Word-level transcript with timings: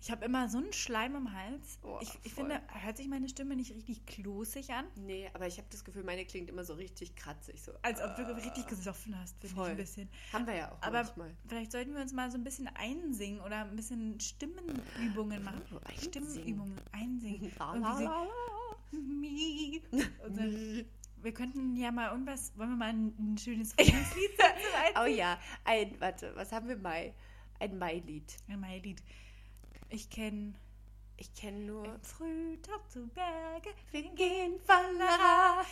Ich 0.00 0.10
habe 0.12 0.24
immer 0.24 0.48
so 0.48 0.58
einen 0.58 0.72
Schleim 0.72 1.16
im 1.16 1.32
Hals. 1.32 1.78
Oh, 1.82 1.98
ich 2.00 2.10
ich 2.22 2.32
finde, 2.32 2.60
hört 2.68 2.96
sich 2.96 3.08
meine 3.08 3.28
Stimme 3.28 3.56
nicht 3.56 3.74
richtig 3.74 4.06
klosig 4.06 4.70
an? 4.70 4.86
Nee, 4.94 5.28
aber 5.34 5.48
ich 5.48 5.58
habe 5.58 5.66
das 5.70 5.84
Gefühl, 5.84 6.04
meine 6.04 6.24
klingt 6.24 6.48
immer 6.48 6.64
so 6.64 6.74
richtig 6.74 7.16
kratzig. 7.16 7.62
So. 7.62 7.72
Als 7.82 8.00
ob 8.00 8.14
du 8.14 8.22
richtig 8.36 8.66
gesoffen 8.68 9.18
hast, 9.18 9.36
finde 9.40 9.60
ich 9.60 9.68
ein 9.70 9.76
bisschen. 9.76 10.08
Haben 10.32 10.46
wir 10.46 10.54
ja 10.54 10.70
auch 10.72 10.80
Aber 10.82 11.02
manchmal. 11.02 11.36
vielleicht 11.48 11.72
sollten 11.72 11.94
wir 11.94 12.00
uns 12.00 12.12
mal 12.12 12.30
so 12.30 12.38
ein 12.38 12.44
bisschen 12.44 12.68
einsingen 12.68 13.40
oder 13.40 13.64
ein 13.64 13.74
bisschen 13.74 14.20
Stimmenübungen 14.20 15.42
machen. 15.42 15.62
Oh, 15.72 15.80
einsingen. 15.84 16.28
Stimmenübungen, 16.28 16.80
einsingen. 16.92 17.52
Mi. 18.92 19.82
Wir 21.20 21.34
könnten 21.34 21.76
ja 21.76 21.90
mal 21.90 22.12
irgendwas, 22.12 22.56
wollen 22.56 22.70
wir 22.70 22.76
mal 22.76 22.88
ein, 22.90 23.14
ein 23.18 23.36
schönes 23.36 23.72
Frühlingslied? 23.72 24.30
Oh 25.00 25.06
ja, 25.06 25.38
ein, 25.64 26.00
warte, 26.00 26.34
was 26.36 26.52
haben 26.52 26.68
wir 26.68 26.76
Mai? 26.76 27.12
Ein 27.60 27.78
Mai-Lied. 27.78 28.36
Ein 28.48 28.60
Mai-Lied. 28.60 29.02
Ich 29.90 30.10
kenne 30.10 30.54
Ich 31.16 31.34
kenne 31.34 31.60
nur. 31.60 31.98
Frühtag 32.02 32.90
zu 32.90 33.08
Berge, 33.08 33.70
Wir 33.90 34.02
gehen 34.10 34.60
Fallera. 34.60 35.62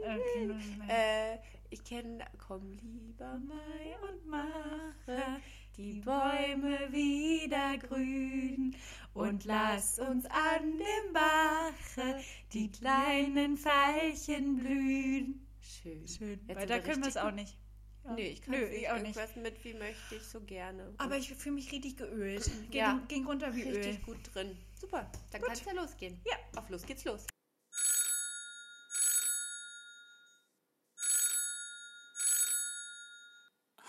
Okay, 0.00 0.46
nein. 0.46 0.88
Äh, 0.88 1.38
ich 1.70 1.84
kenne, 1.84 2.24
komm 2.38 2.72
lieber 2.72 3.38
Mai 3.38 4.08
und 4.08 4.26
mache 4.26 5.40
die 5.76 6.00
Bäume 6.00 6.90
wieder 6.90 7.76
grün 7.78 8.74
und 9.12 9.44
lass 9.44 9.98
uns 9.98 10.24
an 10.26 10.78
dem 10.78 11.12
Bache 11.12 12.20
die 12.52 12.70
kleinen 12.70 13.58
Veilchen 13.58 14.56
blühen. 14.56 15.46
Schön. 15.60 16.08
Schön. 16.08 16.40
Jetzt 16.46 16.58
sind 16.60 16.68
wir 16.68 16.80
können 16.80 17.02
wir 17.02 17.08
es 17.08 17.16
auch 17.16 17.32
nicht. 17.32 17.58
Ja. 18.06 18.12
Nee, 18.12 18.28
ich 18.28 18.42
kann 18.42 18.54
Nö, 18.54 18.60
nicht 18.68 18.72
ich 18.82 18.88
auch 18.88 18.94
nicht. 18.94 19.16
irgendwas 19.16 19.36
mit, 19.36 19.64
wie 19.64 19.74
möchte 19.74 20.14
ich 20.14 20.22
so 20.22 20.40
gerne. 20.40 20.94
Aber 20.98 21.16
ich 21.16 21.34
fühle 21.34 21.56
mich 21.56 21.72
richtig 21.72 21.96
geölt. 21.96 22.44
Ging, 22.70 22.72
Ja. 22.80 23.00
ging 23.08 23.26
runter 23.26 23.52
wie 23.54 23.62
Öl. 23.64 23.76
richtig 23.76 24.04
gut 24.04 24.18
drin. 24.32 24.56
Super, 24.80 25.10
dann 25.32 25.42
kann 25.42 25.52
es 25.52 25.64
ja 25.64 25.72
losgehen. 25.72 26.20
Ja. 26.24 26.36
Auf 26.60 26.68
los 26.70 26.84
geht's 26.86 27.04
los. 27.04 27.26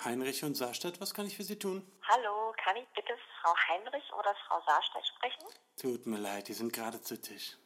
Heinrich 0.06 0.44
und 0.44 0.56
Saarstadt, 0.56 1.02
was 1.02 1.14
kann 1.14 1.26
ich 1.26 1.36
für 1.36 1.44
Sie 1.44 1.58
tun? 1.60 1.86
Hallo, 2.08 2.54
kann 2.64 2.76
ich 2.78 2.88
bitte 2.96 3.14
Frau 3.42 3.54
Heinrich 3.70 4.14
oder 4.14 4.34
Frau 4.48 4.62
Saarstedt 4.66 5.08
sprechen? 5.08 5.48
Tut 5.76 6.06
mir 6.06 6.18
leid, 6.18 6.48
die 6.48 6.54
sind 6.54 6.72
gerade 6.72 7.02
zu 7.02 7.20
Tisch. 7.20 7.58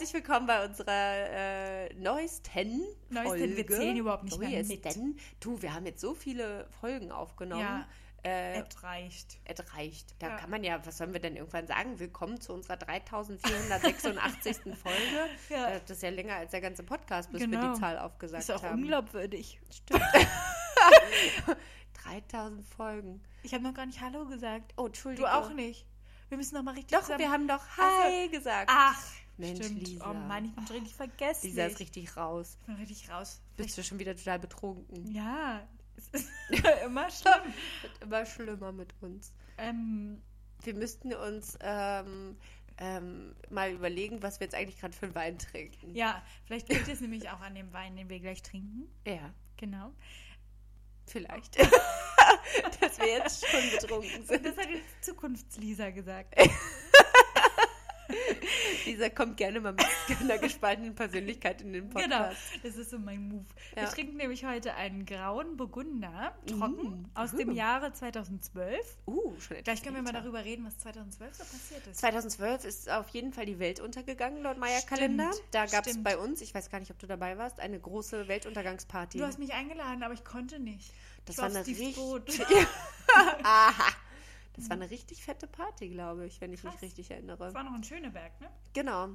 Herzlich 0.00 0.14
willkommen 0.14 0.46
bei 0.46 0.64
unserer 0.64 0.86
äh, 0.92 1.92
neuesten 1.94 2.84
Neuesten, 3.10 3.26
Folge. 3.26 3.56
wir 3.56 3.66
zählen 3.66 3.96
überhaupt 3.96 4.22
nicht 4.22 4.38
mehr 4.38 4.62
mit. 4.64 4.86
Du, 5.40 5.60
wir 5.60 5.74
haben 5.74 5.86
jetzt 5.86 6.00
so 6.00 6.14
viele 6.14 6.68
Folgen 6.80 7.10
aufgenommen. 7.10 7.62
Ja. 7.62 7.88
Äh, 8.22 8.60
Es 8.60 8.80
reicht. 8.84 9.38
es 9.44 9.74
reicht. 9.74 10.14
Da 10.22 10.28
Ja. 10.28 10.36
kann 10.36 10.50
man 10.50 10.62
ja, 10.62 10.78
was 10.86 10.98
sollen 10.98 11.12
wir 11.12 11.18
denn 11.18 11.34
irgendwann 11.34 11.66
sagen? 11.66 11.98
Willkommen 11.98 12.40
zu 12.40 12.52
unserer 12.54 12.76
3486. 12.76 14.56
Folge. 14.80 14.98
Ja. 15.48 15.68
Äh, 15.70 15.80
Das 15.80 15.96
ist 15.96 16.02
ja 16.04 16.10
länger 16.10 16.36
als 16.36 16.52
der 16.52 16.60
ganze 16.60 16.84
Podcast, 16.84 17.32
bis 17.32 17.40
wir 17.40 17.48
Genau. 17.48 17.74
die 17.74 17.80
Zahl 17.80 17.98
aufgesagt 17.98 18.44
Ist 18.44 18.52
auch 18.52 18.62
haben. 18.62 18.80
unglaubwürdig. 18.80 19.58
3000 22.04 22.64
Folgen. 22.76 23.20
Ich 23.42 23.52
habe 23.52 23.64
noch 23.64 23.74
gar 23.74 23.86
nicht 23.86 24.00
Hallo 24.00 24.26
gesagt. 24.26 24.74
Oh, 24.76 24.82
Du 24.82 24.86
Entschuldigung. 24.86 25.28
auch 25.28 25.50
nicht. 25.52 25.86
Wir 26.28 26.36
müssen 26.38 26.54
noch 26.54 26.62
mal 26.62 26.74
richtig 26.74 26.92
Doch, 26.96 27.00
zusammen- 27.02 27.18
wir 27.18 27.32
haben 27.32 27.48
doch 27.48 27.64
Ach 27.78 28.04
so. 28.04 28.04
Hi 28.04 28.28
gesagt. 28.28 28.70
Ach, 28.72 29.02
Mensch, 29.38 29.64
stimmt. 29.64 29.86
Lisa. 29.88 30.10
Oh 30.10 30.14
Mann, 30.14 30.44
ich 30.44 30.52
bin 30.54 30.66
schon 30.66 30.76
richtig 30.76 30.94
vergessen. 30.94 31.46
Lisa 31.46 31.66
ist 31.66 31.78
richtig 31.80 32.16
raus. 32.16 32.56
Ich 32.60 32.66
bin 32.66 32.76
richtig 32.76 33.10
raus. 33.10 33.40
Bist 33.56 33.78
du 33.78 33.82
schon 33.84 33.98
wieder 33.98 34.14
total 34.16 34.38
betrunken? 34.38 35.10
Ja, 35.12 35.66
es 35.96 36.08
ist 36.08 36.30
immer 36.84 37.10
schlimm. 37.10 37.54
Wird 37.82 38.02
immer 38.02 38.26
schlimmer 38.26 38.72
mit 38.72 38.94
uns. 39.00 39.32
ähm, 39.58 40.20
Wir 40.62 40.74
müssten 40.74 41.12
uns 41.14 41.56
ähm, 41.60 42.36
ähm, 42.78 43.34
mal 43.50 43.72
überlegen, 43.72 44.22
was 44.22 44.38
wir 44.40 44.46
jetzt 44.46 44.54
eigentlich 44.54 44.78
gerade 44.78 44.96
für 44.96 45.06
einen 45.06 45.14
Wein 45.14 45.38
trinken. 45.38 45.94
ja, 45.94 46.22
vielleicht 46.44 46.68
liegt 46.68 46.86
es 46.88 47.00
nämlich 47.00 47.28
auch 47.30 47.40
an 47.40 47.54
dem 47.54 47.72
Wein, 47.72 47.96
den 47.96 48.08
wir 48.08 48.20
gleich 48.20 48.42
trinken. 48.42 48.88
Ja, 49.06 49.32
Genau. 49.56 49.92
vielleicht. 51.06 51.58
Dass 52.80 52.98
wir 52.98 53.06
jetzt 53.08 53.44
schon 53.46 53.60
betrunken 53.70 54.20
Und 54.20 54.28
sind. 54.28 54.44
das 54.46 54.56
hat 54.56 54.68
jetzt 54.70 55.04
Zukunftslisa 55.04 55.90
gesagt. 55.90 56.34
Lisa 58.86 59.08
kommt 59.10 59.36
gerne 59.36 59.60
mal 59.60 59.72
mit 59.72 60.20
einer 60.20 60.38
gespaltenen 60.38 60.94
Persönlichkeit 60.94 61.60
in 61.62 61.72
den 61.72 61.90
Genau, 61.90 62.16
Podcast. 62.18 62.40
das 62.62 62.76
ist 62.76 62.90
so 62.90 62.98
mein 62.98 63.28
Move. 63.28 63.44
Wir 63.74 63.82
Ja. 63.84 63.88
trinken 63.90 64.16
nämlich 64.16 64.44
heute 64.44 64.74
einen 64.74 65.04
grauen 65.04 65.56
Burgunder, 65.56 66.34
trocken, 66.46 67.02
Mm, 67.02 67.10
aus 67.14 67.32
uh. 67.34 67.36
dem 67.36 67.52
Jahre 67.52 67.92
2012. 67.92 68.78
Uh, 69.06 69.38
schon 69.40 69.58
Gleich 69.62 69.82
können 69.82 69.96
wir 69.96 70.02
mal 70.02 70.12
darüber 70.12 70.44
reden, 70.44 70.64
was 70.64 70.78
2012 70.78 71.34
so 71.34 71.44
passiert 71.44 71.86
ist. 71.86 71.98
2012 72.00 72.64
ist 72.64 72.90
auf 72.90 73.08
jeden 73.10 73.32
Fall 73.32 73.46
die 73.46 73.58
Welt 73.58 73.80
untergegangen, 73.80 74.42
laut 74.42 74.58
Maya-Kalender. 74.58 75.30
Da 75.50 75.66
gab 75.66 75.86
es 75.86 76.02
bei 76.02 76.16
uns, 76.16 76.40
ich 76.40 76.54
weiß 76.54 76.70
gar 76.70 76.80
nicht, 76.80 76.90
ob 76.90 76.98
du 76.98 77.06
dabei 77.06 77.36
warst, 77.38 77.60
eine 77.60 77.78
große 77.78 78.28
Weltuntergangsparty. 78.28 79.18
Du 79.18 79.24
hast 79.26 79.38
mich 79.38 79.52
eingeladen, 79.52 80.02
aber 80.02 80.14
ich 80.14 80.24
konnte 80.24 80.58
nicht. 80.58 80.92
Das 81.26 81.36
ich 81.36 81.42
war 81.42 81.48
auf 81.48 81.56
eine 81.56 81.66
richtig-. 81.66 81.96
Aha. 83.44 83.92
Das 84.58 84.68
war 84.70 84.76
eine 84.76 84.90
richtig 84.90 85.24
fette 85.24 85.46
Party, 85.46 85.88
glaube 85.88 86.26
ich, 86.26 86.40
wenn 86.40 86.52
ich 86.52 86.62
mich 86.64 86.72
Krass. 86.72 86.82
richtig 86.82 87.10
erinnere. 87.10 87.38
Das 87.46 87.54
war 87.54 87.62
noch 87.64 87.74
in 87.74 87.84
Schöneberg, 87.84 88.40
ne? 88.40 88.50
Genau. 88.74 89.08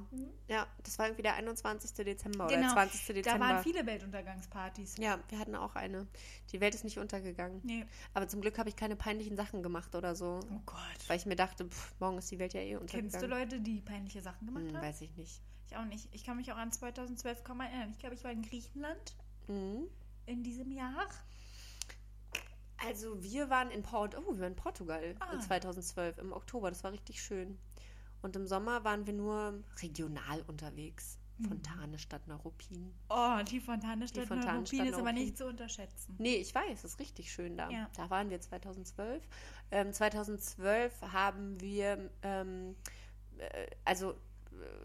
Ja, 0.48 0.66
das 0.82 0.98
war 0.98 1.06
irgendwie 1.06 1.22
der 1.22 1.34
21. 1.34 1.92
Dezember 2.04 2.46
oder 2.46 2.56
Genau. 2.56 2.72
20. 2.72 3.06
Da 3.06 3.12
Dezember. 3.12 3.40
waren 3.40 3.62
viele 3.62 3.84
Weltuntergangspartys. 3.86 4.96
ja, 4.98 5.18
wir 5.28 5.38
hatten 5.38 5.54
auch 5.54 5.74
eine. 5.76 6.06
Die 6.52 6.60
Welt 6.60 6.74
ist 6.74 6.84
nicht 6.84 6.98
untergegangen. 6.98 7.60
Nee. 7.62 7.84
Aber 8.14 8.26
zum 8.26 8.40
Glück 8.40 8.58
habe 8.58 8.68
ich 8.68 8.76
keine 8.76 8.96
peinlichen 8.96 9.36
Sachen 9.36 9.62
gemacht 9.62 9.94
oder 9.94 10.14
so. 10.16 10.40
Oh 10.50 10.60
Gott. 10.66 10.78
Weil 11.08 11.18
ich 11.18 11.26
mir 11.26 11.36
dachte, 11.36 11.66
pff, 11.68 11.94
morgen 12.00 12.18
ist 12.18 12.30
die 12.30 12.38
Welt 12.38 12.54
ja 12.54 12.60
eh 12.60 12.76
untergegangen. 12.76 13.10
Kennst 13.10 13.22
du 13.22 13.26
Leute, 13.28 13.60
die 13.60 13.80
peinliche 13.80 14.22
Sachen 14.22 14.46
gemacht 14.46 14.64
Hm, 14.68 14.76
haben? 14.76 14.82
weiß 14.86 15.02
ich 15.02 15.14
nicht. 15.16 15.42
Ich 15.68 15.76
auch 15.76 15.84
nicht. 15.84 16.08
Ich 16.12 16.24
kann 16.24 16.36
mich 16.36 16.50
auch 16.52 16.56
an 16.56 16.72
2012 16.72 17.44
kaum 17.44 17.60
erinnern. 17.60 17.90
Ich 17.90 17.98
glaube, 17.98 18.14
ich 18.14 18.24
war 18.24 18.30
in 18.32 18.42
Griechenland 18.42 19.14
Mhm. 19.48 19.88
in 20.26 20.42
diesem 20.42 20.72
Jahr. 20.72 21.06
Also 22.86 23.22
wir 23.22 23.50
waren 23.50 23.70
in 23.70 23.82
Port 23.82 24.16
oh, 24.16 24.32
wir 24.34 24.40
waren 24.40 24.52
in 24.52 24.56
Portugal 24.56 25.14
Ah. 25.20 25.32
in 25.32 25.40
2012 25.40 26.18
im 26.18 26.32
Oktober. 26.32 26.70
Das 26.70 26.84
war 26.84 26.92
richtig 26.92 27.22
schön. 27.22 27.58
Und 28.22 28.36
im 28.36 28.46
Sommer 28.46 28.84
waren 28.84 29.06
wir 29.06 29.12
nur 29.12 29.62
regional 29.82 30.42
unterwegs. 30.46 31.18
Mhm. 31.38 31.48
Fontane 31.48 31.98
statt 31.98 32.26
Neuruppin. 32.28 32.94
Oh, 33.08 33.38
die 33.50 33.60
Fontane 33.60 34.06
statt 34.06 34.30
Neuruppin 34.30 34.86
ist 34.86 34.94
aber 34.94 35.12
nicht 35.12 35.36
zu 35.36 35.46
unterschätzen. 35.46 36.14
Nee, 36.18 36.36
ich 36.36 36.54
weiß, 36.54 36.84
es 36.84 36.92
ist 36.92 37.00
richtig 37.00 37.32
schön 37.32 37.56
da. 37.56 37.68
Ja. 37.70 37.90
Da 37.96 38.08
waren 38.08 38.30
wir 38.30 38.40
2012. 38.40 39.22
Ähm, 39.72 39.92
2012 39.92 41.02
haben 41.12 41.60
wir 41.60 42.10
ähm, 42.22 42.76
äh, 43.38 43.66
also 43.84 44.12
äh, 44.12 44.14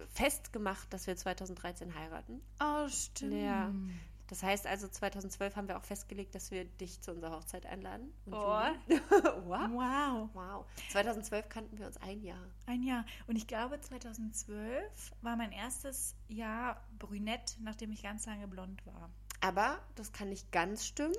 festgemacht, 0.09 0.91
dass 0.91 1.05
wir 1.05 1.15
2013 1.15 1.93
heiraten. 1.93 2.41
Oh, 2.59 2.87
stimmt. 2.89 3.33
Ja. 3.33 3.71
Das 4.29 4.43
heißt 4.43 4.67
also, 4.67 4.87
2012 4.87 5.55
haben 5.55 5.67
wir 5.67 5.77
auch 5.77 5.83
festgelegt, 5.83 6.35
dass 6.35 6.51
wir 6.51 6.63
dich 6.63 7.01
zu 7.01 7.11
unserer 7.11 7.35
Hochzeit 7.35 7.65
einladen. 7.65 8.13
Oh. 8.31 8.61
Wow. 9.45 10.29
wow. 10.33 10.65
2012 10.91 11.49
kannten 11.49 11.79
wir 11.79 11.87
uns 11.87 11.97
ein 11.97 12.21
Jahr. 12.21 12.45
Ein 12.67 12.83
Jahr. 12.83 13.05
Und 13.25 13.35
ich 13.35 13.47
glaube, 13.47 13.81
2012 13.81 15.13
war 15.21 15.35
mein 15.35 15.51
erstes 15.51 16.15
Jahr 16.27 16.85
brünett, 16.99 17.57
nachdem 17.61 17.91
ich 17.91 18.03
ganz 18.03 18.27
lange 18.27 18.47
blond 18.47 18.85
war. 18.85 19.09
Aber 19.41 19.79
das 19.95 20.11
kann 20.11 20.29
nicht 20.29 20.51
ganz 20.51 20.85
stimmen, 20.85 21.15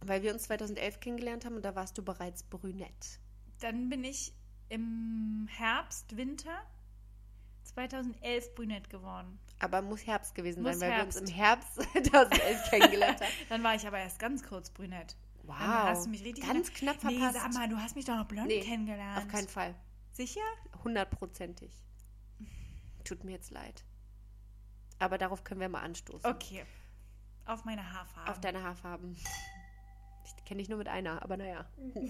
weil 0.00 0.22
wir 0.22 0.32
uns 0.32 0.44
2011 0.44 1.00
kennengelernt 1.00 1.44
haben 1.44 1.56
und 1.56 1.64
da 1.64 1.74
warst 1.74 1.98
du 1.98 2.02
bereits 2.02 2.44
brünett. 2.44 3.20
Dann 3.60 3.90
bin 3.90 4.04
ich 4.04 4.32
im 4.70 5.48
Herbst, 5.50 6.16
Winter 6.16 6.62
2011 7.64 8.54
brünett 8.54 8.88
geworden. 8.88 9.38
Aber 9.62 9.80
muss 9.80 10.06
Herbst 10.06 10.34
gewesen 10.34 10.62
Muss 10.62 10.78
sein, 10.78 10.90
weil 10.90 10.98
Herbst. 10.98 11.16
wir 11.16 11.22
uns 11.22 11.30
im 11.30 11.36
Herbst 11.36 11.74
2011 11.74 12.62
kennengelernt 12.70 13.20
haben. 13.20 13.30
Dann 13.48 13.62
war 13.62 13.74
ich 13.74 13.86
aber 13.86 13.98
erst 13.98 14.18
ganz 14.18 14.42
kurz 14.42 14.70
brünett. 14.70 15.16
Wow. 15.44 15.56
Dann 15.58 15.68
hast 15.84 16.06
du 16.06 16.10
mich 16.10 16.24
richtig 16.24 16.46
Ganz 16.46 16.72
knapp 16.72 17.02
Nee, 17.04 17.18
verpasst. 17.18 17.40
sag 17.40 17.54
mal, 17.54 17.68
du 17.68 17.76
hast 17.76 17.96
mich 17.96 18.04
doch 18.04 18.16
noch 18.16 18.26
blond 18.26 18.48
Nee, 18.48 18.60
kennengelernt. 18.60 19.18
Auf 19.18 19.28
keinen 19.28 19.48
Fall. 19.48 19.74
Sicher? 20.12 20.40
Hundertprozentig. 20.84 21.72
Tut 23.04 23.24
mir 23.24 23.32
jetzt 23.32 23.50
leid. 23.50 23.84
Aber 24.98 25.18
darauf 25.18 25.42
können 25.42 25.60
wir 25.60 25.68
mal 25.68 25.80
anstoßen. 25.80 26.30
Okay. 26.30 26.64
Auf 27.46 27.64
meine 27.64 27.92
Haarfarbe. 27.92 28.30
Auf 28.30 28.40
deine 28.40 28.62
Haarfarben. 28.62 29.16
Ich 30.24 30.44
kenne 30.44 30.58
dich 30.58 30.68
nur 30.68 30.78
mit 30.78 30.86
einer, 30.88 31.22
aber 31.22 31.36
naja. 31.36 31.66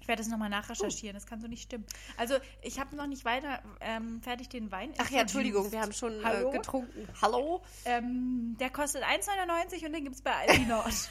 ich 0.00 0.08
werde 0.08 0.22
das 0.22 0.30
nochmal 0.30 0.48
nachrecherchieren, 0.48 1.14
das 1.14 1.26
kann 1.26 1.40
so 1.40 1.46
nicht 1.46 1.62
stimmen. 1.62 1.84
Also, 2.16 2.36
ich 2.62 2.80
habe 2.80 2.96
noch 2.96 3.06
nicht 3.06 3.24
weiter 3.24 3.62
ähm, 3.80 4.20
fertig 4.22 4.48
den 4.48 4.70
Wein. 4.72 4.92
Ach 4.98 5.10
ja, 5.10 5.20
Entschuldigung, 5.20 5.70
wir 5.70 5.80
haben 5.80 5.92
schon 5.92 6.24
Hallo? 6.24 6.48
äh, 6.50 6.56
getrunken. 6.56 7.08
Hallo? 7.20 7.62
Ähm, 7.84 8.56
der 8.58 8.70
kostet 8.70 9.02
1,99 9.04 9.86
und 9.86 9.92
den 9.92 10.04
gibt 10.04 10.16
es 10.16 10.22
bei 10.22 10.32
Aldi 10.48 10.66
Nord. 10.66 11.10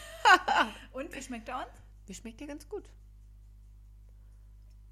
und 0.91 1.13
wie 1.13 1.21
schmeckt 1.21 1.47
er 1.50 1.57
uns? 1.59 1.68
Mir 2.07 2.15
schmeckt 2.15 2.39
der 2.39 2.47
ganz 2.47 2.68
gut. 2.68 2.89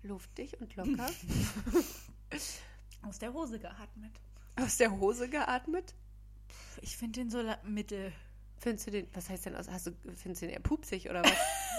Luftig 0.03 0.59
und 0.61 0.75
locker. 0.75 1.09
Aus 3.01 3.19
der 3.19 3.33
Hose 3.33 3.59
geatmet. 3.59 4.11
Aus 4.55 4.77
der 4.77 4.91
Hose 4.91 5.29
geatmet. 5.29 5.95
Ich 6.81 6.95
finde 6.97 7.19
den 7.21 7.29
so 7.29 7.43
mittel. 7.63 8.13
Findest 8.59 8.87
du 8.87 8.91
den, 8.91 9.07
was 9.13 9.29
heißt 9.29 9.45
denn 9.45 9.55
aus, 9.55 9.69
hast 9.69 9.87
du, 9.87 9.91
findest 10.15 10.41
du 10.41 10.47
den 10.47 10.53
eher 10.55 10.59
pupsig 10.59 11.07
oder 11.09 11.23
was? 11.23 11.31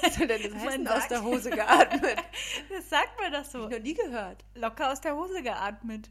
Was 0.03 0.15
soll 0.15 0.27
denn 0.29 0.43
das 0.43 0.55
heißen, 0.63 0.87
aus 0.89 0.99
sagt- 1.01 1.11
der 1.11 1.23
Hose 1.23 1.51
geatmet? 1.51 2.17
Das 2.71 2.89
sagt 2.89 3.21
man 3.21 3.33
doch 3.33 3.45
so. 3.45 3.65
Hab 3.65 3.71
ich 3.73 3.79
noch 3.79 3.85
nie 3.85 3.95
gehört. 3.95 4.45
Locker 4.55 4.93
aus 4.93 5.01
der 5.01 5.17
Hose 5.17 5.43
geatmet. 5.43 6.11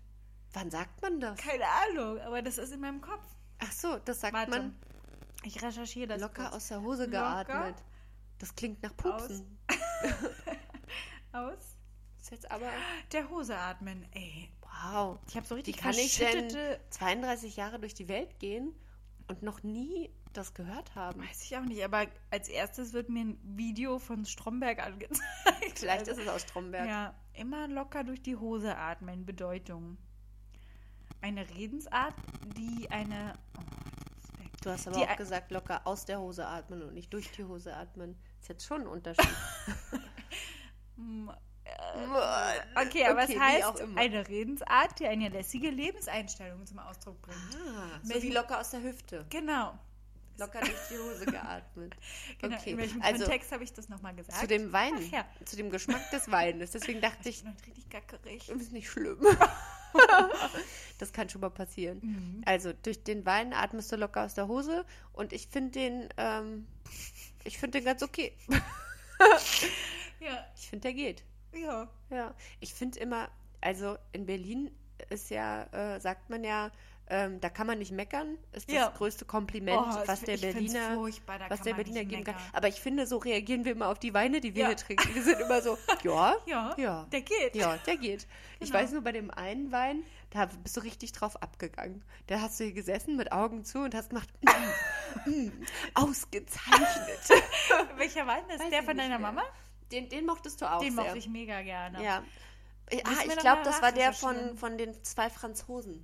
Wann 0.53 0.69
sagt 0.69 1.01
man 1.01 1.19
das? 1.19 1.37
Keine 1.39 1.63
Ahnung, 1.65 2.19
aber 2.21 2.41
das 2.41 2.57
ist 2.57 2.73
in 2.73 2.79
meinem 2.81 2.99
Kopf. 3.01 3.25
Ach 3.59 3.71
so, 3.71 3.97
das 4.05 4.19
sagt 4.19 4.33
Warte. 4.33 4.51
man 4.51 4.75
Ich 5.43 5.61
recherchiere 5.63 6.07
das. 6.07 6.21
locker 6.21 6.43
kurz. 6.43 6.55
aus 6.55 6.67
der 6.67 6.81
Hose 6.81 7.05
Locker 7.05 7.45
geatmet. 7.45 7.75
Das 8.39 8.55
klingt 8.55 8.83
nach 8.83 8.95
Pupsen. 8.97 9.57
aus 11.31 11.53
Ist 12.21 12.31
jetzt 12.31 12.51
aber, 12.51 12.69
der 13.13 13.29
Hose 13.29 13.55
atmen. 13.57 14.05
Ey, 14.11 14.49
wow. 14.61 15.17
ich 15.27 15.35
habe 15.37 15.45
so 15.47 15.55
Wie 15.55 15.59
richtig 15.59 15.77
kann 15.77 15.93
ich 15.93 16.17
denn 16.17 16.27
verschüttete... 16.49 16.79
32 16.89 17.55
Jahre 17.55 17.79
durch 17.79 17.93
die 17.93 18.07
Welt 18.09 18.37
gehen 18.39 18.75
und 19.27 19.43
noch 19.43 19.63
nie 19.63 20.11
das 20.33 20.53
gehört 20.53 20.95
haben? 20.95 21.21
Weiß 21.21 21.43
ich 21.43 21.57
auch 21.57 21.63
nicht, 21.63 21.83
aber 21.83 22.05
als 22.31 22.49
erstes 22.49 22.93
wird 22.93 23.09
mir 23.09 23.25
ein 23.25 23.39
Video 23.43 23.99
von 23.99 24.25
Stromberg 24.25 24.79
angezeigt. 24.85 25.23
Vielleicht 25.75 26.07
ist 26.07 26.19
es 26.19 26.27
aus 26.27 26.41
Stromberg. 26.43 26.87
Ja, 26.87 27.13
immer 27.33 27.67
locker 27.67 28.03
durch 28.03 28.21
die 28.21 28.35
Hose 28.35 28.75
atmen. 28.77 29.25
Bedeutung. 29.25 29.97
Eine 31.21 31.49
Redensart, 31.49 32.15
die 32.55 32.89
eine... 32.91 33.33
Oh. 33.57 33.61
Du 34.63 34.71
hast 34.71 34.87
aber 34.87 34.97
Die 34.97 35.03
auch 35.03 35.15
gesagt, 35.15 35.51
locker 35.51 35.85
aus 35.85 36.05
der 36.05 36.19
Hose 36.19 36.45
atmen 36.45 36.81
und 36.81 36.93
nicht 36.93 37.13
durch 37.13 37.31
die 37.31 37.43
Hose 37.45 37.75
atmen. 37.75 38.17
Ist 38.41 38.49
jetzt 38.49 38.65
schon 38.65 38.81
ein 38.81 38.87
Unterschied. 38.87 39.27
Okay, 42.75 43.05
aber 43.05 43.23
Okay, 43.23 43.33
es 43.33 43.39
heißt 43.39 43.65
auch 43.65 43.75
immer. 43.75 43.99
eine 43.99 44.27
Redensart, 44.27 44.99
die 44.99 45.07
eine 45.07 45.29
lässige 45.29 45.69
Lebenseinstellung 45.69 46.65
zum 46.65 46.79
Ausdruck 46.79 47.21
bringt. 47.21 47.37
Ah, 47.55 47.99
so 48.03 48.21
wie 48.21 48.29
locker 48.29 48.59
aus 48.59 48.69
der 48.71 48.83
Hüfte. 48.83 49.25
Genau. 49.29 49.77
Locker 50.37 50.59
durch 50.59 50.87
die 50.91 50.97
Hose 50.97 51.25
geatmet. 51.25 51.95
genau. 52.39 52.55
Okay, 52.57 52.71
In 52.71 52.77
welchem 52.77 53.01
also 53.01 53.23
Kontext 53.23 53.51
habe 53.51 53.63
ich 53.63 53.73
das 53.73 53.89
nochmal 53.89 54.15
gesagt? 54.15 54.37
zu 54.39 54.47
dem 54.47 54.71
Wein, 54.71 54.93
ja. 55.11 55.25
zu 55.45 55.55
dem 55.55 55.69
Geschmack 55.69 56.09
des 56.11 56.29
Weines. 56.31 56.71
Deswegen 56.71 57.01
dachte 57.01 57.29
Ich 57.29 57.43
ich, 57.43 57.67
richtig 57.67 57.89
gackerig. 57.89 58.49
ist 58.49 58.71
nicht 58.71 58.89
schlimm. 58.89 59.19
das 60.99 61.11
kann 61.13 61.29
schon 61.29 61.41
mal 61.41 61.49
passieren. 61.49 61.99
Mhm. 62.01 62.41
Also 62.45 62.73
durch 62.83 63.03
den 63.03 63.25
Wein 63.25 63.53
atmest 63.53 63.91
du 63.91 63.95
locker 63.95 64.25
aus 64.25 64.33
der 64.35 64.47
Hose 64.47 64.85
und 65.13 65.33
ich 65.33 65.47
finde 65.47 65.71
den, 65.71 66.09
ähm, 66.17 66.67
ich 67.43 67.57
finde 67.57 67.79
den 67.79 67.85
ganz 67.85 68.03
okay. 68.03 68.33
Ja, 70.19 70.45
Ich 70.55 70.69
finde, 70.69 70.83
der 70.83 70.93
geht. 70.93 71.23
ja. 71.53 71.89
Ja, 72.09 72.33
ich 72.59 72.73
finde 72.73 72.99
immer, 72.99 73.29
also 73.61 73.97
in 74.13 74.25
Berlin 74.25 74.71
ist 75.09 75.29
ja, 75.29 75.63
äh, 75.73 75.99
sagt 75.99 76.29
man 76.29 76.43
ja, 76.43 76.71
ähm, 77.09 77.39
da 77.39 77.49
kann 77.49 77.67
man 77.67 77.79
nicht 77.79 77.91
meckern, 77.91 78.37
ist 78.51 78.67
das 78.67 78.75
Ja. 78.75 78.89
größte 78.95 79.25
Kompliment, 79.25 79.79
Oh, 79.81 80.01
was 80.07 80.21
ich 80.23 80.25
der 80.25 80.37
Berliner, 80.37 80.97
was 80.99 81.19
kann 81.59 81.63
der 81.65 81.73
Berliner 81.75 82.03
geben 82.05 82.23
kann. 82.23 82.35
meckern. 82.35 82.49
Aber 82.53 82.67
ich 82.67 82.75
finde, 82.81 83.07
so 83.07 83.17
reagieren 83.17 83.63
wir 83.65 83.71
immer 83.73 83.87
auf 83.89 83.99
die 83.99 84.13
Weine, 84.13 84.41
die 84.41 84.53
wir 84.55 84.63
Ja. 84.63 84.67
hier 84.67 84.77
trinken. 84.77 85.15
Wir 85.15 85.23
sind 85.23 85.39
immer 85.39 85.61
so, 85.61 85.77
ja, 86.03 86.35
Ja, 86.45 86.75
ja, 86.77 87.07
der 87.11 87.21
geht. 87.21 87.55
ja, 87.55 87.77
der 87.77 87.97
geht. 87.97 88.27
Ich 88.59 88.71
Genau. 88.71 88.79
weiß 88.83 88.91
nur, 88.91 89.01
bei 89.01 89.11
dem 89.13 89.31
einen 89.31 89.71
Wein, 89.71 90.03
da 90.31 90.45
bist 90.47 90.75
du 90.75 90.81
richtig 90.81 91.11
drauf 91.13 91.41
abgegangen. 91.41 92.03
Da 92.27 92.41
hast 92.41 92.59
du 92.59 92.65
hier 92.65 92.73
gesessen 92.73 93.15
mit 93.15 93.31
Augen 93.31 93.63
zu 93.63 93.79
und 93.79 93.95
hast 93.95 94.09
gemacht, 94.09 94.29
mm, 95.25 95.29
mm, 95.29 95.51
ausgezeichnet. 95.93 97.19
Welcher 97.97 98.27
Wein 98.27 98.43
ist 98.49 98.59
Weiß 98.61 98.69
der 98.69 98.79
ich 98.79 98.85
von 98.85 98.97
deiner 98.97 99.19
mehr. 99.19 99.31
Mama? 99.31 99.43
Den, 99.91 100.09
den 100.09 100.25
mochtest 100.25 100.61
du 100.61 100.65
auch 100.69 100.81
Den 100.81 100.93
sehr. 100.93 101.03
mochte 101.03 101.17
ich 101.17 101.29
mega 101.29 101.61
gerne. 101.61 102.03
Ja. 102.03 102.23
Ah, 102.89 103.09
Müssen 103.09 103.27
wir 103.27 103.33
ich 103.33 103.39
glaube, 103.39 103.63
das 103.63 103.81
war 103.81 103.91
der 103.91 104.13
von, 104.13 104.57
von 104.57 104.77
den 104.77 105.03
zwei 105.03 105.29
Franzosen. 105.29 106.01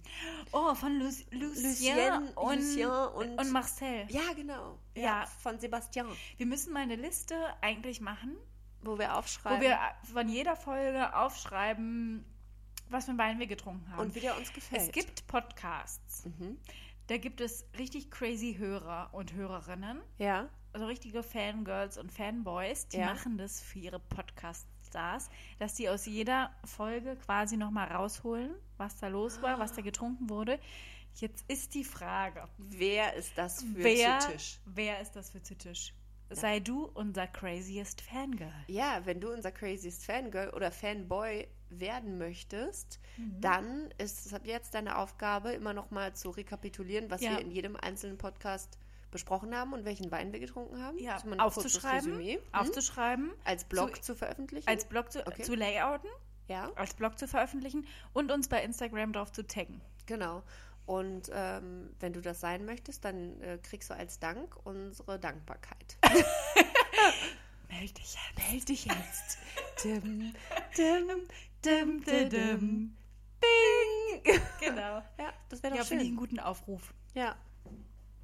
Oh, 0.51 0.75
von 0.75 0.99
Lu 0.99 1.05
Lucien, 1.05 1.39
Lucien, 1.63 2.27
und, 2.35 2.55
Lucien 2.57 2.89
und- 2.89 3.39
und 3.39 3.51
Marcel. 3.51 4.05
Ja, 4.09 4.33
genau. 4.35 4.77
Ja. 4.95 5.25
Von 5.41 5.59
Sebastian. 5.59 6.07
Wir 6.37 6.45
müssen 6.45 6.73
mal 6.73 6.81
eine 6.81 6.97
Liste 6.97 7.35
eigentlich 7.61 8.01
machen, 8.01 8.35
Wo 8.81 8.99
wir 8.99 9.17
aufschreiben. 9.17 9.59
wo 9.59 9.61
wir 9.63 9.79
von 10.13 10.27
jeder 10.27 10.55
Folge 10.57 11.15
aufschreiben, 11.15 12.25
was 12.89 13.05
für 13.05 13.17
Wein 13.17 13.39
wir 13.39 13.47
getrunken 13.47 13.89
haben. 13.91 13.99
und 14.01 14.15
wie 14.15 14.19
der 14.19 14.37
uns 14.37 14.51
gefällt. 14.51 14.81
es 14.83 14.91
gibt 14.91 15.25
Podcasts. 15.27 16.25
Mhm. 16.25 16.57
Da 17.07 17.17
gibt 17.17 17.39
es 17.41 17.65
richtig 17.77 18.11
crazy 18.11 18.55
Hörer 18.57 19.09
und 19.13 19.33
Hörerinnen, 19.33 20.01
Ja. 20.17 20.49
also 20.73 20.85
richtige 20.85 21.23
Fangirls 21.23 21.97
und 21.97 22.11
Fanboys, 22.11 22.87
die 22.89 22.97
Ja. 22.97 23.05
machen 23.13 23.37
das 23.37 23.61
für 23.61 23.79
ihre 23.79 23.99
Podcast-Stars, 24.93 25.29
dass 25.59 25.73
die 25.75 25.89
aus 25.89 26.05
jeder 26.05 26.51
Folge 26.65 27.15
quasi 27.25 27.57
nochmal 27.57 27.87
rausholen, 27.91 28.53
was 28.77 28.95
da 28.97 29.07
los 29.07 29.41
war, 29.41 29.59
was 29.59 29.73
da 29.73 29.81
getrunken 29.81 30.29
wurde. 30.29 30.59
Jetzt 31.15 31.45
ist 31.47 31.73
die 31.75 31.83
Frage, 31.83 32.47
Wer 32.57 33.13
ist 33.15 33.37
das 33.37 33.61
für 33.63 33.75
wer, 33.83 34.19
zu 34.19 34.31
Tisch? 34.31 34.59
wer 34.65 34.99
ist 34.99 35.11
das 35.15 35.29
für 35.31 35.41
zu 35.43 35.55
Tisch? 35.57 35.93
Sei 36.29 36.59
du 36.59 36.85
unser 36.85 37.27
craziest 37.27 38.01
Fangirl. 38.01 38.51
Ja, 38.67 39.01
wenn 39.05 39.19
du 39.21 39.31
unser 39.31 39.51
craziest 39.51 40.05
Fangirl 40.05 40.49
oder 40.49 40.71
Fanboy 40.71 41.47
werden 41.69 42.17
möchtest, 42.17 42.99
Mhm. 43.17 43.41
dann 43.41 43.93
ist 43.99 44.25
es 44.25 44.33
ab 44.33 44.41
jetzt 44.45 44.73
deine 44.73 44.97
Aufgabe, 44.97 45.51
immer 45.51 45.73
noch 45.73 45.91
mal 45.91 46.15
zu 46.15 46.31
rekapitulieren, 46.31 47.11
was 47.11 47.21
Ja. 47.21 47.31
wir 47.31 47.41
in 47.41 47.51
jedem 47.51 47.75
einzelnen 47.75 48.17
Podcast 48.17 48.79
besprochen 49.13 49.55
haben 49.55 49.71
und 49.71 49.85
welchen 49.85 50.11
Wein 50.11 50.33
wir 50.33 50.39
getrunken 50.41 50.83
haben. 50.83 50.97
Ja, 50.99 51.13
Also 51.15 51.31
aufzuschreiben. 51.39 52.19
Hm? 52.19 52.39
aufzuschreiben, 52.51 53.31
Als 53.45 53.63
Blog 53.63 53.95
zu- 53.95 54.01
zu, 54.01 54.15
veröffentlichen. 54.15 54.67
als 54.67 54.83
Blog 54.85 55.11
zu, 55.11 55.25
Okay. 55.25 55.43
zu 55.43 55.55
layouten, 55.55 56.09
ja, 56.49 56.69
als 56.75 56.93
Blog 56.95 57.17
zu 57.17 57.27
veröffentlichen 57.27 57.87
und 58.11 58.31
uns 58.31 58.49
bei 58.49 58.61
Instagram 58.63 59.13
drauf 59.13 59.31
zu 59.31 59.47
taggen. 59.47 59.79
genau. 60.05 60.43
Und 60.85 61.31
ähm, 61.33 61.91
wenn 62.01 62.11
du 62.11 62.19
das 62.19 62.41
sein 62.41 62.65
möchtest, 62.65 63.05
dann 63.05 63.39
äh, 63.41 63.57
kriegst 63.63 63.89
du 63.89 63.93
als 63.95 64.19
Dank 64.19 64.53
unsere 64.65 65.17
Dankbarkeit. 65.17 65.95
Meld 67.69 67.97
dich 67.97 68.15
jetzt. 68.15 68.49
Meld 68.51 68.67
dich 68.69 68.85
jetzt. 68.85 69.37
dim, 69.83 70.33
dim, 70.77 71.07
dim, 71.63 72.03
dim, 72.03 72.29
dim. 72.29 72.97
Bing! 73.39 74.41
Genau. 74.59 75.01
Ja, 75.17 75.33
das 75.49 75.63
wäre 75.63 75.71
doch 75.73 75.79
Ja, 75.79 75.85
finde 75.85 76.03
ich 76.03 76.09
einen 76.09 76.17
schön. 76.19 76.27
guten 76.29 76.39
Aufruf. 76.39 76.93
Ja. 77.13 77.35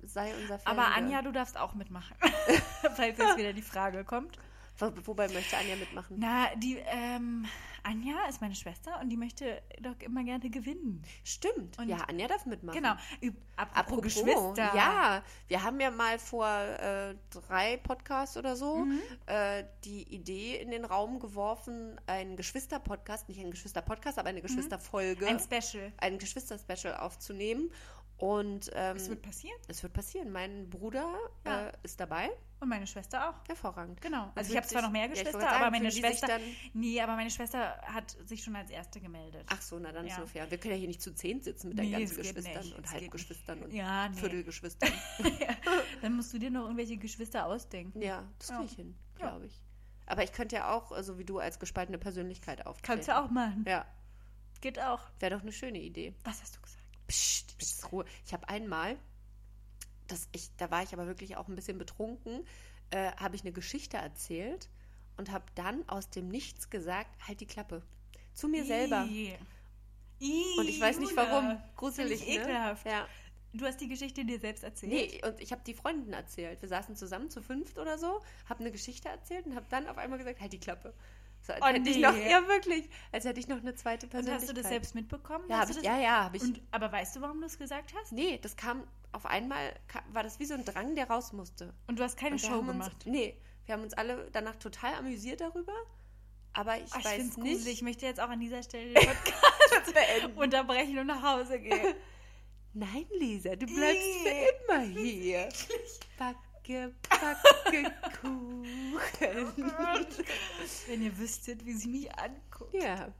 Sei 0.03 0.33
unser 0.35 0.59
Fangirl. 0.59 0.85
Aber 0.85 0.95
Anja, 0.95 1.21
du 1.21 1.31
darfst 1.31 1.57
auch 1.57 1.73
mitmachen. 1.73 2.15
Falls 2.95 3.17
jetzt 3.17 3.37
wieder 3.37 3.53
die 3.53 3.61
Frage 3.61 4.03
kommt. 4.03 4.37
Wo, 4.81 4.91
wobei 5.07 5.27
möchte 5.27 5.57
Anja 5.57 5.75
mitmachen? 5.75 6.15
Na, 6.19 6.55
die, 6.55 6.77
ähm, 6.87 7.45
Anja 7.83 8.15
ist 8.29 8.39
meine 8.39 8.55
Schwester 8.55 8.97
und 9.01 9.09
die 9.09 9.17
möchte 9.17 9.61
doch 9.81 9.99
immer 9.99 10.23
gerne 10.23 10.49
gewinnen. 10.49 11.03
Stimmt. 11.25 11.77
Und- 11.77 11.89
ja, 11.89 11.97
Anja 12.07 12.29
darf 12.29 12.45
mitmachen. 12.45 12.77
Genau. 12.81 12.93
Üb- 13.21 13.35
Apropos, 13.57 13.77
Apropos, 13.77 14.03
Geschwister. 14.03 14.71
ja, 14.77 15.21
wir 15.49 15.63
haben 15.63 15.81
ja 15.81 15.91
mal 15.91 16.17
vor 16.17 16.47
äh, 16.47 17.13
drei 17.29 17.75
Podcasts 17.75 18.37
oder 18.37 18.55
so 18.55 18.77
Mhm. 18.85 19.01
äh, 19.25 19.65
die 19.83 20.03
Idee 20.15 20.55
in 20.55 20.71
den 20.71 20.85
Raum 20.85 21.19
geworfen, 21.19 21.99
einen 22.07 22.37
Geschwister-Podcast, 22.37 23.27
nicht 23.27 23.41
einen 23.41 23.51
Geschwister-Podcast, 23.51 24.17
aber 24.17 24.29
eine 24.29 24.41
Geschwisterfolge, 24.41 25.25
Mhm. 25.25 25.31
Ein 25.31 25.39
Special. 25.41 25.91
ein 25.97 26.19
Geschwister-Special 26.19 26.95
aufzunehmen. 26.95 27.69
Und 28.19 28.69
ähm, 28.73 28.97
Es 28.97 29.07
wird 29.09 29.21
passieren. 29.21 29.57
es 29.69 29.81
wird 29.81 29.93
passieren. 29.93 30.29
Mein 30.31 30.69
Bruder 30.69 31.13
Ja. 31.45 31.67
äh, 31.69 31.73
ist 31.83 31.99
dabei. 31.99 32.29
Und 32.59 32.67
meine 32.67 32.85
Schwester 32.85 33.29
auch. 33.29 33.47
Hervorragend. 33.47 34.01
Genau. 34.01 34.25
Und 34.25 34.31
Also 34.37 34.51
ich 34.51 34.57
habe 34.57 34.67
zwar 34.67 34.81
noch 34.81 34.91
mehr 34.91 35.03
ja, 35.03 35.07
Geschwister, 35.07 35.31
gerade 35.39 35.45
sagen, 35.45 35.61
aber 35.63 35.71
meine 35.71 35.89
Schwester. 35.91 36.37
Nee, 36.73 36.99
aber 36.99 37.15
meine 37.15 37.29
Schwester 37.31 37.77
hat 37.81 38.11
sich 38.27 38.43
schon 38.43 38.57
als 38.57 38.69
erste 38.71 38.99
gemeldet. 38.99 39.45
ach 39.47 39.61
so, 39.61 39.79
na 39.79 39.93
dann 39.93 40.05
ist 40.05 40.11
Ja. 40.11 40.17
nur 40.19 40.27
fair. 40.27 40.51
Wir 40.51 40.57
können 40.57 40.73
ja 40.73 40.79
hier 40.79 40.89
nicht 40.89 41.01
zu 41.01 41.15
zehn 41.15 41.41
sitzen 41.41 41.69
mit 41.69 41.79
deinen 41.79 41.91
Nee, 41.91 41.99
ganzen 41.99 42.19
es 42.19 42.27
geht 42.27 42.35
Geschwistern 42.35 42.63
nicht. 42.65 42.75
und 42.77 42.85
Es 42.85 42.91
Halbgeschwistern 42.91 43.63
und 43.63 43.73
Ja, 43.73 44.09
nee. 44.09 44.17
Viertelgeschwistern. 44.17 44.91
Dann 46.01 46.15
musst 46.17 46.33
du 46.33 46.39
dir 46.39 46.49
noch 46.51 46.63
irgendwelche 46.63 46.97
Geschwister 46.97 47.45
ausdenken. 47.45 48.01
Ja, 48.01 48.27
das 48.37 48.49
Ja. 48.49 48.55
kriege 48.57 48.69
ich 48.69 48.75
hin, 48.75 48.95
Ja. 49.19 49.29
glaube 49.29 49.45
ich. 49.45 49.61
Aber 50.07 50.23
ich 50.23 50.33
könnte 50.33 50.57
ja 50.57 50.73
auch, 50.73 50.91
äh, 50.97 51.03
so 51.03 51.17
wie 51.17 51.23
du, 51.23 51.39
als 51.39 51.59
gespaltene 51.59 51.97
Persönlichkeit 51.97 52.65
auftreten. 52.65 52.85
Kannst 52.85 53.07
du 53.07 53.17
auch 53.17 53.29
machen. 53.29 53.63
Ja, 53.65 53.85
Geht 54.59 54.79
auch. 54.79 54.99
wäre 55.19 55.35
doch 55.35 55.41
eine 55.43 55.53
schöne 55.53 55.79
Idee. 55.79 56.13
Was 56.25 56.41
hast 56.41 56.57
du 56.57 56.61
gesagt? 56.61 56.78
Psst, 57.09 57.57
psst, 57.57 57.91
Ruhe. 57.91 58.05
Ich 58.25 58.33
habe 58.33 58.47
einmal, 58.47 58.97
das 60.07 60.29
ich, 60.31 60.49
da 60.57 60.71
war 60.71 60.83
ich 60.83 60.93
aber 60.93 61.07
wirklich 61.07 61.35
auch 61.37 61.47
ein 61.47 61.55
bisschen 61.55 61.77
betrunken, 61.77 62.45
äh, 62.91 63.11
habe 63.17 63.35
ich 63.35 63.41
eine 63.41 63.51
Geschichte 63.51 63.97
erzählt 63.97 64.69
und 65.17 65.31
habe 65.31 65.45
dann 65.55 65.87
aus 65.89 66.09
dem 66.09 66.29
Nichts 66.29 66.69
gesagt, 66.69 67.27
halt 67.27 67.41
die 67.41 67.45
Klappe. 67.45 67.81
Zu 68.33 68.47
mir 68.47 68.63
selber. 68.63 69.05
Ih. 69.09 69.35
Ih, 70.19 70.57
Und 70.57 70.69
ich 70.69 70.79
weiß 70.79 70.99
nicht 70.99 71.11
Juna. 71.11 71.23
warum. 71.29 71.61
Gruselig, 71.75 72.21
ne? 72.21 72.35
ekelhaft. 72.35 72.85
Ja. 72.85 73.07
Du 73.53 73.65
hast 73.65 73.81
die 73.81 73.87
Geschichte 73.87 74.23
dir 74.23 74.39
selbst 74.39 74.63
erzählt? 74.63 74.91
Nee, 74.91 75.21
und 75.25 75.39
ich 75.41 75.51
habe 75.51 75.61
die 75.65 75.73
Freunden 75.73 76.13
erzählt. 76.13 76.61
Wir 76.61 76.69
saßen 76.69 76.95
zusammen 76.95 77.31
zu 77.31 77.41
fünft 77.41 77.79
oder 77.79 77.97
so, 77.97 78.21
habe 78.47 78.59
eine 78.59 78.71
Geschichte 78.71 79.09
erzählt 79.09 79.47
und 79.47 79.55
habe 79.55 79.65
dann 79.69 79.87
auf 79.87 79.97
einmal 79.97 80.19
gesagt, 80.19 80.39
halt 80.39 80.53
die 80.53 80.59
Klappe. 80.59 80.93
So, 81.41 81.53
als 81.53 81.61
Oh, 81.63 81.67
hätte 81.67 81.89
ich 81.89 81.95
nee. 81.97 82.01
noch, 82.01 82.15
ja 82.15 82.47
wirklich, 82.47 82.89
als 83.11 83.25
hätte 83.25 83.39
ich 83.39 83.47
noch 83.47 83.57
eine 83.57 83.73
zweite 83.75 84.05
Und 84.05 84.09
Persönlichkeit. 84.11 84.41
hast 84.41 84.49
du 84.49 84.61
das 84.61 84.69
selbst 84.69 84.95
mitbekommen? 84.95 85.45
Ja, 85.49 85.63
ich, 85.63 85.75
das- 85.75 85.83
ja, 85.83 85.97
ja, 85.99 86.23
habe 86.25 86.37
ich. 86.37 86.43
Und, 86.43 86.61
aber 86.71 86.91
weißt 86.91 87.15
du, 87.15 87.21
warum 87.21 87.39
du 87.39 87.47
es 87.47 87.57
gesagt 87.57 87.93
hast? 87.99 88.11
nee, 88.11 88.37
das 88.41 88.55
kam 88.55 88.83
auf 89.11 89.25
einmal, 89.25 89.73
war 90.13 90.21
das 90.23 90.39
wie 90.39 90.45
so 90.45 90.53
ein 90.53 90.65
Drang, 90.65 90.95
der 90.95 91.09
raus 91.09 91.33
musste. 91.33 91.73
Und 91.87 91.97
du 91.97 92.03
hast 92.03 92.17
keine 92.17 92.33
Und 92.33 92.39
Show 92.39 92.59
uns, 92.59 92.67
gemacht. 92.67 93.05
Nee, 93.05 93.35
wir 93.65 93.73
haben 93.73 93.83
uns 93.83 93.93
alle 93.93 94.29
danach 94.31 94.55
total 94.57 94.93
amüsiert 94.95 95.41
darüber, 95.41 95.73
aber 96.53 96.77
ich 96.77 96.91
Ach, 96.91 96.99
ich 96.99 97.05
weiß 97.05 97.23
nicht. 97.23 97.35
gruselig. 97.35 97.67
Ich 97.73 97.81
möchte 97.81 98.05
jetzt 98.05 98.19
auch 98.19 98.29
an 98.29 98.39
dieser 98.39 98.61
Stelle 98.61 98.93
den 98.93 99.03
Podcast 99.07 99.93
beenden. 99.93 100.37
unterbrechen 100.37 100.99
und 100.99 101.07
nach 101.07 101.23
Hause 101.23 101.59
gehen. 101.59 101.95
Nein, 102.73 103.05
Lisa, 103.17 103.55
du 103.55 103.65
bleibst 103.65 104.03
für 104.23 104.73
immer 104.75 104.81
hier. 104.81 105.49
Backe, 106.19 106.37
backe 106.77 107.91
Kuchen. 108.21 108.63
Wenn 110.87 111.01
ihr 111.03 111.17
wüsstet, 111.17 111.65
wie 111.65 111.73
sie 111.73 111.89
mich 111.89 112.13
anguckt. 112.17 112.73
Ja. 112.73 113.13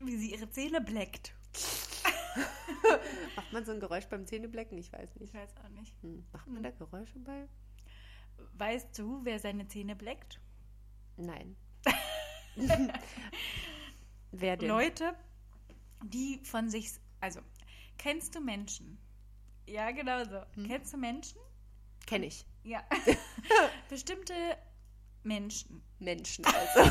Wie 0.00 0.16
sie 0.16 0.32
ihre 0.32 0.48
Zähne 0.50 0.80
bleckt. 0.80 1.34
Macht 3.36 3.52
man 3.52 3.64
so 3.64 3.72
ein 3.72 3.80
Geräusch 3.80 4.06
beim 4.06 4.26
Zähneblecken? 4.26 4.78
Ich 4.78 4.92
weiß 4.92 5.10
Ich 5.16 5.20
nicht. 5.20 5.34
weiß 5.34 5.50
auch 5.64 5.68
nicht. 5.70 5.94
Hm. 6.02 6.24
Macht 6.32 6.46
man 6.46 6.62
da 6.62 6.70
Geräusche 6.70 7.18
bei? 7.18 7.48
Weißt 8.54 8.98
du, 8.98 9.20
wer 9.24 9.38
seine 9.38 9.66
Zähne 9.68 9.96
bleckt? 9.96 10.40
Nein. 11.16 11.56
Wer 14.32 14.56
denn? 14.56 14.68
Leute, 14.68 15.14
die 16.04 16.40
von 16.44 16.68
sich. 16.70 16.90
Also, 17.20 17.40
kennst 17.98 18.34
du 18.34 18.40
Menschen? 18.40 18.98
Ja, 19.66 19.90
genau 19.90 20.24
so. 20.24 20.40
Hm. 20.54 20.66
Kennst 20.66 20.92
du 20.92 20.96
Menschen? 20.98 21.38
Kenne 22.06 22.26
ich. 22.26 22.44
Ja. 22.64 22.82
Bestimmte 23.88 24.34
Menschen 25.22 25.82
Menschen 25.98 26.44
also. 26.46 26.90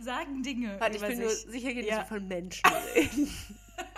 sagen 0.00 0.42
Dinge 0.42 0.78
Warte, 0.80 0.96
ich 0.96 1.02
bin 1.02 1.18
nur 1.20 1.30
sich. 1.30 1.50
sicher, 1.50 1.74
dass 1.74 1.86
Ja. 1.86 2.04
von 2.04 2.26
Menschen 2.28 2.66
reden. 2.94 3.34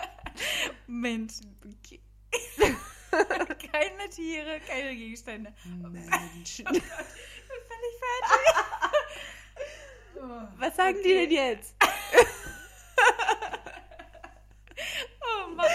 Menschen. 0.87 1.57
keine 3.71 4.09
Tiere, 4.09 4.59
keine 4.67 4.95
Gegenstände. 4.95 5.53
Menschen. 5.65 6.65
Ich 6.67 6.81
bin 6.81 6.81
völlig 6.81 7.95
fertig. 8.01 8.55
Oh, 10.17 10.47
Was 10.57 10.75
sagen 10.75 10.97
die 11.03 11.13
denn 11.13 11.31
jetzt? 11.31 11.75
oh 15.21 15.47
Mann. 15.55 15.67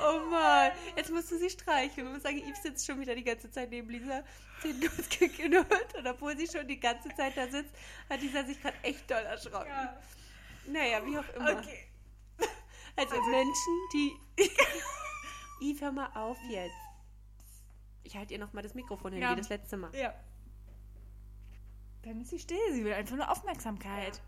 Oh 0.00 0.18
Mann, 0.30 0.70
jetzt 0.96 1.10
musst 1.30 1.32
du 1.32 1.38
sie 1.38 1.50
streicheln. 1.50 2.12
Muss 2.12 2.22
sagen, 2.22 2.38
Yves 2.38 2.62
sitzt 2.62 2.86
schon 2.86 3.00
wieder 3.00 3.14
die 3.14 3.24
ganze 3.24 3.50
Zeit 3.50 3.70
neben 3.70 3.90
Lisa. 3.90 4.22
Sie 4.62 4.72
hat 4.72 4.80
kurz 4.80 5.08
geknurrt. 5.08 5.94
Und 5.96 6.06
obwohl 6.06 6.36
sie 6.36 6.46
schon 6.46 6.66
die 6.66 6.80
ganze 6.80 7.08
Zeit 7.14 7.36
da 7.36 7.48
sitzt, 7.48 7.74
hat 8.08 8.20
Lisa 8.20 8.44
sich 8.44 8.60
gerade 8.60 8.76
echt 8.82 9.10
doll 9.10 9.22
erschrocken. 9.22 9.68
Ja. 9.68 10.00
Naja, 10.66 11.04
wie 11.06 11.18
auch 11.18 11.28
immer. 11.34 11.58
Okay. 11.58 11.84
Also 12.96 13.14
Menschen, 13.22 13.88
die... 13.92 14.12
Yves, 15.70 15.80
hör 15.82 15.92
mal 15.92 16.10
auf 16.14 16.38
jetzt. 16.48 16.74
Ich 18.02 18.16
halte 18.16 18.34
ihr 18.34 18.40
nochmal 18.40 18.62
das 18.62 18.74
Mikrofon 18.74 19.12
hin, 19.12 19.22
Ja. 19.22 19.32
wie 19.32 19.36
das 19.36 19.48
letzte 19.48 19.76
Mal. 19.76 19.94
Ja. 19.94 20.14
Dann 22.02 22.20
ist 22.20 22.30
sie 22.30 22.38
still. 22.38 22.58
Sie 22.72 22.84
will 22.84 22.92
einfach 22.92 23.16
nur 23.16 23.30
Aufmerksamkeit. 23.30 24.20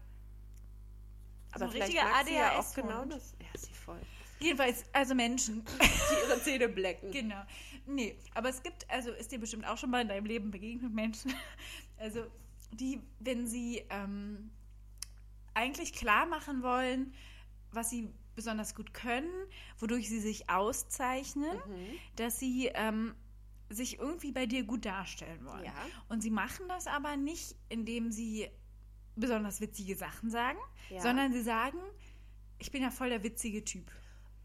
Aber 1.52 1.64
ein 1.64 1.71
vielleicht 1.71 1.92
sie 1.92 2.35
ja 2.35 2.59
auch 2.59 2.75
genau 2.75 3.04
das. 3.07 3.35
Ja, 3.40 3.59
sie 3.59 3.75
voll. 3.75 4.00
Jedenfalls, 4.41 4.85
also 4.93 5.15
Menschen. 5.15 5.65
Die 5.81 6.29
ihre 6.31 6.41
Zähne 6.43 6.69
blecken. 6.69 7.11
genau. 7.11 7.43
Nee, 7.87 8.17
aber 8.35 8.49
es 8.51 8.63
gibt, 8.63 8.89
also 8.91 9.11
ist 9.11 9.33
dir 9.33 9.39
bestimmt 9.41 9.67
auch 9.67 9.77
schon 9.79 9.91
mal 9.91 10.01
in 10.03 10.09
deinem 10.09 10.27
Leben 10.27 10.51
begegnet 10.51 10.93
Menschen, 10.93 11.33
also 11.99 12.25
die, 12.73 13.01
wenn 13.19 13.47
sie 13.49 13.83
ähm, 13.91 14.51
eigentlich 15.55 15.93
klar 15.93 16.27
machen 16.27 16.63
wollen, 16.63 17.13
was 17.73 17.91
sie 17.91 18.09
besonders 18.37 18.75
gut 18.75 18.95
können, 18.95 19.29
wodurch 19.79 20.09
sie 20.09 20.21
sich 20.21 20.49
auszeichnen, 20.49 21.57
Mhm. 21.67 21.99
dass 22.17 22.39
sie 22.39 22.71
ähm, 22.75 23.15
sich 23.71 23.99
irgendwie 23.99 24.33
bei 24.33 24.47
dir 24.47 24.63
gut 24.65 24.85
darstellen 24.85 25.45
wollen. 25.45 25.65
Ja. 25.65 25.75
Und 26.09 26.23
sie 26.23 26.31
machen 26.31 26.67
das 26.69 26.87
aber 26.87 27.17
nicht, 27.17 27.57
indem 27.69 28.11
sie 28.13 28.49
besonders 29.17 29.61
witzige 29.61 29.97
Sachen 29.97 30.31
sagen, 30.31 30.59
Ja. 30.91 31.01
sondern 31.01 31.33
sie 31.33 31.43
sagen, 31.43 31.79
ich 32.59 32.71
bin 32.71 32.83
ja 32.83 32.91
voll 32.91 33.11
der 33.11 33.23
witzige 33.25 33.65
Typ. 33.65 33.91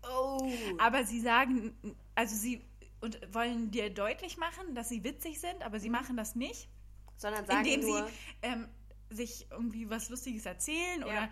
Oh. 0.10 0.50
Aber 0.80 1.04
sie 1.06 1.20
sagen, 1.20 1.76
also 2.16 2.36
sie 2.36 2.64
und 3.02 3.20
wollen 3.34 3.72
dir 3.72 3.90
deutlich 3.94 4.38
machen, 4.38 4.74
dass 4.74 4.90
sie 4.90 5.04
witzig 5.04 5.40
sind, 5.40 5.62
aber 5.64 5.80
sie 5.80 5.90
machen 5.90 6.18
das 6.18 6.36
nicht, 6.36 6.70
Sondern 7.18 7.46
sagen 7.46 7.66
indem 7.66 7.82
nur... 7.88 8.06
sie 8.08 8.14
ähm, 8.42 8.68
sich 9.10 9.48
irgendwie 9.52 9.90
was 9.90 10.10
Lustiges 10.10 10.46
erzählen 10.46 11.02
Ja. 11.02 11.06
oder 11.06 11.30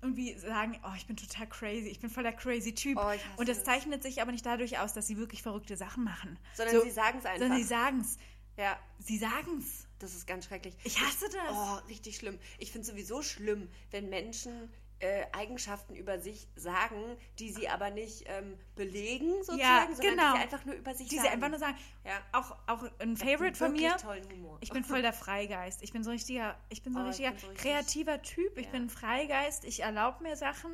irgendwie 0.00 0.36
sagen, 0.36 0.80
oh, 0.84 0.92
ich 0.96 1.06
bin 1.06 1.16
total 1.16 1.46
crazy, 1.48 1.88
ich 1.88 2.00
bin 2.00 2.10
voll 2.10 2.24
der 2.24 2.32
crazy 2.32 2.74
Typ. 2.74 2.98
Oh, 2.98 3.12
und 3.36 3.48
das, 3.48 3.58
das. 3.58 3.64
zeichnet 3.66 4.02
sich 4.02 4.20
aber 4.20 4.32
nicht 4.32 4.44
dadurch 4.44 4.78
aus, 4.80 4.92
dass 4.92 5.06
sie 5.06 5.16
wirklich 5.16 5.42
verrückte 5.42 5.76
Sachen 5.76 6.02
machen. 6.02 6.38
Sondern 6.54 6.82
sie 6.82 6.90
sagen's 6.90 7.24
einfach. 7.24 7.38
Sondern 7.38 7.58
sie 7.58 7.64
sagen 7.64 8.00
es. 8.00 8.16
ja, 8.56 8.76
Sie 8.98 9.16
sagen 9.18 9.58
es. 9.58 9.86
das 10.00 10.14
ist 10.14 10.26
ganz 10.26 10.46
schrecklich. 10.46 10.74
Ich 10.82 11.00
hasse 11.00 11.26
das. 11.28 11.52
Oh, 11.52 11.86
richtig 11.88 12.16
schlimm. 12.16 12.38
Ich 12.58 12.72
finde 12.72 12.86
sowieso 12.88 13.22
schlimm, 13.22 13.68
wenn 13.92 14.08
Menschen 14.10 14.68
äh, 15.02 15.26
Eigenschaften 15.32 15.96
über 15.96 16.20
sich 16.20 16.46
sagen, 16.54 17.16
die 17.40 17.50
sie 17.50 17.68
aber 17.68 17.90
nicht 17.90 18.22
ähm, 18.26 18.56
belegen, 18.76 19.32
sozusagen, 19.42 19.58
Ja, 19.60 19.88
sondern 19.92 20.16
genau. 20.16 20.32
die 20.32 20.36
sie 20.38 20.42
einfach 20.44 20.64
nur 20.64 20.74
über 20.76 20.94
sich 20.94 21.08
Die 21.08 21.16
sagen. 21.16 21.26
sie 21.28 21.32
einfach 21.34 21.48
nur 21.48 21.58
sagen. 21.58 21.76
Ja. 22.04 22.20
Auch, 22.30 22.56
auch 22.68 22.84
ein 23.00 23.16
Favorite 23.16 23.56
von 23.56 23.72
mir. 23.72 23.96
tollen 23.96 24.24
Humor. 24.30 24.58
Ich 24.60 24.70
bin 24.70 24.84
voll 24.84 25.02
der 25.02 25.12
Freigeist. 25.12 25.82
Ich 25.82 25.92
bin 25.92 26.04
so 26.04 26.10
ein 26.10 26.12
richtiger, 26.14 26.56
ich 26.68 26.82
bin 26.84 26.92
so 26.94 27.00
Oh, 27.00 27.02
ich 27.02 27.08
richtiger 27.08 27.30
bin 27.32 27.40
so 27.40 27.46
richtig- 27.48 27.62
kreativer 27.62 28.22
Typ. 28.22 28.56
Ich 28.56 28.66
Ja. 28.66 28.70
bin 28.70 28.82
ein 28.84 28.90
Freigeist. 28.90 29.64
Ich 29.64 29.80
erlaube 29.82 30.22
mir 30.22 30.36
Sachen. 30.36 30.70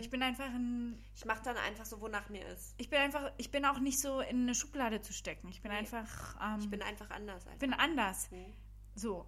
Ich 0.00 0.08
bin 0.10 0.22
einfach 0.22 0.46
ein, 0.46 0.98
Ich 1.14 1.26
mache 1.26 1.42
dann 1.44 1.56
einfach 1.58 1.84
so, 1.84 2.00
wonach 2.00 2.28
mir 2.30 2.44
ist. 2.48 2.74
ich 2.78 2.88
bin 2.90 2.98
einfach, 2.98 3.30
ich 3.36 3.50
bin 3.50 3.64
auch 3.66 3.78
nicht 3.78 4.00
so 4.00 4.20
in 4.20 4.42
eine 4.42 4.54
Schublade 4.54 5.00
zu 5.02 5.12
stecken. 5.12 5.48
Ich 5.50 5.60
bin 5.62 5.70
Nee. 5.70 5.78
einfach, 5.78 6.34
ähm, 6.42 6.60
Ich 6.60 6.70
bin 6.70 6.82
einfach 6.82 7.10
anders. 7.10 7.46
Einfach. 7.46 7.58
bin 7.58 7.72
anders. 7.74 8.30
Mhm. 8.30 8.52
So. 8.94 9.26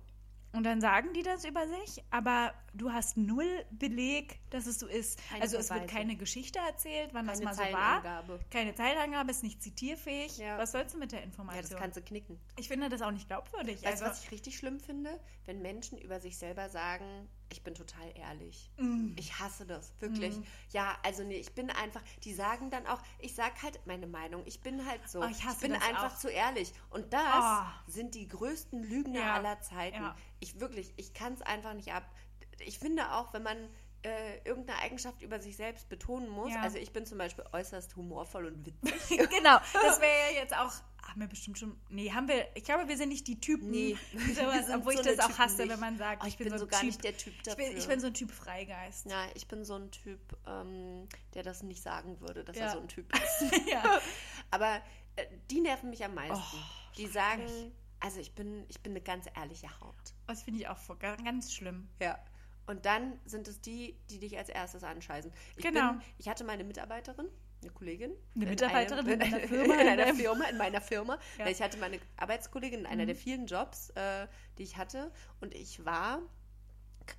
Und 0.53 0.65
dann 0.65 0.81
sagen 0.81 1.13
die 1.15 1.23
das 1.23 1.45
über 1.45 1.67
sich, 1.67 2.03
aber 2.11 2.53
du 2.75 2.91
hast 2.91 3.17
null 3.17 3.65
Beleg, 3.71 4.41
dass 4.51 4.67
es 4.67 4.79
so 4.79 4.87
ist. 4.87 5.21
Keine 5.29 5.43
also 5.43 5.57
es 5.57 5.71
wird 5.71 5.81
Beweise. 5.83 5.95
keine 5.95 6.17
Geschichte 6.17 6.59
erzählt, 6.59 7.11
wann 7.13 7.27
das 7.27 7.39
Keine 7.41 7.45
mal 7.47 7.55
so 7.55 7.61
war. 7.61 7.67
Zeilenangabe. 8.03 8.41
Keine 8.51 8.75
Zeilangabe, 8.75 9.31
ist 9.31 9.43
nicht 9.43 9.63
zitierfähig. 9.63 10.39
Ja. 10.39 10.59
Was 10.59 10.73
sollst 10.73 10.95
du 10.95 10.99
mit 10.99 11.13
der 11.13 11.21
Ja, 11.21 11.25
Information? 11.27 11.63
das 11.63 11.77
kannst 11.77 11.97
du 11.97 12.03
knicken. 12.03 12.39
ich 12.57 12.69
finde 12.69 12.89
das 12.89 13.03
auch 13.03 13.11
nicht 13.11 13.27
glaubwürdig. 13.29 13.77
Weißt 13.83 14.01
du, 14.01 14.05
also, 14.05 14.05
was 14.07 14.25
ich 14.25 14.31
richtig 14.31 14.57
schlimm 14.57 14.81
finde? 14.81 15.19
Wenn 15.47 15.63
Menschen 15.63 15.99
über 15.99 16.21
sich 16.21 16.37
selber 16.39 16.69
sagen, 16.69 17.29
ich 17.51 17.63
bin 17.63 17.75
total 17.75 18.11
ehrlich. 18.15 18.71
Mm. 18.77 19.13
Ich 19.17 19.39
hasse 19.39 19.65
das, 19.65 19.93
wirklich. 20.01 20.39
Ja, 20.71 20.97
also 21.03 21.25
nee, 21.25 21.37
ich 21.39 21.55
bin 21.55 21.71
einfach, 21.71 22.03
die 22.25 22.35
sagen 22.35 22.71
dann 22.71 22.87
auch, 22.87 23.01
ich 23.19 23.35
sag 23.35 23.63
halt 23.63 23.81
meine 23.87 24.07
Meinung, 24.07 24.43
ich 24.45 24.61
bin 24.61 24.85
halt 24.87 25.09
so. 25.09 25.23
Oh, 25.23 25.27
ich 25.31 25.45
hasse 25.45 25.61
bin 25.61 25.73
das 25.73 25.83
einfach 25.83 26.13
auch. 26.15 26.19
zu 26.19 26.29
ehrlich. 26.29 26.73
Und 26.91 27.13
das 27.15 27.23
Oh. 27.41 27.63
sind 27.91 28.15
die 28.15 28.29
größten 28.29 28.83
Lügner 28.83 29.21
Ja, 29.21 29.35
aller 29.35 29.61
Zeiten. 29.63 29.97
ja. 30.03 30.17
Ich 30.41 30.61
wirklich, 30.61 30.93
ich 30.97 31.15
kann 31.15 31.33
es 31.33 31.41
einfach 31.43 31.73
nicht 31.75 31.93
ab. 31.93 32.05
Ich 32.61 32.79
finde 32.79 33.13
auch, 33.15 33.33
wenn 33.33 33.43
man 33.43 33.57
äh, 34.03 34.39
irgendeine 34.45 34.79
Eigenschaft 34.81 35.23
über 35.23 35.41
sich 35.41 35.57
selbst 35.57 35.89
betonen 35.89 36.29
muss, 36.29 36.53
Ja. 36.53 36.61
also 36.63 36.79
ich 36.79 36.93
bin 36.93 37.05
zum 37.05 37.19
Beispiel 37.19 37.45
äußerst 37.53 37.97
humorvoll 37.97 38.47
und 38.47 38.65
witzig. 38.67 39.19
genau, 39.31 39.59
das 39.73 40.01
wäre 40.01 40.33
ja 40.35 40.41
jetzt 40.41 40.55
auch. 40.57 40.73
Haben 41.09 41.21
wir 41.23 41.29
bestimmt 41.29 41.59
schon. 41.59 41.81
Nee, 41.89 42.13
haben 42.13 42.29
wir. 42.29 42.47
Ich 42.55 42.65
glaube, 42.65 42.87
wir 42.87 42.97
sind 42.99 43.09
nicht 43.09 43.27
die 43.27 43.41
Typen. 43.41 43.71
Nee, 43.71 43.97
sowas, 44.35 44.67
obwohl 44.75 44.93
so 44.95 45.01
ich 45.01 45.07
das 45.07 45.19
auch 45.21 45.29
Typen 45.29 45.39
hasse, 45.39 45.63
nicht. 45.63 45.71
wenn 45.73 45.81
man 45.81 45.97
sagt, 45.97 46.23
Oh, 46.23 46.27
ich, 46.29 46.37
bin 46.37 46.51
so 46.51 46.59
so 46.59 46.67
gar 46.67 46.81
typ, 46.81 46.87
nicht 46.91 47.03
der 47.03 47.17
Typ 47.17 47.33
Ich 47.35 47.43
dafür. 47.45 47.65
bin, 47.67 47.77
ich 47.79 47.89
bin 47.89 47.99
so 48.01 48.09
ein 48.09 48.15
Typ 48.15 48.31
Freigeist. 48.31 49.07
Ja, 49.11 49.25
ich 49.35 49.49
bin 49.49 49.65
so 49.65 49.75
ein 49.77 49.91
Typ, 49.91 50.21
ähm, 50.47 51.09
der 51.35 51.43
das 51.45 51.63
nicht 51.63 51.83
sagen 51.83 52.21
würde, 52.21 52.45
dass 52.45 52.57
Ja. 52.57 52.65
er 52.67 52.73
so 52.73 52.81
ein 52.81 52.89
Typ 52.89 53.11
ist. 53.17 53.67
ja. 53.71 54.01
Aber 54.51 54.83
äh, 55.17 55.25
die 55.51 55.61
nerven 55.61 55.89
mich 55.89 56.05
am 56.05 56.15
meisten. 56.15 56.35
Oh, 56.37 56.93
die 56.99 57.07
sagen, 57.07 57.43
also 58.01 58.21
ich 58.21 58.35
bin, 58.35 58.67
ich 58.69 58.81
bin 58.83 58.93
eine 58.93 59.01
ganz 59.01 59.27
ehrliche 59.35 59.69
Haut. 59.81 59.95
Das 60.27 60.43
finde 60.43 60.61
ich 60.61 60.69
auch 60.69 60.79
voll- 60.79 60.99
ganz 60.99 61.53
schlimm. 61.55 61.89
Ja. 62.01 62.19
Und 62.69 62.85
dann 62.87 63.19
sind 63.25 63.49
es 63.49 63.61
die, 63.61 63.97
die 64.11 64.19
dich 64.19 64.37
als 64.39 64.49
erstes 64.51 64.85
anscheißen. 64.85 65.33
Ich 65.57 65.63
Genau. 65.65 65.93
Bin, 65.93 66.03
ich 66.19 66.29
hatte 66.29 66.45
meine 66.45 66.65
Mitarbeiterin, 66.65 67.27
eine 67.63 67.71
Kollegin. 67.73 68.13
Eine 68.37 68.45
in 68.45 68.51
Mitarbeiterin 68.51 69.07
einem- 69.07 69.21
in 69.21 69.23
einer 69.23 69.39
Firma, 69.49 69.75
In 69.75 69.81
in 69.81 69.89
einer 69.89 70.15
Firma, 70.15 70.45
in 70.45 70.57
meiner 70.59 70.81
Firma. 70.83 71.19
Ja. 71.39 71.45
Mhm. 71.47 71.51
Ich 71.51 71.63
hatte 71.63 71.79
meine 71.79 71.99
Arbeitskollegin 72.19 72.81
in 72.81 72.87
einer 72.87 73.07
der 73.07 73.17
vielen 73.17 73.47
Jobs, 73.47 73.91
äh, 73.97 74.27
die 74.59 74.63
ich 74.65 74.77
hatte. 74.77 75.11
Und 75.41 75.55
ich 75.55 75.85
war 75.85 76.21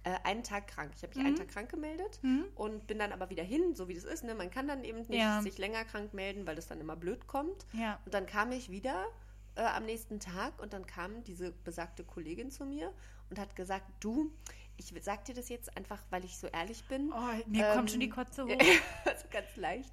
äh, 0.03 0.12
einen 0.24 0.44
Tag 0.44 0.68
krank. 0.68 0.91
Ich 0.96 1.01
habe 1.01 1.15
mich 1.18 1.25
einen 1.25 1.34
Mhm. 1.34 1.39
Tag 1.39 1.48
krank 1.48 1.70
gemeldet 1.72 2.20
und 2.53 2.86
bin 2.86 3.00
dann 3.00 3.12
aber 3.12 3.32
wieder 3.32 3.41
hin, 3.44 3.74
so 3.74 3.88
wie 3.88 3.96
das 3.96 4.03
ist. 4.03 4.24
Ne? 4.24 4.36
Man 4.36 4.51
kann 4.51 4.68
dann 4.68 4.84
eben 4.84 5.00
nicht 5.00 5.13
Ja. 5.13 5.41
sich 5.41 5.58
länger 5.58 5.84
krank 5.84 6.13
melden, 6.13 6.46
weil 6.46 6.56
das 6.56 6.68
dann 6.68 6.79
immer 6.79 6.96
blöd 6.96 7.25
kommt. 7.25 7.65
Ja. 7.74 8.00
Und 8.06 8.13
dann 8.13 8.27
kam 8.27 8.51
ich 8.51 8.70
wieder 8.70 9.08
äh, 9.56 9.62
am 9.63 9.86
nächsten 9.86 10.20
Tag 10.20 10.62
und 10.62 10.74
dann 10.74 10.86
kam 10.86 11.24
diese 11.24 11.51
besagte 11.51 12.03
Kollegin 12.03 12.51
zu 12.51 12.65
mir 12.65 12.94
und 13.32 13.39
hat 13.39 13.56
gesagt, 13.56 13.86
du, 14.00 14.32
ich 14.79 14.93
sag 15.03 15.25
dir 15.25 15.36
das 15.36 15.50
jetzt 15.50 15.75
einfach, 15.77 16.01
weil 16.09 16.24
ich 16.25 16.38
so 16.38 16.48
ehrlich 16.48 16.83
bin. 16.86 17.12
Oh, 17.13 17.50
mir 17.50 17.67
Ähm, 17.67 17.75
kommt 17.75 17.91
schon 17.91 18.00
die 18.00 18.09
Kotze 18.09 18.43
hoch. 18.45 18.57
also 19.05 19.27
ganz 19.31 19.55
leicht. 19.55 19.91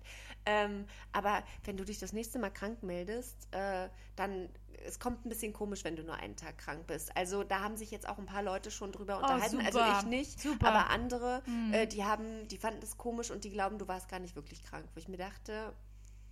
Ähm, 0.49 0.87
aber 1.13 1.43
wenn 1.65 1.77
du 1.77 1.85
dich 1.85 1.99
das 1.99 2.13
nächste 2.13 2.39
Mal 2.39 2.51
krank 2.51 2.83
meldest, 2.83 3.49
äh, 3.53 3.89
dann 4.15 4.49
es 4.87 5.01
kommt 5.01 5.25
ein 5.27 5.29
bisschen 5.31 5.53
komisch, 5.53 5.83
wenn 5.83 5.97
du 5.97 6.05
nur 6.05 6.15
einen 6.15 6.37
Tag 6.37 6.59
krank 6.59 6.87
bist. 6.87 7.17
Also 7.17 7.43
da 7.43 7.61
haben 7.61 7.77
sich 7.77 7.91
jetzt 7.91 8.09
auch 8.09 8.19
ein 8.19 8.27
paar 8.27 8.43
Leute 8.43 8.71
schon 8.71 8.93
drüber 8.93 9.17
unterhalten. 9.17 9.59
Also 9.65 9.81
Oh, 9.81 9.83
super. 9.85 9.99
ich 10.01 10.07
nicht, 10.07 10.41
Super. 10.41 10.69
aber 10.69 10.91
andere, 10.91 11.43
äh, 11.73 11.89
die 11.89 12.05
haben, 12.05 12.47
die 12.47 12.59
fanden 12.59 12.83
es 12.83 12.97
komisch 12.97 13.31
und 13.33 13.43
die 13.43 13.51
glauben, 13.51 13.79
du 13.79 13.89
warst 13.89 14.09
gar 14.09 14.21
nicht 14.21 14.37
wirklich 14.37 14.63
krank. 14.63 14.87
Wo 14.95 15.01
ich 15.01 15.09
mir 15.09 15.17
dachte, 15.17 15.73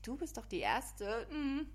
du 0.06 0.16
bist 0.16 0.36
doch 0.36 0.46
die 0.46 0.60
Erste, 0.60 1.26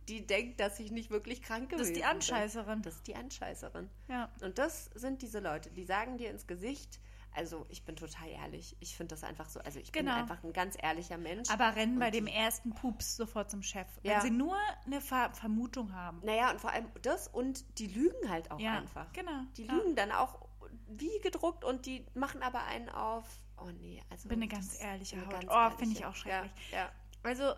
die 0.07 0.25
denkt, 0.25 0.59
dass 0.59 0.79
ich 0.79 0.91
nicht 0.91 1.09
wirklich 1.09 1.41
krank 1.41 1.69
gewesen 1.69 1.79
Das 1.79 1.87
ist 1.89 1.95
die 1.95 2.01
bin. 2.01 2.09
Anscheißerin. 2.09 2.81
Das 2.81 2.95
ist 2.95 3.07
die 3.07 3.15
Anscheißerin. 3.15 3.89
Ja. 4.07 4.29
Und 4.41 4.57
das 4.57 4.85
sind 4.95 5.21
diese 5.21 5.39
Leute, 5.39 5.69
die 5.71 5.83
sagen 5.83 6.17
dir 6.17 6.29
ins 6.29 6.47
Gesicht, 6.47 6.99
Also 7.35 7.67
ich 7.69 7.83
bin 7.85 7.95
total 7.95 8.27
ehrlich. 8.27 8.75
Ich 8.79 8.97
finde 8.97 9.13
das 9.13 9.23
einfach 9.23 9.49
so. 9.49 9.59
Also 9.59 9.77
ich 9.79 9.91
Genau. 9.91 10.13
bin 10.13 10.21
einfach 10.21 10.43
ein 10.43 10.51
ganz 10.51 10.75
ehrlicher 10.81 11.17
Mensch. 11.19 11.47
Aber 11.51 11.75
rennen 11.75 11.99
bei 11.99 12.09
dem 12.09 12.25
ersten 12.25 12.73
Pups 12.73 13.15
sofort 13.17 13.51
zum 13.51 13.61
Chef. 13.61 13.87
Wenn 14.01 14.11
Ja. 14.13 14.21
sie 14.21 14.31
nur 14.31 14.57
eine 14.87 14.99
Ver 14.99 15.31
Vermutung 15.35 15.93
haben. 15.93 16.21
Naja, 16.23 16.49
und 16.49 16.59
vor 16.59 16.71
allem 16.71 16.87
das 17.03 17.27
und 17.27 17.77
die 17.77 17.85
lügen 17.85 18.29
halt 18.29 18.49
auch 18.49 18.59
Ja, 18.59 18.79
einfach. 18.79 19.13
genau, 19.13 19.43
Die 19.57 19.65
ja. 19.65 19.73
lügen 19.73 19.95
dann 19.95 20.11
auch 20.11 20.39
wie 20.87 21.19
gedruckt 21.21 21.63
und 21.63 21.85
die 21.85 22.03
machen 22.15 22.41
aber 22.41 22.63
einen 22.63 22.89
auf. 22.89 23.27
Oh 23.57 23.69
nee, 23.79 24.01
also. 24.09 24.27
Bin 24.27 24.39
eine 24.39 24.47
ganz 24.47 24.81
ehrliche 24.81 25.21
Haut. 25.23 25.29
ganz 25.29 25.45
Oh, 25.49 25.77
finde 25.77 25.97
ich 25.99 26.05
auch 26.07 26.15
schrecklich. 26.15 26.51
Ja, 26.71 26.77
ja. 26.79 26.91
Also 27.21 27.53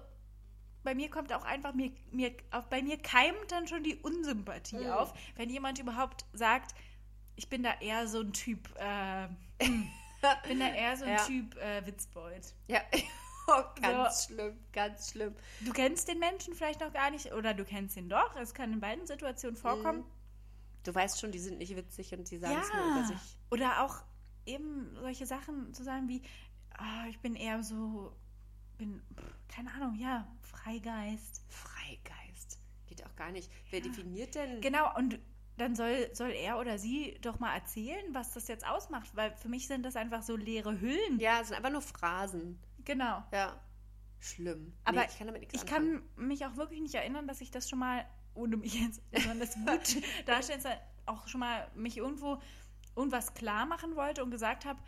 bei 0.84 0.96
mir 0.96 1.10
kommt 1.10 1.32
auch 1.34 1.44
einfach, 1.44 1.74
mir, 1.74 1.92
mir, 2.12 2.34
auf, 2.52 2.66
bei 2.70 2.82
mir 2.82 2.98
keimt 2.98 3.52
dann 3.52 3.68
schon 3.68 3.84
die 3.84 3.96
Unsympathie 3.98 4.78
Mhm. 4.78 4.92
auf, 4.92 5.14
wenn 5.36 5.50
jemand 5.50 5.80
überhaupt 5.80 6.26
sagt, 6.34 6.74
ich 7.36 7.50
bin 7.50 7.64
da 7.64 7.74
eher 7.80 8.08
so 8.08 8.22
ein 8.22 8.34
Typ, 8.34 8.70
äh, 8.78 9.28
hm, 9.62 9.88
bin 10.48 10.60
da 10.60 10.68
eher 10.68 10.98
so 10.98 11.06
ein 11.06 11.12
Ja. 11.12 11.26
Typ 11.26 11.56
äh, 11.58 11.86
Witzbold. 11.86 12.54
Ja. 12.68 12.82
Oh, 13.48 13.64
ganz 13.82 14.26
schlimm, 14.26 14.56
ganz 14.72 15.10
schlimm. 15.12 15.36
Du 15.62 15.74
kennst 15.74 16.08
den 16.08 16.20
Menschen 16.20 16.54
vielleicht 16.54 16.80
noch 16.80 16.94
gar 16.94 17.10
nicht 17.10 17.34
oder 17.34 17.56
du 17.56 17.66
kennst 17.66 17.98
ihn 17.98 18.08
doch. 18.08 18.36
Es 18.36 18.54
kann 18.54 18.72
in 18.72 18.80
beiden 18.80 19.08
Situationen 19.08 19.58
vorkommen. 19.58 20.06
Du 20.84 20.94
weißt 20.94 21.20
schon, 21.20 21.32
die 21.32 21.40
sind 21.40 21.58
nicht 21.58 21.76
witzig 21.76 22.14
und 22.14 22.28
sie 22.28 22.38
sagen 22.38 22.60
es 22.62 22.72
nur 22.72 22.86
über 22.96 23.04
sich. 23.08 23.38
Oder 23.50 23.84
auch 23.84 24.04
eben 24.46 24.96
solche 25.02 25.26
Sachen 25.26 25.74
zu 25.74 25.84
sagen 25.84 26.08
wie, 26.08 26.22
ah, 26.78 27.08
ich 27.10 27.20
bin 27.20 27.36
eher 27.36 27.64
so, 27.64 28.16
bin, 28.82 29.02
keine 29.48 29.72
Ahnung, 29.74 29.96
ja, 29.96 30.28
Freigeist. 30.42 31.44
Freigeist. 31.50 32.60
Geht 32.88 33.06
auch 33.06 33.16
gar 33.16 33.32
nicht. 33.32 33.50
Wer 33.70 33.82
definiert 33.82 34.36
denn? 34.36 34.60
Genau, 34.60 34.96
und 34.98 35.20
dann 35.58 35.76
soll, 35.76 36.10
soll 36.14 36.32
er 36.32 36.58
oder 36.58 36.80
sie 36.80 37.18
doch 37.22 37.40
mal 37.40 37.54
erzählen, 37.54 38.04
was 38.14 38.34
das 38.34 38.48
jetzt 38.48 38.66
ausmacht, 38.66 39.16
weil 39.16 39.36
für 39.36 39.50
mich 39.50 39.68
sind 39.68 39.84
das 39.84 39.96
einfach 39.96 40.24
so 40.24 40.36
leere 40.36 40.82
Hüllen. 40.82 41.20
Ja, 41.20 41.42
es 41.42 41.50
sind 41.50 41.58
einfach 41.58 41.72
nur 41.72 41.82
Phrasen. 41.82 42.60
Genau. 42.84 43.24
Ja. 43.32 43.62
Schlimm. 44.20 44.74
Aber 44.84 45.02
nee, 45.02 45.08
ich 45.10 45.18
kann 45.18 45.28
damit 45.28 45.42
nichts 45.42 45.56
ich 45.56 45.62
anfangen. 45.62 46.04
kann 46.16 46.28
mich 46.28 46.46
auch 46.46 46.56
wirklich 46.56 46.82
nicht 46.82 46.96
erinnern, 46.96 47.28
dass 47.28 47.42
ich 47.42 47.52
das 47.52 47.70
schon 47.70 47.80
mal, 47.80 48.06
ohne 48.34 48.58
mich 48.58 48.80
jetzt 48.80 49.10
besonders 49.12 49.54
gut 49.56 50.02
darstellen 50.26 50.62
auch 51.06 51.28
schon 51.28 51.40
mal 51.40 51.70
mich 51.76 51.98
irgendwo 51.98 52.40
irgendwas 52.96 53.34
klar 53.34 53.66
machen 53.66 53.96
wollte 53.96 54.24
und 54.24 54.32
gesagt 54.32 54.66
habe, 54.66 54.80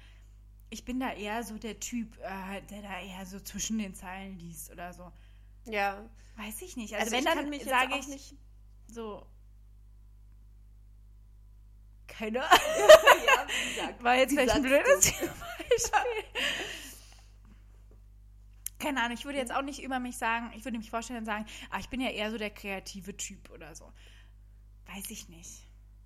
ich 0.73 0.85
bin 0.85 0.99
da 0.99 1.13
eher 1.13 1.43
so 1.43 1.57
der 1.57 1.79
Typ, 1.79 2.17
äh, 2.19 2.61
der 2.69 2.81
da 2.81 2.99
eher 2.99 3.25
so 3.25 3.39
zwischen 3.39 3.77
den 3.77 3.93
Zeilen 3.93 4.39
liest 4.39 4.71
oder 4.71 4.91
so. 4.91 5.11
Ja. 5.65 6.03
Weiß 6.35 6.61
ich 6.63 6.75
nicht. 6.75 6.93
Also, 6.95 7.05
Also, 7.05 7.11
wenn 7.11 7.19
ich 7.19 7.41
dann 7.41 7.49
mich 7.49 7.63
sage 7.63 7.97
ich 7.97 8.07
nicht. 8.07 8.35
so. 8.87 9.25
Keine 12.07 12.39
Ja, 12.39 12.49
wie 13.47 13.75
gesagt. 13.75 14.03
War 14.03 14.15
jetzt 14.15 14.31
Wie 14.31 14.35
vielleicht 14.35 14.55
ein 14.55 14.61
blödes 14.63 15.11
Beispiel. 15.11 15.29
Keine 18.79 19.01
Ahnung, 19.01 19.17
ich 19.17 19.23
würde 19.23 19.37
jetzt 19.37 19.53
auch 19.53 19.61
nicht 19.61 19.81
über 19.81 19.99
mich 19.99 20.17
sagen, 20.17 20.51
ich 20.57 20.65
würde 20.65 20.77
mich 20.77 20.89
vorstellen 20.89 21.19
und 21.19 21.25
sagen, 21.25 21.45
ah, 21.69 21.79
ich 21.79 21.89
bin 21.89 22.01
ja 22.01 22.09
eher 22.09 22.31
so 22.31 22.37
der 22.37 22.49
kreative 22.49 23.15
Typ 23.15 23.49
oder 23.51 23.73
so. 23.75 23.91
Weiß 24.87 25.09
ich 25.09 25.29
nicht. 25.29 25.62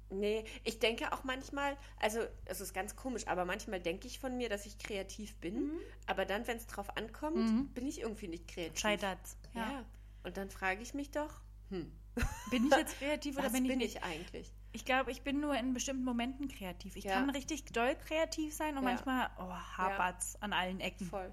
Nee, 0.10 0.46
ich 0.64 0.80
denke 0.80 1.12
auch 1.12 1.24
manchmal, 1.26 1.76
also 2.00 2.20
es 2.46 2.62
ist 2.62 2.74
ganz 2.74 2.96
komisch, 2.96 3.28
aber 3.28 3.44
manchmal 3.44 3.80
denke 3.82 4.08
ich 4.08 4.20
von 4.20 4.38
mir, 4.38 4.48
dass 4.50 4.66
ich 4.66 4.78
kreativ 4.80 5.36
bin, 5.38 5.66
Mhm. 5.74 5.80
aber 6.06 6.26
dann, 6.26 6.48
wenn 6.48 6.58
es 6.58 6.66
drauf 6.68 6.96
ankommt, 6.96 7.74
bin 7.74 7.86
ich 7.86 8.00
irgendwie 8.02 8.28
nicht 8.30 8.48
kreativ. 8.48 8.80
Scheitert's. 8.80 9.38
Ja. 9.54 9.72
Ja. 9.72 9.86
Und 10.24 10.38
dann 10.38 10.50
frage 10.50 10.82
ich 10.82 10.94
mich 10.94 11.12
doch, 11.12 11.42
hm, 11.70 11.92
Bin 12.52 12.66
ich 12.68 12.76
jetzt 12.76 12.98
kreativ 13.00 13.38
oder 13.38 13.50
bin 13.50 13.66
ich 13.66 13.70
bin 13.70 13.78
nicht? 13.80 13.96
ich 13.98 14.04
eigentlich? 14.04 14.52
Ich 14.72 14.86
glaube, 14.86 15.12
ich 15.12 15.22
bin 15.24 15.40
nur 15.40 15.56
in 15.56 15.74
bestimmten 15.74 16.04
Momenten 16.04 16.48
kreativ. 16.48 16.96
Ich 16.96 17.04
Ja. 17.04 17.14
kann 17.16 17.30
richtig 17.30 17.66
doll 17.66 17.96
kreativ 17.96 18.54
sein 18.56 18.78
und 18.78 18.84
Ja. 18.84 18.90
manchmal 18.90 19.30
oh, 19.40 19.52
hapert's 19.78 20.36
an 20.42 20.54
allen 20.54 20.80
Ecken. 20.80 21.06
Voll. 21.06 21.32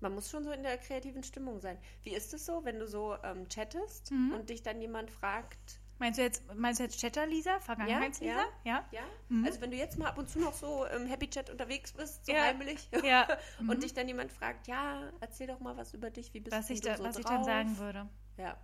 Man 0.00 0.14
muss 0.14 0.30
schon 0.30 0.42
so 0.44 0.50
in 0.50 0.62
der 0.64 0.78
kreativen 0.78 1.22
Stimmung 1.22 1.60
sein. 1.60 1.78
Wie 2.02 2.10
ist 2.14 2.34
es 2.34 2.44
so, 2.46 2.64
wenn 2.64 2.78
du 2.80 2.86
so 2.88 3.16
ähm, 3.22 3.48
chattest 3.48 4.10
Mhm. 4.10 4.32
und 4.34 4.50
dich 4.50 4.62
dann 4.62 4.80
jemand 4.80 5.10
fragt, 5.12 5.80
Meinst 6.02 6.18
du 6.18 6.22
jetzt, 6.24 6.42
meinst 6.56 6.80
du 6.80 6.84
jetzt 6.84 6.98
Chatter-Lisa? 6.98 7.60
Vergangenheits-Lisa? 7.60 8.44
Ja. 8.64 8.84
ja? 8.90 9.00
Mhm. 9.28 9.44
Also 9.44 9.60
wenn 9.60 9.70
du 9.70 9.76
jetzt 9.76 9.98
mal 9.98 10.08
ab 10.08 10.18
und 10.18 10.28
zu 10.28 10.40
noch 10.40 10.52
so 10.52 10.84
im 10.86 11.06
Happy 11.06 11.30
Chat 11.30 11.48
unterwegs 11.48 11.92
bist, 11.92 12.26
so 12.26 12.32
Ja. 12.32 12.42
heimlich, 12.42 12.88
Ja. 13.04 13.28
und 13.60 13.76
Mhm. 13.76 13.80
dich 13.82 13.94
dann 13.94 14.08
jemand 14.08 14.32
fragt, 14.32 14.66
ja, 14.66 15.12
erzähl 15.20 15.46
doch 15.46 15.60
mal 15.60 15.76
was 15.76 15.94
über 15.94 16.10
dich, 16.10 16.34
wie 16.34 16.40
bist 16.40 16.56
Was, 16.56 16.66
denn 16.66 16.74
ich, 16.74 16.80
du 16.82 16.88
da, 16.88 16.96
so 16.96 17.04
was 17.04 17.16
ich 17.18 17.24
drauf? 17.24 17.34
dann 17.34 17.44
sagen 17.44 17.78
würde. 17.78 18.08
Ja, 18.36 18.56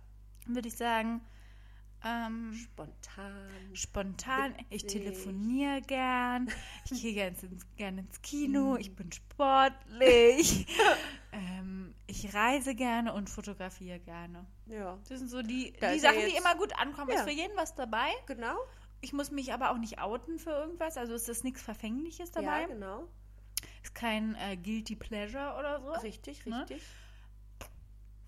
Würde 0.47 0.67
ich 0.67 0.75
sagen, 0.75 1.21
ähm, 2.03 2.53
spontan. 2.53 3.69
spontan, 3.73 4.53
ich 4.69 4.85
telefoniere 4.85 5.81
gern, 5.81 6.49
ich 6.91 6.91
gehe 7.01 7.13
gerne 7.13 7.37
ins, 7.41 7.65
gern 7.77 7.97
ins 7.99 8.21
Kino, 8.21 8.73
Mhm. 8.73 8.79
ich 8.81 8.93
bin 8.97 9.11
sportlich, 9.13 10.67
ich 12.25 12.33
reise 12.33 12.75
gerne 12.75 13.13
und 13.13 13.29
fotografiere 13.29 13.99
gerne. 13.99 14.45
Ja, 14.67 14.97
Das 15.07 15.19
sind 15.19 15.29
so 15.29 15.41
die, 15.41 15.73
Da 15.79 15.91
die 15.93 15.99
ja 15.99 16.11
Sachen, 16.13 16.25
die 16.29 16.35
immer 16.35 16.55
gut 16.55 16.77
ankommen. 16.77 17.09
Ja. 17.11 17.17
Ist 17.17 17.23
für 17.23 17.31
jeden 17.31 17.55
was 17.57 17.75
dabei. 17.75 18.09
genau. 18.25 18.55
Ich 19.01 19.13
muss 19.13 19.31
mich 19.31 19.53
aber 19.53 19.71
auch 19.71 19.77
nicht 19.77 19.99
outen 20.01 20.39
für 20.39 20.49
irgendwas. 20.51 20.97
Also 20.97 21.13
ist 21.13 21.29
das 21.29 21.43
nichts 21.45 21.61
Verfängliches 21.61 22.31
dabei. 22.31 22.61
Ja, 22.61 22.67
genau. 22.67 23.07
Ist 23.81 23.95
kein 23.95 24.35
äh, 24.35 24.57
Guilty 24.57 24.95
Pleasure 24.97 25.55
oder 25.57 25.81
so. 25.81 25.91
Richtig, 26.01 26.45
Ne? 26.45 26.59
richtig. 26.61 26.83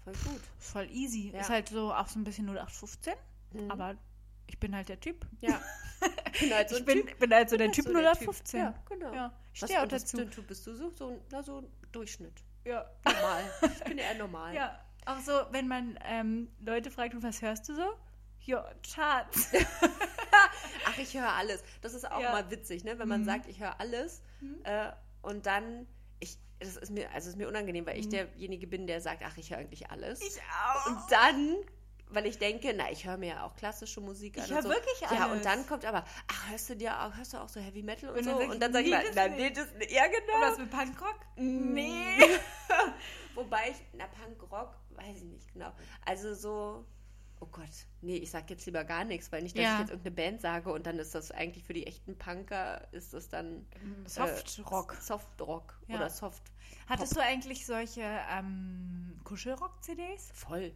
Voll 0.04 0.14
gut. 0.14 0.42
Voll 0.60 0.90
easy. 0.92 1.32
Ja. 1.34 1.42
Ist 1.42 1.50
halt 1.50 1.70
so 1.70 1.94
auch 1.94 2.08
so 2.08 2.20
ein 2.20 2.24
bisschen 2.24 2.48
0815. 2.48 3.14
Mhm. 3.54 3.70
Aber 3.72 3.96
ich 4.48 4.60
bin 4.60 4.76
halt 4.76 4.90
der 4.90 5.00
Typ. 5.00 5.26
Ja. 5.42 5.60
Ich 6.34 6.40
bin 6.40 6.54
halt 6.54 6.70
so 6.70 6.78
ich 6.78 6.86
bin, 6.86 7.06
Typ. 7.06 7.20
bin 7.20 7.34
halt 7.34 7.50
so 7.50 7.58
der 7.58 7.68
halt 7.68 7.76
Typ 7.76 7.86
so 7.86 7.94
der 7.94 8.02
Typ. 8.14 8.30
0815. 8.30 8.60
Ja, 8.60 8.74
genau. 8.90 9.14
Ja. 9.14 9.34
Ich 9.54 9.60
stehe 9.60 9.84
auch 9.84 9.88
dazu. 9.88 10.18
ein 10.20 10.32
Typ 10.32 10.48
bist 10.48 10.66
du 10.66 10.74
so? 10.74 10.90
So, 10.92 11.22
na, 11.32 11.44
so 11.44 11.64
Durchschnitt. 11.92 12.44
Ja. 12.66 12.86
Normal. 13.06 13.44
Ich 13.76 13.84
bin 13.84 13.98
eher 13.98 14.16
normal. 14.16 14.54
ja. 14.56 14.80
Auch 15.06 15.20
so, 15.20 15.32
wenn 15.52 15.68
man 15.68 15.98
ähm, 16.06 16.50
Leute 16.60 16.92
fragt, 16.92 17.14
und 17.16 17.24
was 17.24 17.42
hörst 17.42 17.68
du 17.70 17.76
so? 17.76 17.94
Ja, 18.42 18.66
Charts. 18.94 19.52
Ach, 20.86 20.98
ich 20.98 21.14
höre 21.16 21.32
alles. 21.32 21.64
Das 21.82 21.94
ist 21.94 22.10
auch 22.10 22.20
Ja. 22.20 22.32
mal 22.32 22.50
witzig, 22.52 22.84
ne? 22.84 22.98
wenn 23.00 23.08
man 23.08 23.22
Mhm. 23.22 23.26
sagt, 23.26 23.48
ich 23.48 23.60
höre 23.60 23.80
alles 23.80 24.22
äh, 24.64 24.92
und 25.22 25.46
dann, 25.46 25.88
ich, 26.20 26.38
das 26.60 26.76
ist 26.78 26.92
mir, 26.92 27.12
also 27.12 27.30
ist 27.30 27.36
mir 27.38 27.48
unangenehm, 27.48 27.86
weil 27.86 27.98
ich 28.00 28.10
derjenige 28.10 28.68
bin, 28.68 28.88
der 28.88 29.02
sagt, 29.02 29.22
ach, 29.26 29.38
ich 29.38 29.52
höre 29.52 29.58
eigentlich 29.60 29.90
alles. 29.92 30.20
Mhm. 30.20 30.26
Ich 30.28 30.42
auch. 30.42 30.86
und 30.88 31.00
dann, 31.12 31.56
weil 32.14 32.26
ich 32.26 32.38
denke, 32.38 32.74
na, 32.76 32.92
ich 32.92 33.06
höre 33.06 33.18
mir 33.18 33.30
ja 33.30 33.46
auch 33.46 33.56
klassische 33.56 34.02
Musik 34.02 34.38
an. 34.38 34.46
Ich 34.46 34.52
höre 34.52 34.62
so. 34.64 34.70
wirklich 34.70 35.02
Ja, 35.02 35.08
alles. 35.26 35.38
und 35.38 35.46
dann 35.46 35.66
kommt 35.68 35.86
aber, 35.86 36.04
ach, 36.28 36.50
hörst 36.50 36.70
du 36.70 36.76
dir 36.76 37.02
auch, 37.02 37.16
hörst 37.16 37.34
du 37.34 37.38
auch 37.38 37.50
so 37.50 37.60
Heavy 37.60 37.82
Metal 37.84 38.10
und, 38.10 38.18
Und 38.20 38.26
dann 38.26 38.38
so? 38.38 38.52
und 38.52 38.60
dann 38.62 38.74
sag 38.74 38.86
ich 38.86 38.94
na, 39.16 39.28
nee, 39.28 39.50
das, 39.52 39.68
ja, 39.90 40.04
genau. 40.08 40.36
Und 40.36 40.42
was 40.52 40.58
mit 40.58 40.70
Punkrock? 40.72 41.20
Mm. 41.38 41.74
Nee. 41.74 42.18
Wobei 43.36 43.70
ich, 43.72 43.78
na, 43.94 44.06
Punkrock, 44.08 44.76
weiß 44.92 45.18
ich 45.18 45.24
nicht 45.24 45.52
genau. 45.54 45.72
Also 46.06 46.34
so, 46.34 46.86
oh 47.40 47.46
Gott, 47.48 47.70
nee, 48.02 48.18
ich 48.18 48.30
sag 48.30 48.50
jetzt 48.50 48.66
lieber 48.66 48.84
gar 48.84 49.04
nichts, 49.06 49.32
weil 49.32 49.42
nicht, 49.42 49.56
dass 49.58 49.64
Ja. 49.64 49.74
ich 49.76 49.80
jetzt 49.82 49.90
irgendeine 49.92 50.16
Band 50.16 50.42
sage 50.42 50.72
und 50.72 50.86
dann 50.86 51.00
ist 51.00 51.16
das 51.16 51.32
eigentlich 51.32 51.64
für 51.64 51.74
die 51.74 51.88
echten 51.88 52.18
Punker, 52.18 52.88
ist 52.92 53.14
das 53.14 53.30
dann 53.30 53.66
Softrock. 54.06 54.94
Äh, 55.00 55.02
Softrock 55.02 55.80
Ja. 55.88 55.96
oder 55.96 56.10
Soft. 56.10 56.44
Hattest 56.88 57.16
du 57.16 57.22
eigentlich 57.22 57.66
solche 57.66 58.02
ähm, 58.30 59.20
Kuschelrock-CDs? 59.24 60.32
Voll. 60.34 60.74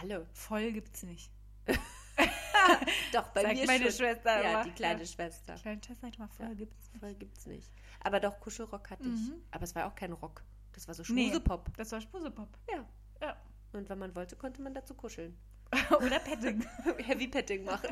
Alle. 0.00 0.26
Voll 0.32 0.72
gibt's 0.72 1.02
nicht. 1.02 1.30
Doch, 3.12 3.28
bei 3.28 3.42
Sagt 3.42 3.54
mir 3.54 3.66
meine 3.66 3.84
schon. 3.84 3.92
Schwester 3.92 4.42
Ja, 4.42 4.50
immer. 4.50 4.64
die 4.64 4.70
kleine 4.72 5.00
Ja. 5.00 5.06
Schwester. 5.06 5.54
Kleine 5.54 5.80
Schwester 5.82 6.06
sagt 6.06 6.16
immer, 6.16 6.28
voll 6.28 6.46
Ja. 6.46 6.54
gibt's 6.54 6.90
nicht. 6.92 7.00
Voll 7.00 7.14
gibt's 7.14 7.46
nicht. 7.46 7.70
Aber 8.00 8.20
doch, 8.20 8.38
Kuschelrock 8.40 8.90
hatte 8.90 9.04
Mhm. 9.04 9.14
ich. 9.14 9.54
Aber 9.54 9.64
es 9.64 9.74
war 9.74 9.86
auch 9.86 9.94
kein 9.94 10.12
Rock. 10.12 10.42
Das 10.72 10.86
war 10.86 10.94
so 10.94 11.02
Nee. 11.08 11.24
Schmusepop. 11.26 11.70
Das 11.76 11.90
war 11.92 12.00
Spusepop. 12.00 12.48
Ja. 12.70 12.84
Ja. 13.20 13.36
Und 13.72 13.88
wenn 13.88 13.98
man 13.98 14.14
wollte, 14.14 14.36
konnte 14.36 14.60
man 14.62 14.74
dazu 14.74 14.94
kuscheln. 14.94 15.36
Oder 15.90 16.18
Petting. 16.20 16.64
Heavy 16.98 17.28
Petting 17.28 17.64
machen. 17.64 17.90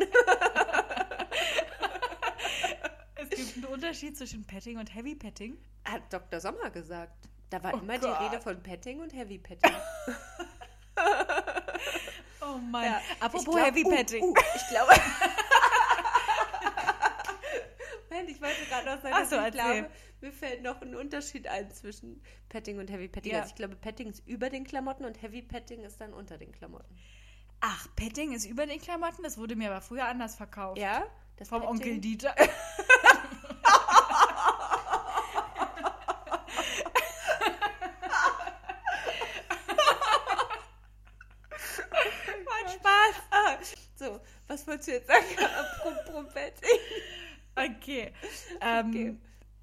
es 3.17 3.31
gibt 3.31 3.57
einen 3.57 3.65
Unterschied 3.67 4.17
zwischen 4.17 4.45
Petting 4.47 4.79
und 4.79 4.95
Heavy 4.95 5.15
Petting. 5.15 5.57
Hat 5.85 6.13
Dr. 6.13 6.41
Sommer 6.41 6.71
gesagt. 6.71 7.29
Da 7.51 7.63
war 7.63 7.75
Oh 7.75 7.79
immer 7.79 7.99
Gott. 7.99 8.19
die 8.21 8.25
Rede 8.25 8.41
von 8.41 8.63
Petting 8.63 9.01
und 9.01 9.13
Heavy 9.15 9.39
Petting. 9.39 9.73
Oh 12.57 12.61
Mann. 12.61 12.85
Ja. 12.85 13.01
Apropos 13.21 13.45
glaub- 13.45 13.67
Heavy 13.67 13.85
uh, 13.85 13.91
Petting. 13.91 14.23
Uh, 14.25 14.35
ich 14.55 14.69
glaube. 14.69 14.93
Moment, 18.11 18.31
ich 18.31 18.41
wollte 18.41 18.65
gerade 18.69 18.87
noch 18.87 19.03
sagen, 19.03 19.15
Ach 19.17 19.27
so, 19.27 19.37
ich 19.37 19.43
erzähl. 19.43 19.53
glaube, 19.53 19.91
mir 20.23 20.33
fällt 20.33 20.63
noch 20.63 20.81
ein 20.81 20.95
Unterschied 20.95 21.47
ein 21.49 21.71
zwischen 21.71 22.23
Petting 22.49 22.79
und 22.79 22.91
Heavy 22.91 23.09
Petting. 23.09 23.33
Ja. 23.33 23.39
Also 23.41 23.51
ich 23.51 23.57
glaube, 23.57 23.77
Petting 23.77 24.09
ist 24.09 24.27
über 24.27 24.49
den 24.49 24.65
Klamotten 24.65 25.05
und 25.05 25.21
Heavy 25.21 25.43
Petting 25.43 25.83
ist 25.85 26.01
dann 26.01 26.15
unter 26.15 26.39
den 26.39 26.53
Klamotten. 26.53 26.97
Ach, 27.61 27.87
Petting 27.97 28.33
ist 28.33 28.47
über 28.47 28.67
den 28.67 28.81
Klamotten? 28.81 29.23
Das 29.23 29.37
wurde 29.39 29.55
mir 29.57 29.71
aber 29.71 29.81
früher 29.83 30.07
anders 30.07 30.37
verkauft. 30.37 30.79
Ja? 30.79 31.05
Das 31.37 31.49
Vom 31.49 31.61
Petting- 31.61 31.77
Onkel 31.77 31.99
Dieter. 31.99 32.35
Macht 42.45 42.75
Spaß. 42.75 43.15
Ah, 43.31 43.57
so, 43.97 44.21
du 44.85 44.91
jetzt 44.93 45.07
sagen? 45.07 45.25
Apropos 45.39 46.33
Petting. 46.35 46.79
Okay. 47.57 48.13
Ähm, 48.61 48.89
Okay. 48.91 49.17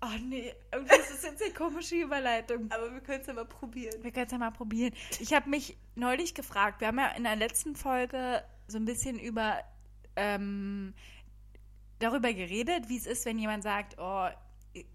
Oh 0.05 0.19
nee, 0.21 0.53
Das 0.71 1.11
ist 1.11 1.23
jetzt 1.23 1.41
eine 1.41 1.53
komische 1.53 1.95
Überleitung. 1.95 2.69
Aber 2.71 2.91
wir 2.91 2.99
können 2.99 3.21
es 3.21 3.27
ja 3.27 3.33
mal 3.33 3.45
probieren. 3.45 4.03
Wir 4.03 4.11
können 4.11 4.25
es 4.25 4.31
ja 4.33 4.37
mal 4.37 4.51
probieren. 4.51 4.93
Ich 5.21 5.33
habe 5.33 5.49
mich 5.49 5.77
neulich 5.95 6.33
gefragt, 6.33 6.81
wir 6.81 6.89
haben 6.89 6.97
ja 6.99 7.07
in 7.15 7.23
der 7.23 7.37
letzten 7.37 7.77
Folge 7.77 8.43
so 8.67 8.77
ein 8.77 8.83
bisschen 8.83 9.17
über 9.17 9.59
ähm, 10.17 10.93
darüber 11.99 12.33
geredet, 12.33 12.89
wie 12.89 12.97
es 12.97 13.05
ist, 13.05 13.25
wenn 13.25 13.39
jemand 13.39 13.63
sagt, 13.63 13.95
oh, 13.97 14.27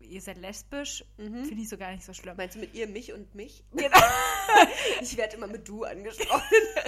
ihr- 0.01 0.21
seid 0.21 0.37
lesbisch. 0.37 1.05
Finde 1.17 1.55
ich 1.55 1.71
so 1.71 1.79
gar 1.79 1.91
nicht 1.93 2.05
so 2.05 2.13
schlimm. 2.13 2.37
Meinst 2.37 2.57
du 2.57 2.61
mit 2.61 2.75
ihr 2.75 2.87
mich 2.87 3.15
und 3.15 3.35
mich? 3.35 3.65
Genau. 3.73 3.97
Ich 5.01 5.17
werde 5.17 5.37
immer 5.37 5.47
mit 5.47 5.67
du 5.69 5.85
angesprochen. 5.85 6.43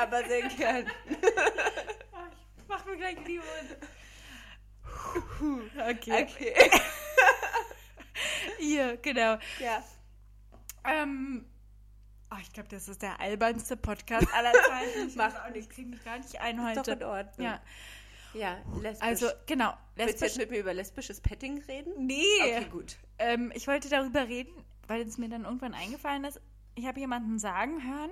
Aber 0.00 0.24
sehr 0.24 0.48
gern. 0.48 0.86
Ich 2.56 2.68
mach 2.68 2.84
mir 2.84 2.96
gleich 2.96 3.16
die 3.26 3.38
Mund. 3.38 3.76
Okay. 5.88 6.22
Okay. 6.24 6.70
Ihr, 8.60 8.96
genau. 8.98 9.38
Ja. 9.58 9.82
Ähm, 10.84 11.46
oh, 12.30 12.36
ich 12.40 12.52
glaube, 12.52 12.68
das 12.68 12.88
ist 12.88 13.02
der 13.02 13.18
albernste 13.20 13.76
Podcast 13.76 14.26
aller 14.34 14.52
Zeiten. 14.52 15.06
Ich 15.08 15.16
Macht 15.16 15.34
weiß 15.34 15.40
auch 15.40 15.44
nichts. 15.50 15.56
nicht, 15.68 15.70
krieg 15.70 15.86
mich 15.88 16.04
gar 16.04 16.18
nicht 16.18 16.40
ein 16.40 16.58
Ist 16.58 16.76
doch 16.76 16.80
heute. 16.82 16.90
in 16.92 17.02
Ordnung. 17.04 17.46
Ja, 17.46 17.60
Ja, 18.34 18.58
lesbisch. 18.80 19.06
also 19.06 19.28
genau. 19.46 19.72
Willst 19.96 20.20
du 20.20 20.24
jetzt 20.24 20.36
Lesbisch. 20.36 20.36
mit 20.38 20.50
mir 20.50 20.58
über 20.60 20.74
lesbisches 20.74 21.20
Petting 21.20 21.62
reden? 21.64 22.06
Nee. 22.06 22.22
Okay, 22.42 22.64
gut. 22.70 22.96
Ähm, 23.18 23.52
ich 23.54 23.66
wollte 23.66 23.88
darüber 23.88 24.26
reden, 24.28 24.52
weil 24.86 25.02
es 25.02 25.18
mir 25.18 25.28
dann 25.28 25.44
irgendwann 25.44 25.74
eingefallen 25.74 26.24
ist. 26.24 26.40
Ich 26.74 26.86
habe 26.86 27.00
jemanden 27.00 27.38
sagen 27.38 27.82
hören, 27.82 28.10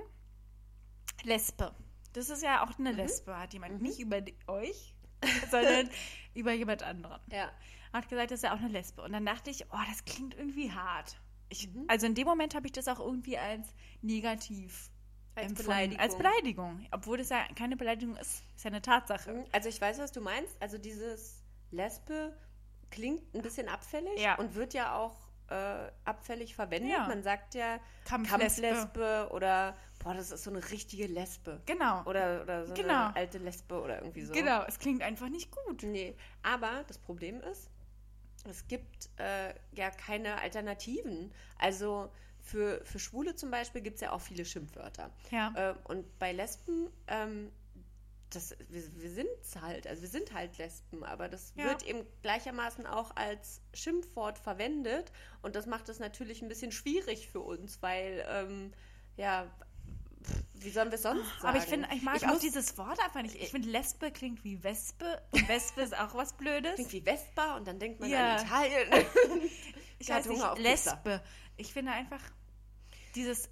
Lesbe. 1.24 1.74
Das 2.12 2.28
ist 2.30 2.42
ja 2.42 2.64
auch 2.64 2.78
Mhm. 2.78 2.86
eine 2.88 2.96
Lesbe, 2.96 3.36
hat 3.38 3.52
jemand. 3.52 3.80
Nicht 3.82 4.00
über 4.00 4.20
die, 4.20 4.34
euch, 4.46 4.94
sondern 5.50 5.88
über 6.34 6.52
jemand 6.52 6.82
anderen. 6.82 7.20
Ja. 7.30 7.50
Hat 7.92 8.08
gesagt, 8.08 8.30
das 8.30 8.40
ist 8.40 8.44
ja 8.44 8.52
auch 8.54 8.58
eine 8.58 8.68
Lesbe. 8.68 9.02
Und 9.02 9.12
dann 9.12 9.24
dachte 9.26 9.50
ich, 9.50 9.64
oh, 9.72 9.78
das 9.88 10.04
klingt 10.04 10.34
irgendwie 10.34 10.70
hart. 10.72 11.16
Ich, 11.48 11.68
Mhm. 11.68 11.84
Also 11.88 12.06
in 12.06 12.14
dem 12.14 12.26
Moment 12.26 12.54
habe 12.54 12.66
ich 12.66 12.72
das 12.72 12.88
auch 12.88 13.00
irgendwie 13.00 13.38
als 13.38 13.68
negativ 14.02 14.90
Als 15.34 15.46
empfunden. 15.46 15.68
Beleidigung. 15.68 16.00
Als 16.00 16.16
Beleidigung. 16.16 16.86
Obwohl 16.90 17.18
das 17.18 17.30
ja 17.30 17.46
keine 17.54 17.76
Beleidigung 17.76 18.16
ist. 18.16 18.42
Ist 18.56 18.64
ja 18.64 18.70
eine 18.70 18.82
Tatsache. 18.82 19.44
Also 19.52 19.68
ich 19.68 19.80
weiß, 19.80 19.98
was 19.98 20.12
du 20.12 20.20
meinst. 20.20 20.60
Also 20.60 20.76
dieses 20.78 21.42
Lesbe 21.70 22.36
klingt 22.90 23.34
ein 23.34 23.42
bisschen 23.42 23.68
abfällig 23.68 24.18
Ja. 24.20 24.36
und 24.36 24.54
wird 24.54 24.74
ja 24.74 24.94
auch 24.96 25.27
äh, 25.50 25.90
abfällig 26.04 26.54
verwendet. 26.54 26.92
Ja. 26.92 27.08
Man 27.08 27.22
sagt 27.22 27.54
ja 27.54 27.78
Kampflesbe. 28.04 28.62
Kampflesbe 28.62 29.28
oder 29.32 29.76
boah, 30.02 30.14
das 30.14 30.30
ist 30.30 30.44
so 30.44 30.50
eine 30.50 30.70
richtige 30.70 31.06
Lesbe. 31.06 31.60
Genau. 31.66 32.02
Oder, 32.04 32.42
oder 32.42 32.66
so 32.66 32.74
Genau. 32.74 33.06
eine 33.06 33.16
alte 33.16 33.38
Lesbe 33.38 33.80
oder 33.80 33.98
irgendwie 33.98 34.22
so. 34.22 34.32
Genau, 34.32 34.62
es 34.66 34.78
klingt 34.78 35.02
einfach 35.02 35.28
nicht 35.28 35.50
gut. 35.50 35.82
Nee, 35.82 36.14
aber 36.42 36.84
das 36.86 36.98
Problem 36.98 37.40
ist, 37.40 37.70
es 38.48 38.66
gibt 38.68 39.10
äh, 39.18 39.54
ja 39.72 39.90
keine 39.90 40.40
Alternativen. 40.40 41.32
Also 41.58 42.10
für, 42.40 42.84
für 42.84 42.98
Schwule 42.98 43.34
zum 43.34 43.50
Beispiel 43.50 43.80
gibt 43.80 43.96
es 43.96 44.00
ja 44.00 44.12
auch 44.12 44.20
viele 44.20 44.44
Schimpfwörter. 44.44 45.10
Ja. 45.30 45.52
Äh, 45.56 45.74
und 45.84 46.18
bei 46.18 46.32
Lesben, 46.32 46.88
ähm, 47.08 47.50
das, 48.30 48.54
wir, 48.68 48.82
wir 49.00 49.10
sind 49.10 49.28
halt, 49.60 49.86
also 49.86 50.02
wir 50.02 50.08
sind 50.08 50.32
halt 50.34 50.58
Lesben, 50.58 51.02
aber 51.04 51.28
das 51.28 51.52
Ja. 51.56 51.64
wird 51.64 51.82
eben 51.84 52.04
gleichermaßen 52.22 52.86
auch 52.86 53.14
als 53.16 53.60
Schimpfwort 53.74 54.38
verwendet. 54.38 55.10
Und 55.42 55.56
das 55.56 55.66
macht 55.66 55.88
es 55.88 55.98
natürlich 55.98 56.42
ein 56.42 56.48
bisschen 56.48 56.72
schwierig 56.72 57.28
für 57.28 57.40
uns, 57.40 57.80
weil, 57.82 58.24
ähm, 58.28 58.72
ja, 59.16 59.46
wie 60.54 60.70
sollen 60.70 60.90
wir 60.90 60.96
es 60.96 61.02
sonst 61.02 61.24
sagen? 61.40 61.46
Aber 61.46 61.58
ich 61.58 61.64
finde, 61.64 61.88
ich 61.94 62.02
mag 62.02 62.16
Ich 62.16 62.24
auch 62.26 62.32
muss- 62.32 62.40
dieses 62.40 62.76
Wort 62.76 62.98
einfach 63.02 63.22
nicht. 63.22 63.36
Ich 63.36 63.50
finde, 63.50 63.68
Lesbe 63.68 64.10
klingt 64.10 64.44
wie 64.44 64.62
Wespe. 64.62 65.22
Und 65.30 65.48
Wespe 65.48 65.80
ist 65.82 65.96
auch 65.98 66.14
was 66.14 66.32
Blödes. 66.34 66.74
Klingt 66.74 66.92
wie 66.92 67.00
Vespa 67.00 67.56
und 67.56 67.66
dann 67.66 67.78
denkt 67.78 68.00
man 68.00 68.10
Ja. 68.10 68.36
an 68.36 68.44
Italien. 68.44 68.88
Ich 70.00 70.08
weiß 70.10 70.28
Hunger 70.28 70.52
auf 70.52 70.58
nicht, 70.58 70.70
Pizza. 70.70 70.92
Lesbe. 70.94 71.22
Ich 71.56 71.72
finde 71.72 71.90
einfach 71.90 72.20
dieses. 73.16 73.48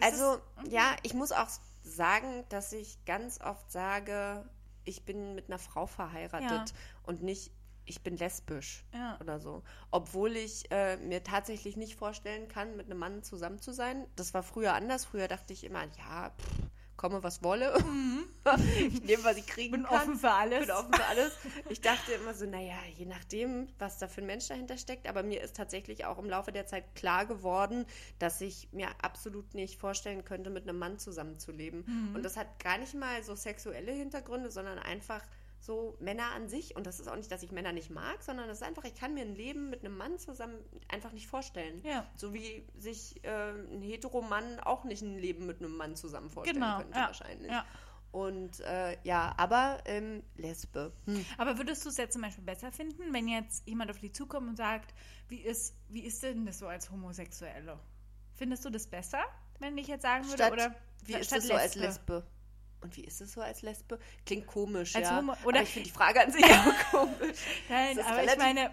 Also, 0.00 0.38
ja, 0.68 0.96
ich 1.02 1.12
muss 1.12 1.30
auch 1.32 1.48
sagen, 1.86 2.44
dass 2.48 2.72
ich 2.72 3.04
ganz 3.04 3.40
oft 3.40 3.70
sage, 3.70 4.48
ich 4.84 5.04
bin 5.04 5.34
mit 5.34 5.48
einer 5.48 5.58
Frau 5.58 5.86
verheiratet 5.86 6.50
Ja. 6.50 6.64
und 7.04 7.22
nicht, 7.22 7.52
ich 7.84 8.02
bin 8.02 8.16
lesbisch 8.16 8.84
Ja. 8.92 9.18
oder 9.20 9.38
so. 9.40 9.62
Obwohl 9.90 10.36
ich 10.36 10.70
äh, 10.70 10.96
mir 10.96 11.22
tatsächlich 11.22 11.76
nicht 11.76 11.96
vorstellen 11.96 12.48
kann, 12.48 12.76
mit 12.76 12.86
einem 12.86 12.98
Mann 12.98 13.22
zusammen 13.22 13.60
zu 13.60 13.72
sein. 13.72 14.06
Das 14.16 14.34
war 14.34 14.42
früher 14.42 14.74
anders. 14.74 15.04
Früher 15.04 15.28
dachte 15.28 15.52
ich 15.52 15.64
immer, 15.64 15.84
ja, 15.98 16.30
pff, 16.30 16.70
komme 16.96 17.22
was 17.22 17.42
wolle. 17.42 17.74
ich 18.78 19.02
nehme, 19.02 19.24
was 19.24 19.36
ich 19.36 19.46
kriegen 19.46 19.72
bin 19.72 19.82
kann. 19.84 20.02
offen 20.02 20.16
für 20.16 20.30
alles. 20.30 20.66
bin 20.66 20.70
offen 20.70 20.92
für 20.92 21.04
alles. 21.04 21.32
Ich 21.68 21.80
dachte 21.80 22.12
immer 22.12 22.34
so, 22.34 22.46
naja, 22.46 22.78
je 22.96 23.06
nachdem, 23.06 23.68
was 23.78 23.98
da 23.98 24.08
für 24.08 24.20
ein 24.20 24.26
Mensch 24.26 24.48
dahinter 24.48 24.78
steckt. 24.78 25.08
Aber 25.08 25.22
mir 25.22 25.42
ist 25.42 25.56
tatsächlich 25.56 26.04
auch 26.04 26.18
im 26.18 26.26
Laufe 26.26 26.52
der 26.52 26.66
Zeit 26.66 26.94
klar 26.94 27.26
geworden, 27.26 27.86
dass 28.18 28.40
ich 28.40 28.68
mir 28.72 28.88
absolut 29.02 29.54
nicht 29.54 29.80
vorstellen 29.80 30.24
könnte, 30.24 30.50
mit 30.50 30.68
einem 30.68 30.78
Mann 30.78 30.98
zusammenzuleben. 30.98 31.84
Mhm. 31.86 32.16
Und 32.16 32.22
das 32.22 32.36
hat 32.36 32.62
gar 32.62 32.78
nicht 32.78 32.94
mal 32.94 33.22
so 33.22 33.34
sexuelle 33.34 33.92
Hintergründe, 33.92 34.50
sondern 34.50 34.78
einfach 34.78 35.22
so 35.66 35.96
Männer 36.00 36.30
an 36.34 36.48
sich. 36.48 36.76
Und 36.76 36.86
das 36.86 37.00
ist 37.00 37.08
auch 37.08 37.16
nicht, 37.16 37.30
dass 37.30 37.42
ich 37.42 37.52
Männer 37.52 37.72
nicht 37.72 37.90
mag, 37.90 38.22
sondern 38.22 38.48
das 38.48 38.58
ist 38.58 38.62
einfach, 38.62 38.84
ich 38.84 38.94
kann 38.94 39.14
mir 39.14 39.22
ein 39.22 39.34
Leben 39.34 39.68
mit 39.68 39.84
einem 39.84 39.96
Mann 39.96 40.18
zusammen 40.18 40.56
einfach 40.88 41.12
nicht 41.12 41.26
vorstellen. 41.26 41.82
Ja. 41.84 42.06
So 42.14 42.32
wie 42.32 42.66
sich 42.78 43.22
äh, 43.24 43.50
ein 43.50 43.82
Heteromann 43.82 44.60
auch 44.60 44.84
nicht 44.84 45.02
ein 45.02 45.18
Leben 45.18 45.46
mit 45.46 45.58
einem 45.58 45.76
Mann 45.76 45.96
zusammen 45.96 46.30
vorstellen 46.30 46.60
Genau, 46.60 46.78
könnte, 46.78 46.96
ja, 46.98 47.06
wahrscheinlich. 47.06 47.50
ja. 47.50 47.66
Und 48.12 48.60
äh, 48.60 48.96
ja, 49.02 49.34
aber 49.36 49.80
ähm, 49.84 50.22
Lesbe. 50.36 50.92
Hm. 51.04 51.26
Aber 51.36 51.58
würdest 51.58 51.84
du 51.84 51.90
es 51.90 51.98
jetzt 51.98 52.14
zum 52.14 52.22
Beispiel 52.22 52.44
besser 52.44 52.72
finden, 52.72 53.12
wenn 53.12 53.28
jetzt 53.28 53.68
jemand 53.68 53.90
auf 53.90 53.98
dich 53.98 54.14
zukommt 54.14 54.48
und 54.48 54.56
sagt, 54.56 54.94
wie 55.28 55.40
ist, 55.40 55.74
wie 55.88 56.00
ist 56.00 56.22
denn 56.22 56.46
das 56.46 56.60
so 56.60 56.66
als 56.66 56.90
Homosexuelle? 56.90 57.78
Findest 58.34 58.64
du 58.64 58.70
das 58.70 58.86
besser, 58.86 59.22
wenn 59.58 59.76
ich 59.76 59.88
jetzt 59.88 60.02
sagen 60.02 60.24
würde? 60.24 60.36
Statt, 60.36 60.52
oder 60.52 60.74
wie 61.04 61.14
ist 61.14 61.32
das 61.32 61.46
so 61.46 61.54
als 61.54 61.74
Lesbe? 61.74 62.24
Und 62.86 62.96
wie 62.96 63.04
ist 63.04 63.20
es 63.20 63.32
so 63.32 63.40
als 63.40 63.62
Lesbe? 63.62 63.98
Klingt 64.24 64.46
komisch, 64.46 64.94
Als 64.96 65.08
ja. 65.08 65.18
Homo- 65.18 65.32
aber 65.32 65.46
oder- 65.46 65.62
ich 65.62 65.68
finde 65.70 65.88
die 65.88 65.94
Frage 65.94 66.20
an 66.20 66.30
sich 66.30 66.44
auch 66.44 66.90
komisch. 66.92 67.38
Nein, 67.68 67.98
aber 68.00 68.22
ich 68.24 68.36
meine, 68.38 68.72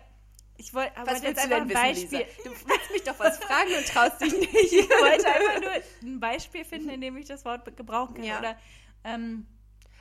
ich 0.57 0.71
wollte 0.73 0.95
aber 0.97 1.11
Was 1.11 1.23
jetzt 1.23 1.37
du 1.37 1.43
einfach 1.45 1.57
ein 1.61 1.69
wissen, 1.69 1.81
Beispiel. 1.81 2.19
Lisa? 2.19 2.43
Du 2.43 2.49
willst 2.51 2.91
mich 2.91 3.03
doch 3.03 3.17
was 3.19 3.37
fragen 3.39 3.71
und 3.75 3.87
traust 3.87 4.21
dich 4.21 4.33
nicht. 4.39 4.53
Ich 4.53 4.89
wollte 4.89 5.27
einfach 5.27 5.61
nur 5.61 5.71
ein 6.11 6.19
Beispiel 6.19 6.63
finden, 6.63 6.89
in 6.89 7.01
dem 7.01 7.17
ich 7.17 7.25
das 7.25 7.43
Wort 7.43 7.75
gebrauchen 7.75 8.13
kann. 8.15 8.23
Ja. 8.23 8.37
Oder 8.39 8.55
ähm, 9.03 9.47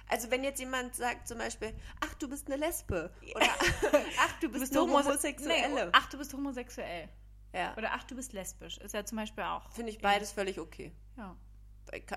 Also 0.08 0.30
wenn 0.30 0.44
jetzt 0.44 0.60
jemand 0.60 0.94
sagt 0.94 1.26
zum 1.26 1.38
Beispiel, 1.38 1.72
ach, 2.04 2.12
du 2.14 2.28
bist 2.28 2.48
eine 2.48 2.56
Lesbe. 2.56 3.10
Oder 3.34 3.46
ach, 4.20 4.40
du 4.40 4.50
bist, 4.50 4.72
eine 4.76 4.80
homose- 4.82 5.06
Homosexuelle. 5.06 5.86
Nee, 5.86 5.90
ach, 5.92 6.06
du 6.10 6.18
bist 6.18 6.34
homosexuell. 6.34 7.08
ja. 7.54 7.74
Oder 7.78 7.92
ach, 7.94 8.04
du 8.04 8.14
bist 8.14 8.34
lesbisch. 8.34 8.76
Ist 8.76 8.92
ja 8.92 9.04
zum 9.06 9.16
Beispiel 9.16 9.44
auch. 9.44 9.70
Finde 9.72 9.90
ich 9.90 10.00
beides 10.00 10.32
völlig 10.32 10.58
okay. 10.60 10.92
Ja. 11.16 11.34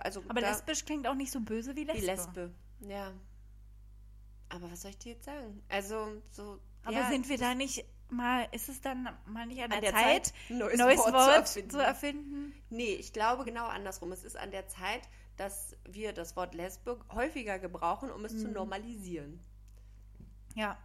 Also 0.01 0.23
Aber 0.28 0.41
da- 0.41 0.49
lesbisch 0.49 0.86
klingt 0.86 1.08
auch 1.08 1.15
nicht 1.15 1.32
so 1.32 1.39
böse 1.41 1.75
wie 1.75 1.84
Lesbe. 1.84 2.01
Wie 2.01 2.06
Lesbe. 2.06 2.51
Ja. 2.82 3.12
Aber 4.49 4.71
was 4.71 4.82
soll 4.82 4.91
ich 4.91 4.97
dir 4.99 5.13
jetzt 5.13 5.25
sagen? 5.25 5.62
Also, 5.69 6.21
so. 6.32 6.60
Aber 6.84 6.93
ja, 6.95 7.10
sind 7.10 7.28
wir 7.30 7.38
da 7.38 7.56
nicht 7.56 7.84
mal, 8.10 8.47
ist 8.51 8.69
es 8.69 8.80
dann 8.80 9.10
mal 9.25 9.47
nicht 9.47 9.62
an 9.63 9.69
der, 9.71 9.80
an 9.80 9.84
der 9.84 9.91
Zeit, 9.93 10.25
Zeit, 10.28 10.34
ein 10.49 10.58
neues, 10.60 10.78
neues 10.78 10.99
Wort, 10.99 11.13
Wort, 11.13 11.23
zu 11.47 11.60
erfinden? 11.60 11.69
zu 11.71 11.80
erfinden? 11.84 12.54
Nee, 12.69 12.93
ich 12.93 13.12
glaube 13.12 13.43
genau 13.43 13.65
andersrum. 13.65 14.12
Es 14.12 14.23
ist 14.23 14.38
an 14.38 14.51
der 14.51 14.67
Zeit, 14.67 15.01
dass 15.38 15.75
wir 15.89 16.13
das 16.13 16.36
Wort 16.36 16.54
Lesbe 16.54 16.99
häufiger 17.12 17.58
gebrauchen, 17.60 18.12
um 18.12 18.23
es 18.23 18.34
Mhm. 18.34 18.39
zu 18.39 18.47
normalisieren. 18.49 19.39
Ja. 20.54 20.78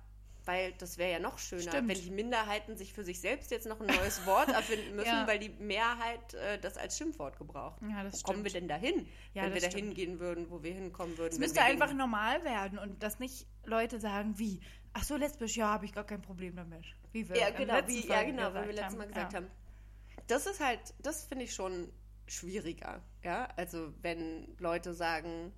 Weil 0.51 0.73
das 0.79 0.99
wäre 0.99 1.13
ja 1.13 1.19
noch 1.21 1.39
schöner, 1.39 1.63
Stimmt. 1.71 1.89
wenn 1.89 2.01
die 2.03 2.11
Minderheiten 2.11 2.77
sich 2.77 2.93
für 2.93 3.05
sich 3.05 3.21
selbst 3.21 3.53
jetzt 3.53 3.69
noch 3.69 3.81
ein 3.81 3.87
neues 3.87 4.27
Wort 4.27 4.49
erfinden 4.49 4.97
müssen, 4.97 5.07
Ja. 5.07 5.25
weil 5.29 5.39
die 5.39 5.51
Mehrheit 5.51 6.35
äh, 6.35 6.59
das 6.59 6.77
als 6.77 6.99
Schimpfwort 6.99 7.37
gebraucht. 7.39 7.81
Ja, 7.89 8.03
das 8.03 8.25
wo 8.25 8.27
kommen 8.33 8.43
wir 8.43 8.51
stimmt. 8.51 8.69
denn 8.71 8.81
dahin, 8.83 9.07
Ja, 9.33 9.45
wenn 9.45 9.55
wir 9.55 9.61
das 9.61 9.71
dahin 9.71 9.95
gehen 9.95 10.19
würden, 10.19 10.51
wo 10.51 10.61
wir 10.65 10.73
hinkommen 10.73 11.17
würden? 11.19 11.33
Es 11.35 11.39
müsste 11.39 11.63
einfach 11.63 11.87
gegen- 11.87 11.99
normal 11.99 12.43
werden 12.43 12.79
und 12.81 13.01
dass 13.01 13.21
nicht 13.21 13.47
Leute 13.65 14.01
sagen, 14.01 14.39
wie, 14.41 14.61
ach 14.93 15.05
so, 15.05 15.15
lesbisch, 15.17 15.57
ja, 15.57 15.69
habe 15.69 15.85
ich 15.85 15.93
gar 15.93 16.05
kein 16.05 16.21
Problem 16.21 16.57
damit. 16.57 16.85
Wie 17.13 17.29
wir 17.29 17.37
Ja, 17.37 17.51
genau, 17.51 17.79
wie, 17.87 18.05
ja, 18.09 18.25
genau, 18.25 18.51
wie 18.51 18.67
wir 18.67 18.73
letztes 18.73 18.97
Mal 18.97 19.07
gesagt 19.07 19.35
haben. 19.35 19.47
Das 20.27 20.47
ist 20.47 20.59
halt, 20.59 20.81
das 21.01 21.25
finde 21.27 21.45
ich 21.45 21.55
schon 21.55 21.93
schwieriger. 22.27 23.03
Ja, 23.23 23.47
also 23.57 23.93
wenn 24.03 24.57
Leute 24.59 24.95
sagen, 24.95 25.53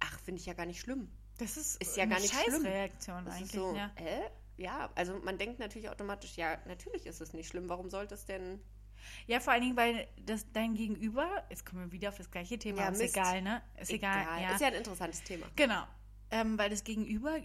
ach, 0.00 0.20
finde 0.20 0.40
ich 0.40 0.46
ja 0.46 0.52
gar 0.52 0.66
nicht 0.66 0.80
schlimm. 0.80 1.08
Das 1.38 1.56
ist, 1.56 1.80
Ist 1.82 1.96
ja 1.96 2.06
gar 2.06 2.20
nicht 2.20 2.32
schlimm. 2.34 2.62
Scheißreaktion 2.64 3.24
Das 3.24 3.34
eigentlich. 3.34 3.52
so, 3.52 3.74
ja. 3.74 3.90
hä? 3.96 4.20
Ja, 4.56 4.90
also 4.94 5.18
man 5.18 5.36
denkt 5.36 5.58
natürlich 5.58 5.90
automatisch, 5.90 6.36
ja, 6.36 6.56
natürlich 6.66 7.04
ist 7.06 7.20
es 7.20 7.34
nicht 7.34 7.48
schlimm. 7.48 7.68
Warum 7.68 7.90
sollte 7.90 8.14
es 8.14 8.24
denn? 8.24 8.60
ja, 9.26 9.38
vor 9.40 9.52
allen 9.52 9.62
Dingen, 9.62 9.76
weil 9.76 10.08
das 10.24 10.50
dein 10.52 10.74
Gegenüber, 10.74 11.28
jetzt 11.50 11.66
kommen 11.66 11.82
wir 11.84 11.92
wieder 11.92 12.08
auf 12.08 12.16
das 12.16 12.30
gleiche 12.30 12.58
Thema, 12.58 12.82
Ja, 12.82 12.88
ist 12.88 13.00
egal, 13.00 13.42
ne? 13.42 13.62
Ist 13.78 13.92
egal. 13.92 14.40
ja. 14.42 14.54
Ist 14.54 14.60
ja 14.60 14.68
ein 14.68 14.74
interessantes 14.74 15.22
Thema. 15.22 15.46
Genau. 15.56 15.82
Ähm, 16.30 16.58
weil 16.58 16.70
das 16.70 16.82
Gegenüber 16.84 17.38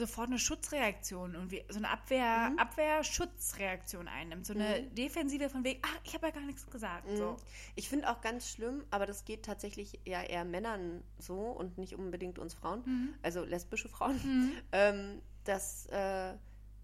sofort 0.00 0.28
eine 0.28 0.38
Schutzreaktion 0.38 1.36
und 1.36 1.50
so 1.68 1.76
eine 1.78 1.88
Abwehr, 1.90 2.50
Mhm. 2.50 2.58
Abwehr-Schutzreaktion 2.58 4.08
einnimmt. 4.08 4.46
So 4.46 4.54
eine 4.54 4.82
Defensive 4.82 5.48
von 5.48 5.62
wegen, 5.64 5.80
ah, 5.84 5.98
ich 6.04 6.14
habe 6.14 6.26
ja 6.26 6.32
gar 6.32 6.42
nichts 6.44 6.68
gesagt. 6.68 7.06
So. 7.16 7.36
Ich 7.76 7.88
finde 7.88 8.10
auch 8.10 8.20
ganz 8.20 8.48
schlimm, 8.48 8.84
aber 8.90 9.06
das 9.06 9.24
geht 9.24 9.44
tatsächlich 9.44 10.00
ja 10.04 10.22
eher 10.22 10.44
Männern 10.44 11.02
so 11.18 11.34
und 11.38 11.78
nicht 11.78 11.94
unbedingt 11.94 12.38
uns 12.38 12.54
Frauen, 12.54 12.82
Mhm. 12.84 13.14
also 13.22 13.44
lesbische 13.44 13.88
Frauen, 13.88 14.18
ähm, 14.72 15.22
dass 15.44 15.86
äh, 15.86 16.34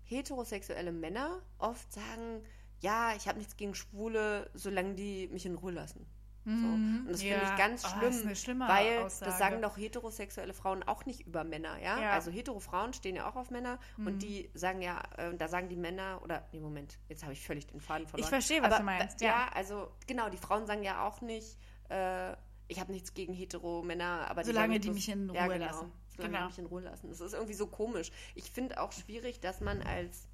heterosexuelle 0.05 0.93
Männer 0.93 1.41
oft 1.59 1.93
sagen, 1.93 2.43
ja, 2.81 3.15
ich 3.17 3.27
habe 3.27 3.39
nichts 3.39 3.57
gegen 3.57 3.75
Schwule, 3.75 4.51
solange 4.55 4.95
die 4.95 5.29
mich 5.29 5.47
in 5.47 5.55
Ruhe 5.57 5.73
lassen. 5.73 6.07
So. 6.49 6.53
Und 6.53 7.07
das 7.09 7.23
finde 7.23 7.37
Mhm. 7.39 7.43
Ja. 7.43 7.51
ich 7.53 7.59
ganz 7.59 7.83
Oh, 7.85 7.89
das 8.01 8.15
schlimm, 8.15 8.27
eine 8.29 8.37
schlimme 8.37 8.69
weil 8.69 8.99
Aussage. 8.99 9.31
das 9.31 9.39
sagen 9.41 9.63
doch 9.63 9.77
heterosexuelle 9.77 10.55
Frauen 10.55 10.85
auch 10.85 11.05
nicht 11.05 11.27
über 11.27 11.43
Männer, 11.43 11.77
ja? 11.83 11.97
Ja. 11.97 11.97
Mhm. 11.97 12.05
Also 12.13 12.31
hetero 12.31 12.61
Frauen 12.61 12.93
stehen 12.93 13.17
ja 13.17 13.29
auch 13.29 13.35
auf 13.35 13.51
Männer 13.51 13.81
und 13.99 14.21
die 14.23 14.49
sagen 14.55 14.81
ja, 14.81 15.03
äh, 15.19 15.37
da 15.37 15.49
sagen 15.49 15.69
die 15.69 15.75
Männer, 15.77 16.21
oder, 16.23 16.47
nee, 16.53 16.61
Moment, 16.61 16.99
jetzt 17.09 17.25
habe 17.25 17.33
ich 17.33 17.45
völlig 17.45 17.67
den 17.67 17.81
Faden 17.81 18.07
verloren. 18.07 18.25
Ich 18.25 18.31
verstehe, 18.31 18.63
was 18.63 18.69
Aber, 18.71 18.79
du 18.79 18.85
meinst, 18.85 19.21
Ja. 19.21 19.27
ja. 19.29 19.49
also 19.55 19.91
genau, 20.07 20.29
die 20.29 20.37
Frauen 20.37 20.67
sagen 20.67 20.85
ja 20.85 21.05
auch 21.05 21.21
nicht, 21.21 21.59
äh, 21.89 22.33
ich 22.69 22.79
habe 22.79 22.93
nichts 22.93 23.13
gegen 23.15 23.35
hetero 23.35 23.83
Männer, 23.83 24.31
aber 24.31 24.43
die 24.43 24.47
Solange 24.47 24.79
die 24.79 24.89
bloß- 24.89 24.95
mich 24.95 25.09
in 25.09 25.29
ja, 25.35 25.47
Ruhe 25.47 25.55
genau, 25.55 25.67
lassen. 25.67 25.93
Solange 26.17 26.33
Genau. 26.33 26.45
die 26.47 26.51
mich 26.53 26.59
in 26.61 26.67
Ruhe 26.67 26.83
lassen. 26.83 27.09
Das 27.09 27.21
ist 27.21 27.33
irgendwie 27.35 27.55
so 27.55 27.67
komisch. 27.67 28.13
Ich 28.37 28.53
finde 28.53 28.81
auch 28.81 28.93
schwierig, 28.93 29.41
dass 29.41 29.61
man 29.61 29.83
als 29.83 30.29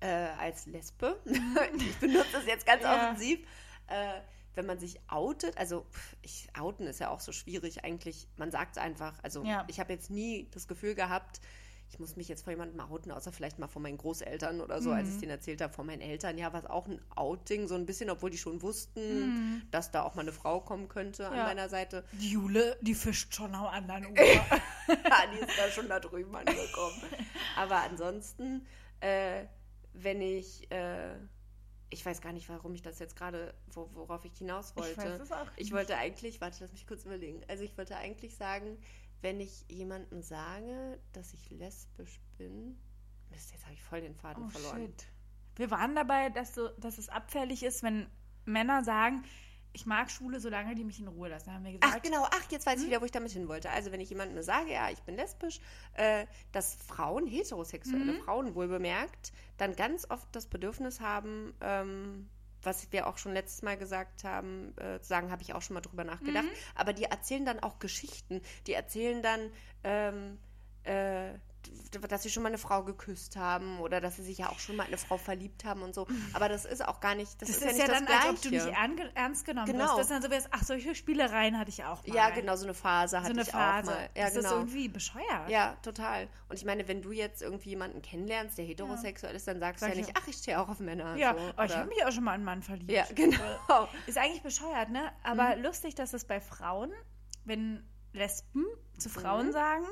äh, 0.00 0.28
als 0.38 0.66
Lesbe, 0.66 1.20
ich 1.26 1.96
benutze 1.98 2.26
das 2.32 2.46
jetzt 2.46 2.66
ganz 2.66 2.82
Ja. 2.82 2.96
offensiv, 2.96 3.40
äh, 3.86 4.20
wenn 4.56 4.66
man 4.66 4.78
sich 4.78 4.98
outet, 5.08 5.56
also 5.58 5.86
ich, 6.22 6.48
outen 6.58 6.86
ist 6.86 6.98
ja 6.98 7.10
auch 7.10 7.20
so 7.20 7.30
schwierig 7.32 7.84
eigentlich, 7.84 8.26
man 8.36 8.50
sagt 8.50 8.76
es 8.76 8.82
einfach, 8.82 9.14
also 9.22 9.44
Ja. 9.44 9.64
ich 9.68 9.78
habe 9.80 9.92
jetzt 9.92 10.10
nie 10.10 10.48
das 10.52 10.66
Gefühl 10.66 10.94
gehabt, 10.94 11.40
ich 11.88 12.00
muss 12.00 12.16
mich 12.16 12.26
jetzt 12.26 12.42
vor 12.42 12.50
jemandem 12.52 12.80
outen, 12.80 13.12
außer 13.12 13.32
vielleicht 13.32 13.60
mal 13.60 13.68
vor 13.68 13.80
meinen 13.80 13.96
Großeltern 13.96 14.60
oder 14.60 14.82
so, 14.82 14.90
Mhm. 14.90 14.96
als 14.96 15.08
ich 15.10 15.18
denen 15.20 15.30
erzählt 15.30 15.60
habe, 15.60 15.72
vor 15.72 15.84
meinen 15.84 16.00
Eltern, 16.00 16.36
ja, 16.36 16.52
war 16.52 16.58
es 16.64 16.66
auch 16.68 16.88
ein 16.88 17.00
Outing, 17.14 17.68
so 17.68 17.76
ein 17.76 17.86
bisschen, 17.86 18.10
obwohl 18.10 18.30
die 18.30 18.38
schon 18.38 18.60
wussten, 18.60 19.26
Mhm. 19.26 19.62
dass 19.70 19.92
da 19.92 20.02
auch 20.02 20.16
mal 20.16 20.22
eine 20.22 20.32
Frau 20.32 20.60
kommen 20.60 20.88
könnte 20.88 21.28
an 21.28 21.36
Ja. 21.36 21.44
meiner 21.44 21.68
Seite. 21.68 22.04
Die 22.12 22.30
Jule, 22.30 22.76
die 22.80 22.94
fischt 22.94 23.32
schon 23.36 23.54
am 23.54 23.66
anderen 23.66 24.06
Ufer. 24.06 24.16
die 24.88 25.38
ist 25.46 25.56
da 25.58 25.70
schon 25.70 25.88
da 25.88 26.00
drüben 26.00 26.34
angekommen. 26.34 27.02
Aber 27.56 27.76
ansonsten, 27.82 28.66
äh, 29.00 29.44
wenn 29.92 30.20
ich, 30.20 30.68
äh, 30.72 31.14
ich 31.90 32.04
weiß 32.04 32.20
gar 32.20 32.32
nicht, 32.32 32.48
warum 32.48 32.74
ich 32.74 32.82
das 32.82 32.98
jetzt 32.98 33.16
gerade, 33.16 33.54
wo, 33.72 33.88
worauf 33.94 34.24
ich 34.24 34.36
hinaus 34.36 34.74
wollte. 34.76 34.96
weiß 34.96 35.20
es 35.20 35.32
auch 35.32 35.46
Ich 35.56 35.72
wollte 35.72 35.96
eigentlich, 35.96 36.40
warte, 36.40 36.58
lass 36.60 36.72
mich 36.72 36.86
kurz 36.86 37.04
überlegen. 37.04 37.42
Also 37.48 37.62
ich 37.64 37.76
wollte 37.78 37.96
eigentlich 37.96 38.36
sagen, 38.36 38.78
wenn 39.22 39.40
ich 39.40 39.64
jemandem 39.68 40.22
sage, 40.22 40.98
dass 41.12 41.32
ich 41.32 41.50
lesbisch 41.50 42.20
bin, 42.38 42.76
Mist, 43.30 43.52
jetzt 43.52 43.64
habe 43.64 43.74
ich 43.74 43.82
voll 43.82 44.00
den 44.00 44.14
Faden 44.14 44.44
Oh, 44.44 44.48
verloren. 44.48 44.86
shit. 44.86 45.06
Wir 45.56 45.70
waren 45.70 45.94
dabei, 45.94 46.28
dass, 46.30 46.54
so, 46.54 46.68
dass 46.78 46.98
es 46.98 47.08
abfällig 47.08 47.62
ist, 47.62 47.82
wenn 47.82 48.08
Männer 48.44 48.84
sagen, 48.84 49.24
ich 49.76 49.84
mag 49.86 50.10
Schwule, 50.10 50.40
solange 50.40 50.74
die 50.74 50.84
mich 50.84 50.98
in 51.00 51.06
Ruhe 51.06 51.28
lassen. 51.28 51.52
Haben 51.52 51.64
wir 51.64 51.72
gesagt, 51.72 51.94
Ach 51.96 52.02
genau, 52.02 52.24
ach, 52.30 52.50
jetzt 52.50 52.66
Hm? 52.66 52.72
weiß 52.72 52.80
ich 52.80 52.86
wieder, 52.88 53.00
wo 53.02 53.04
ich 53.04 53.12
damit 53.12 53.30
hin 53.30 53.46
wollte. 53.46 53.68
Also 53.70 53.92
wenn 53.92 54.00
ich 54.00 54.08
jemandem 54.08 54.42
sage, 54.42 54.72
ja, 54.72 54.88
ich 54.90 55.02
bin 55.02 55.16
lesbisch, 55.16 55.60
äh, 55.94 56.26
dass 56.52 56.74
Frauen, 56.74 57.26
heterosexuelle 57.26 58.14
Mhm. 58.14 58.20
Frauen 58.22 58.54
wohl 58.54 58.68
bemerkt, 58.68 59.32
dann 59.58 59.76
ganz 59.76 60.08
oft 60.10 60.26
das 60.34 60.46
Bedürfnis 60.46 61.00
haben, 61.00 61.54
ähm, 61.60 62.28
was 62.62 62.90
wir 62.90 63.06
auch 63.06 63.18
schon 63.18 63.32
letztes 63.34 63.60
Mal 63.62 63.76
gesagt 63.76 64.24
haben, 64.24 64.74
äh, 64.78 64.98
zu 65.00 65.06
sagen, 65.08 65.30
habe 65.30 65.42
ich 65.42 65.52
auch 65.54 65.62
schon 65.62 65.74
mal 65.74 65.82
drüber 65.82 66.04
nachgedacht. 66.04 66.44
Mhm. 66.46 66.50
Aber 66.74 66.92
die 66.94 67.04
erzählen 67.04 67.44
dann 67.44 67.60
auch 67.60 67.78
Geschichten. 67.78 68.40
Die 68.66 68.72
erzählen 68.72 69.22
dann, 69.22 69.50
ähm, 69.84 70.38
äh, 70.84 71.34
dass 72.08 72.22
sie 72.22 72.30
schon 72.30 72.42
mal 72.42 72.48
eine 72.50 72.58
Frau 72.58 72.82
geküsst 72.84 73.36
haben 73.36 73.80
oder 73.80 74.00
dass 74.00 74.16
sie 74.16 74.22
sich 74.22 74.38
ja 74.38 74.48
auch 74.50 74.58
schon 74.58 74.76
mal 74.76 74.82
in 74.84 74.88
eine 74.88 74.98
Frau 74.98 75.16
verliebt 75.16 75.64
haben 75.64 75.82
und 75.82 75.94
so. 75.94 76.06
Aber 76.34 76.48
das 76.48 76.64
ist 76.64 76.86
auch 76.86 77.00
gar 77.00 77.14
nicht, 77.14 77.40
das, 77.40 77.48
das 77.48 77.50
ist, 77.50 77.56
ist, 77.56 77.62
ja 77.64 77.72
nicht 77.72 77.88
ja 77.88 77.94
dann, 77.94 78.06
Gleiche. 78.06 78.28
als 78.28 78.30
ob 78.36 78.42
du 78.42 78.50
nicht 78.50 78.66
ernst, 79.14 79.44
genommen 79.44 79.66
Genau. 79.66 79.84
wirst. 79.84 79.92
Das 79.94 80.00
ist 80.02 80.10
dann 80.10 80.22
so, 80.22 80.30
wie, 80.30 80.48
ach, 80.50 80.62
solche 80.62 80.94
Spielereien 80.94 81.58
hatte 81.58 81.70
ich 81.70 81.84
auch 81.84 82.06
mal. 82.06 82.14
ja, 82.14 82.30
genau, 82.30 82.56
so 82.56 82.64
eine 82.64 82.74
Phase 82.74 83.18
hatte 83.18 83.28
So 83.28 83.32
eine 83.32 83.42
ich 83.42 83.50
Phase. 83.50 83.90
auch 83.90 83.94
mal. 83.96 84.08
Ja, 84.16 84.24
das 84.24 84.34
genau. 84.34 84.48
ist 84.48 84.54
irgendwie 84.54 84.88
bescheuert. 84.88 85.48
Ja, 85.48 85.76
total. 85.82 86.28
Und 86.48 86.56
ich 86.56 86.64
meine, 86.64 86.86
wenn 86.88 87.02
du 87.02 87.12
jetzt 87.12 87.42
irgendwie 87.42 87.70
jemanden 87.70 88.02
kennenlernst, 88.02 88.58
der 88.58 88.64
heterosexuell 88.64 89.34
ist, 89.34 89.46
dann 89.48 89.60
sagst 89.60 89.80
Sag 89.80 89.90
du 89.90 89.94
ja 89.96 90.00
ich 90.00 90.06
nicht, 90.08 90.18
ach, 90.20 90.28
ich 90.28 90.36
stehe 90.36 90.60
auch 90.60 90.68
auf 90.68 90.80
Männer. 90.80 91.16
Ja, 91.16 91.34
so, 91.36 91.40
aber 91.56 91.64
ich 91.66 91.76
habe 91.76 91.88
mich 91.88 92.04
auch 92.04 92.12
schon 92.12 92.24
mal 92.24 92.32
in 92.32 92.36
einen 92.36 92.44
Mann 92.44 92.62
verliebt. 92.62 92.90
Ja, 92.90 93.04
genau. 93.14 93.88
Ist 94.06 94.18
eigentlich 94.18 94.42
bescheuert, 94.42 94.90
ne? 94.90 95.10
Aber 95.22 95.56
lustig, 95.56 95.94
dass 95.94 96.12
es 96.12 96.24
bei 96.24 96.40
Frauen, 96.40 96.92
wenn 97.44 97.82
Lesben 98.12 98.64
zu 98.98 99.08
Frauen 99.08 99.52
sagen, 99.52 99.84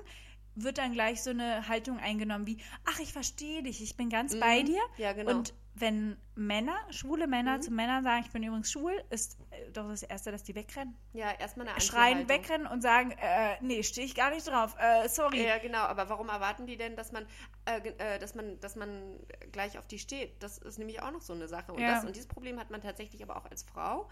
wird 0.55 0.79
dann 0.79 0.93
gleich 0.93 1.23
so 1.23 1.31
eine 1.31 1.69
Haltung 1.69 1.99
eingenommen 1.99 2.47
wie, 2.47 2.59
ach, 2.85 2.99
ich 3.01 3.13
verstehe 3.13 3.63
dich, 3.63 3.83
ich 3.83 3.97
bin 3.97 4.09
ganz 4.11 4.39
bei 4.39 4.63
dir. 4.63 4.81
Ja, 4.97 5.13
genau. 5.13 5.31
Und 5.31 5.55
wenn 5.77 6.17
Männer, 6.37 6.77
schwule 6.91 7.27
Männer 7.27 7.61
zu 7.61 7.73
Männern 7.73 8.05
sagen, 8.05 8.23
ich 8.25 8.31
bin 8.31 8.45
übrigens 8.45 8.71
schwul, 8.71 8.93
ist 9.11 9.39
äh, 9.51 9.73
doch 9.73 9.89
das 9.89 10.05
Erste, 10.05 10.31
dass 10.31 10.45
die 10.45 10.55
wegrennen. 10.55 10.97
Ja, 11.13 11.33
erstmal 11.33 11.67
eine 11.69 11.81
Schreien, 11.81 12.29
wegrennen 12.29 12.69
und 12.69 12.81
sagen, 12.83 13.11
äh, 13.21 13.57
nee, 13.61 13.83
stehe 13.83 14.07
ich 14.07 14.15
gar 14.15 14.31
nicht 14.31 14.47
drauf, 14.47 14.77
äh, 14.79 15.09
sorry. 15.09 15.45
Ja, 15.45 15.59
genau. 15.59 15.79
Aber 15.81 16.09
warum 16.09 16.29
erwarten 16.29 16.67
die 16.67 16.77
denn, 16.77 16.95
dass 16.95 17.11
man, 17.11 17.27
äh, 17.65 17.81
äh, 17.99 18.19
dass 18.21 18.37
man, 18.37 18.61
dass 18.61 18.77
man 18.77 19.19
gleich 19.51 19.77
auf 19.77 19.89
die 19.89 19.99
steht? 19.99 20.41
Das 20.41 20.59
ist 20.59 20.79
nämlich 20.79 21.03
auch 21.03 21.11
noch 21.11 21.23
so 21.23 21.33
eine 21.33 21.49
Sache. 21.49 21.73
Und, 21.73 21.81
Ja. 21.81 21.95
das, 21.95 22.05
und 22.05 22.15
dieses 22.15 22.29
Problem 22.29 22.61
hat 22.61 22.71
man 22.71 22.81
tatsächlich 22.81 23.21
aber 23.25 23.37
auch 23.37 23.47
als 23.47 23.65
Frau, 23.65 24.09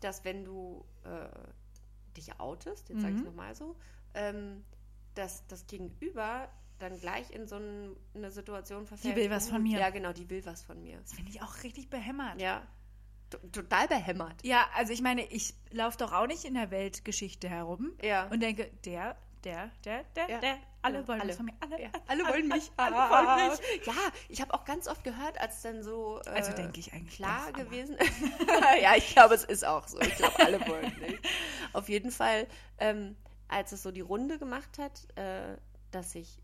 dass 0.00 0.24
wenn 0.24 0.46
du 0.46 0.82
äh, 1.04 1.28
dich 2.16 2.40
outest, 2.40 2.88
jetzt 2.88 2.96
Mhm. 2.98 3.00
sage 3.02 3.12
ich 3.12 3.18
es 3.20 3.24
nochmal 3.26 3.54
so, 3.54 3.76
ähm, 4.14 4.64
dass 5.14 5.46
das 5.46 5.66
Gegenüber 5.66 6.48
dann 6.78 6.98
gleich 7.00 7.30
in 7.30 7.46
so 7.46 7.56
ein, 7.56 7.94
eine 8.14 8.30
Situation 8.32 8.86
verfällt. 8.86 9.14
will 9.16 9.30
was 9.30 9.48
von 9.48 9.62
mir. 9.62 9.78
Ja, 9.78 9.90
genau, 9.90 10.12
die 10.12 10.28
will 10.28 10.44
was 10.44 10.62
von 10.62 10.82
mir. 10.82 10.98
Das 10.98 11.12
finde 11.12 11.30
ich 11.30 11.40
auch 11.42 11.62
richtig 11.62 11.88
behämmert. 11.90 12.40
Ja, 12.40 12.62
T 13.30 13.38
total 13.52 13.86
behämmert. 13.88 14.42
Ja, 14.44 14.66
also 14.74 14.92
ich 14.92 15.00
meine, 15.00 15.24
ich 15.26 15.54
laufe 15.70 15.96
doch 15.98 16.12
auch 16.12 16.26
nicht 16.26 16.44
in 16.44 16.54
der 16.54 16.70
Weltgeschichte 16.70 17.48
herum 17.48 17.92
Ja. 18.02 18.26
und 18.28 18.40
denke, 18.40 18.70
der, 18.84 19.16
der, 19.44 19.70
der, 19.84 20.04
der, 20.16 20.28
Ja. 20.30 20.38
der, 20.40 20.56
alle 20.82 20.98
Ja, 21.02 21.08
wollen 21.08 21.20
alle. 21.20 21.30
was 21.30 21.36
von 21.36 21.46
mir. 21.46 21.52
Alle, 21.60 21.80
Ja, 21.80 21.88
alle, 22.08 22.24
alle 22.24 22.34
wollen 22.34 22.48
mich. 22.48 22.72
Alle, 22.76 22.96
Ah. 22.96 23.10
wollen 23.38 23.50
mich. 23.50 23.86
Ja, 23.86 23.92
ich 24.28 24.40
habe 24.40 24.52
auch 24.52 24.64
ganz 24.64 24.88
oft 24.88 25.04
gehört, 25.04 25.40
als 25.40 25.62
dann 25.62 25.84
so 25.84 26.20
äh, 26.26 26.30
Also 26.30 26.52
denke 26.52 26.80
ich 26.80 26.92
eigentlich 26.92 27.14
klar 27.14 27.52
gewesen. 27.52 27.96
ja, 28.82 28.96
ich 28.96 29.08
glaube, 29.12 29.34
es 29.36 29.44
ist 29.44 29.64
auch 29.64 29.86
so. 29.86 30.00
Ich 30.00 30.16
glaube, 30.16 30.40
alle 30.40 30.60
wollen 30.66 30.92
nicht. 31.00 31.20
Auf 31.72 31.88
jeden 31.88 32.10
Fall, 32.10 32.48
ähm, 32.78 33.14
als 33.48 33.72
es 33.72 33.82
so 33.82 33.90
die 33.90 34.00
Runde 34.00 34.38
gemacht 34.38 34.78
hat, 34.78 35.06
äh, 35.16 35.56
dass 35.90 36.14
ich, 36.14 36.38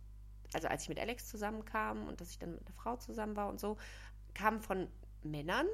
also 0.52 0.68
als 0.68 0.82
ich 0.82 0.88
mit 0.88 0.98
Alex 1.00 1.26
zusammenkam 1.28 2.06
und 2.08 2.20
dass 2.20 2.30
ich 2.30 2.38
dann 2.38 2.52
mit 2.52 2.60
einer 2.66 2.74
Frau 2.74 2.96
zusammen 2.96 3.36
war 3.36 3.48
und 3.48 3.60
so, 3.60 3.76
kam 4.34 4.60
von 4.60 4.88
Männern 5.22 5.66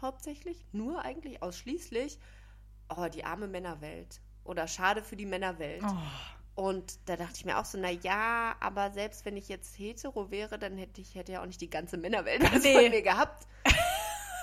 hauptsächlich, 0.00 0.64
nur 0.72 1.02
eigentlich 1.04 1.42
ausschließlich, 1.42 2.18
oh, 2.96 3.06
die 3.08 3.24
arme 3.24 3.46
Männerwelt. 3.48 4.20
Oder 4.44 4.66
schade 4.66 5.02
für 5.02 5.16
die 5.16 5.26
Männerwelt. 5.26 5.82
Oh. 5.84 5.96
Und 6.64 7.08
da 7.08 7.16
dachte 7.16 7.34
ich 7.36 7.44
mir 7.44 7.58
auch 7.58 7.64
so, 7.64 7.78
na 7.78 7.90
ja, 7.90 8.56
aber 8.60 8.90
selbst 8.90 9.24
wenn 9.24 9.36
ich 9.36 9.48
jetzt 9.48 9.78
hetero 9.78 10.30
wäre, 10.30 10.58
dann 10.58 10.76
hätte 10.76 11.00
ich 11.00 11.14
hätte 11.14 11.32
ja 11.32 11.42
auch 11.42 11.46
nicht 11.46 11.60
die 11.60 11.70
ganze 11.70 11.96
Männerwelt 11.96 12.42
Nee. 12.62 12.74
von 12.74 12.90
mir 12.90 13.02
gehabt. 13.02 13.46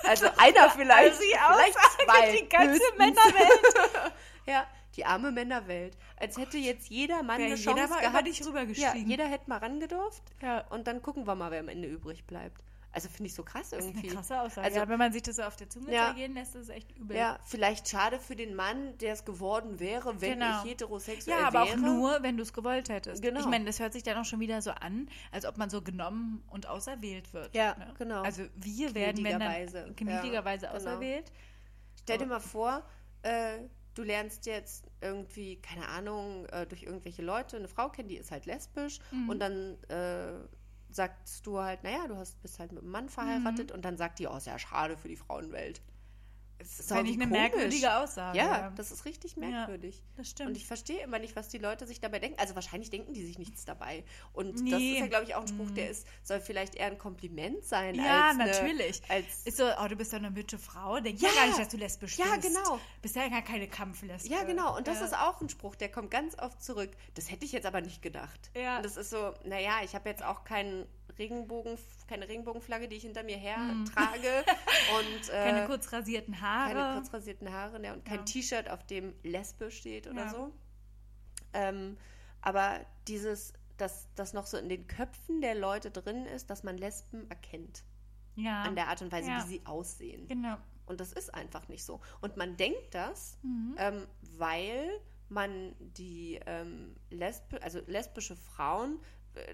Also 0.04 0.26
einer 0.38 0.70
vielleicht, 0.70 1.12
Also 1.12 1.20
die 1.22 1.28
vielleicht 1.28 1.76
Aussage, 1.76 2.04
zwei. 2.06 2.36
die 2.36 2.48
ganze 2.48 2.70
höchstens. 2.72 2.98
Männerwelt. 2.98 4.12
ja, 4.46 4.66
die 4.96 5.04
arme 5.04 5.30
Männerwelt. 5.32 5.96
Als 6.16 6.36
hätte 6.38 6.58
jetzt 6.58 6.88
jeder 6.90 7.22
Mann 7.22 7.38
Wäre 7.38 7.52
eine 7.52 7.56
jeder 7.56 7.72
Chance 7.74 7.88
mal 7.94 8.00
gehabt. 8.00 8.14
über 8.14 8.22
dich 8.22 8.38
ja, 8.40 8.46
rübergestiegen. 8.46 9.08
jeder 9.08 9.26
hätte 9.28 9.48
mal 9.48 9.58
rangedurft. 9.58 10.22
Ja. 10.42 10.66
Und 10.68 10.86
dann 10.86 11.00
gucken 11.02 11.26
wir 11.26 11.34
mal, 11.34 11.50
wer 11.50 11.60
am 11.60 11.68
Ende 11.68 11.88
übrig 11.88 12.24
bleibt. 12.26 12.64
Also 12.92 13.08
finde 13.08 13.28
ich 13.28 13.34
so 13.34 13.44
krass 13.44 13.70
Das 13.70 13.78
ist 13.78 13.84
irgendwie. 13.90 14.08
eine 14.08 14.16
krasse 14.16 14.40
Aussage. 14.40 14.66
Also, 14.66 14.78
ja, 14.80 14.88
wenn 14.88 14.98
man 14.98 15.12
sich 15.12 15.22
das 15.22 15.36
so 15.36 15.42
auf 15.42 15.54
der 15.54 15.70
Zunge 15.70 15.94
Ja. 15.94 16.06
zergehen 16.06 16.34
lässt, 16.34 16.56
ist 16.56 16.62
es 16.62 16.68
echt 16.70 16.90
übel. 16.98 17.16
ja, 17.16 17.38
vielleicht 17.44 17.88
schade 17.88 18.18
für 18.18 18.34
den 18.34 18.56
Mann, 18.56 18.98
der 18.98 19.12
es 19.12 19.24
geworden 19.24 19.78
wäre, 19.78 20.20
wenn 20.20 20.40
Genau. 20.40 20.64
ich 20.64 20.70
heterosexuell 20.72 21.38
Ja, 21.38 21.46
aber 21.46 21.66
wäre. 21.66 21.74
auch 21.74 21.76
nur, 21.76 22.20
wenn 22.24 22.36
du 22.36 22.42
es 22.42 22.52
gewollt 22.52 22.88
hättest. 22.88 23.22
Genau. 23.22 23.38
Ich 23.38 23.46
meine, 23.46 23.64
das 23.64 23.78
hört 23.78 23.92
sich 23.92 24.02
dann 24.02 24.18
auch 24.18 24.24
schon 24.24 24.40
wieder 24.40 24.60
so 24.60 24.72
an, 24.72 25.08
als 25.30 25.46
ob 25.46 25.56
man 25.56 25.70
so 25.70 25.82
genommen 25.82 26.42
und 26.50 26.66
auserwählt 26.68 27.32
wird. 27.32 27.54
Ja, 27.54 27.76
ne? 27.78 27.94
genau. 27.96 28.22
Also 28.22 28.42
wir 28.56 28.92
werden, 28.96 29.18
wenn 29.22 29.36
Gnädigerweise. 29.38 29.82
dann 29.84 29.94
gnädigerweise 29.94 30.66
Ja, 30.66 30.72
genau. 30.72 30.90
auserwählt. 30.90 31.30
Stell 32.02 32.18
dir 32.18 32.26
mal 32.26 32.40
vor, 32.40 32.82
äh, 33.22 33.58
du 34.00 34.06
lernst 34.06 34.46
jetzt 34.46 34.86
irgendwie, 35.02 35.56
keine 35.56 35.88
Ahnung, 35.88 36.46
äh, 36.46 36.66
durch 36.66 36.82
irgendwelche 36.84 37.22
Leute 37.22 37.56
eine 37.56 37.68
Frau 37.68 37.88
kennen, 37.90 38.08
die 38.08 38.16
ist 38.16 38.30
halt 38.30 38.46
lesbisch 38.46 38.98
Mhm. 39.10 39.28
und 39.28 39.38
dann 39.40 39.76
äh, 39.88 40.32
sagst 40.90 41.46
du 41.46 41.58
halt, 41.60 41.84
naja, 41.84 42.06
du 42.08 42.16
hast, 42.16 42.40
bist 42.42 42.58
halt 42.58 42.72
mit 42.72 42.82
einem 42.82 42.90
Mann 42.92 43.08
verheiratet 43.08 43.70
und 43.72 43.84
dann 43.84 43.96
sagt 43.96 44.18
die, 44.18 44.26
oh, 44.26 44.36
ist 44.36 44.46
ja 44.46 44.58
schade 44.58 44.96
für 44.96 45.08
die 45.08 45.16
Frauenwelt. 45.16 45.82
Das 46.60 46.78
Ist 46.78 46.88
fände 46.88 47.10
ich 47.10 47.16
eine 47.16 47.24
komisch. 47.26 47.40
merkwürdige 47.40 47.96
Aussage. 47.96 48.36
Ja, 48.38 48.70
das 48.76 48.90
ist 48.92 49.06
richtig 49.06 49.36
merkwürdig. 49.38 50.02
das 50.16 50.28
stimmt. 50.28 50.50
Und 50.50 50.56
ich 50.56 50.66
verstehe 50.66 51.02
immer 51.02 51.18
nicht, 51.18 51.34
was 51.34 51.48
die 51.48 51.56
Leute 51.58 51.86
sich 51.86 52.00
dabei 52.00 52.18
denken. 52.18 52.38
Also 52.38 52.54
wahrscheinlich 52.54 52.90
denken 52.90 53.14
die 53.14 53.24
sich 53.24 53.38
nichts 53.38 53.64
dabei. 53.64 54.04
Und 54.34 54.52
das 54.54 54.60
Nee. 54.62 54.70
Mhm. 54.70 54.94
ist 54.94 55.00
ja, 55.00 55.06
glaube 55.06 55.24
ich, 55.24 55.34
auch 55.34 55.40
ein 55.40 55.48
Spruch, 55.48 55.70
der 55.70 55.88
ist, 55.90 56.06
soll 56.22 56.38
vielleicht 56.40 56.74
eher 56.74 56.86
ein 56.88 56.98
Kompliment 56.98 57.64
sein. 57.64 57.94
Ja, 57.94 58.28
als 58.28 58.38
eine, 58.38 58.50
natürlich. 58.50 59.00
Als, 59.08 59.26
ist 59.46 59.56
so, 59.56 59.64
oh, 59.82 59.88
du 59.88 59.96
bist 59.96 60.12
doch 60.12 60.18
eine 60.18 60.34
hübsche 60.34 60.58
Frau. 60.58 61.00
Denk 61.00 61.20
Ja. 61.20 61.28
ja 61.30 61.34
gar 61.34 61.46
nicht, 61.46 61.58
dass 61.58 61.68
du 61.68 61.78
lesbisch 61.78 62.18
Ja, 62.18 62.36
bist. 62.36 62.48
genau. 62.48 62.78
Bist 63.00 63.16
ja 63.16 63.28
gar 63.28 63.42
keine 63.42 63.66
Kampflesbe. 63.66 64.28
Ja, 64.28 64.42
genau. 64.42 64.76
Und 64.76 64.86
das 64.86 65.00
ja. 65.00 65.06
ist 65.06 65.14
auch 65.16 65.40
ein 65.40 65.48
Spruch, 65.48 65.76
der 65.76 65.90
kommt 65.90 66.10
ganz 66.10 66.38
oft 66.38 66.62
zurück. 66.62 66.90
Das 67.14 67.30
hätte 67.30 67.44
ich 67.46 67.52
jetzt 67.52 67.64
aber 67.66 67.80
nicht 67.80 68.02
gedacht. 68.02 68.50
Ja. 68.54 68.76
Und 68.76 68.84
das 68.84 68.96
ist 68.98 69.08
so, 69.10 69.32
naja, 69.44 69.80
ich 69.82 69.94
habe 69.94 70.08
jetzt 70.10 70.22
auch 70.22 70.44
keinen 70.44 70.86
Regenbogen, 71.20 71.78
keine 72.08 72.28
Regenbogenflagge, 72.28 72.88
die 72.88 72.96
ich 72.96 73.02
hinter 73.04 73.22
mir 73.22 73.36
her 73.36 73.58
trage. 73.94 74.44
Und 74.98 75.28
äh, 75.28 75.32
Keine 75.44 75.66
kurz 75.66 75.92
rasierten 75.92 76.40
Haare. 76.40 76.72
keine 76.74 76.94
kurz 77.00 77.12
rasierten 77.12 77.52
Haare 77.52 77.78
ne, 77.78 77.92
und 77.94 78.04
kein 78.04 78.18
Ja. 78.18 78.24
T-Shirt, 78.24 78.68
auf 78.70 78.84
dem 78.86 79.14
Lesbe 79.22 79.70
steht 79.70 80.08
oder 80.08 80.24
Ja. 80.24 80.30
so. 80.30 80.52
Ähm, 81.52 81.96
aber 82.40 82.80
dieses, 83.06 83.52
dass 83.76 84.08
das 84.14 84.32
noch 84.32 84.46
so 84.46 84.56
in 84.56 84.68
den 84.68 84.86
Köpfen 84.86 85.40
der 85.40 85.54
Leute 85.54 85.90
drin 85.90 86.26
ist, 86.26 86.50
dass 86.50 86.62
man 86.64 86.76
Lesben 86.78 87.28
erkennt. 87.30 87.84
Ja. 88.36 88.62
An 88.62 88.74
der 88.74 88.88
Art 88.88 89.02
und 89.02 89.12
Weise, 89.12 89.28
Ja. 89.30 89.44
wie 89.44 89.48
sie 89.48 89.66
aussehen. 89.66 90.26
Genau. 90.28 90.56
Und 90.86 91.00
das 91.00 91.12
ist 91.12 91.32
einfach 91.34 91.68
nicht 91.68 91.84
so. 91.84 92.00
Und 92.20 92.36
man 92.36 92.56
denkt 92.56 92.94
das, 92.94 93.38
Mhm. 93.42 93.74
ähm, 93.78 94.06
weil 94.38 94.90
man 95.28 95.74
die 95.78 96.40
ähm, 96.46 96.96
Lesb 97.10 97.54
also 97.62 97.80
lesbische 97.86 98.34
Frauen, 98.34 98.98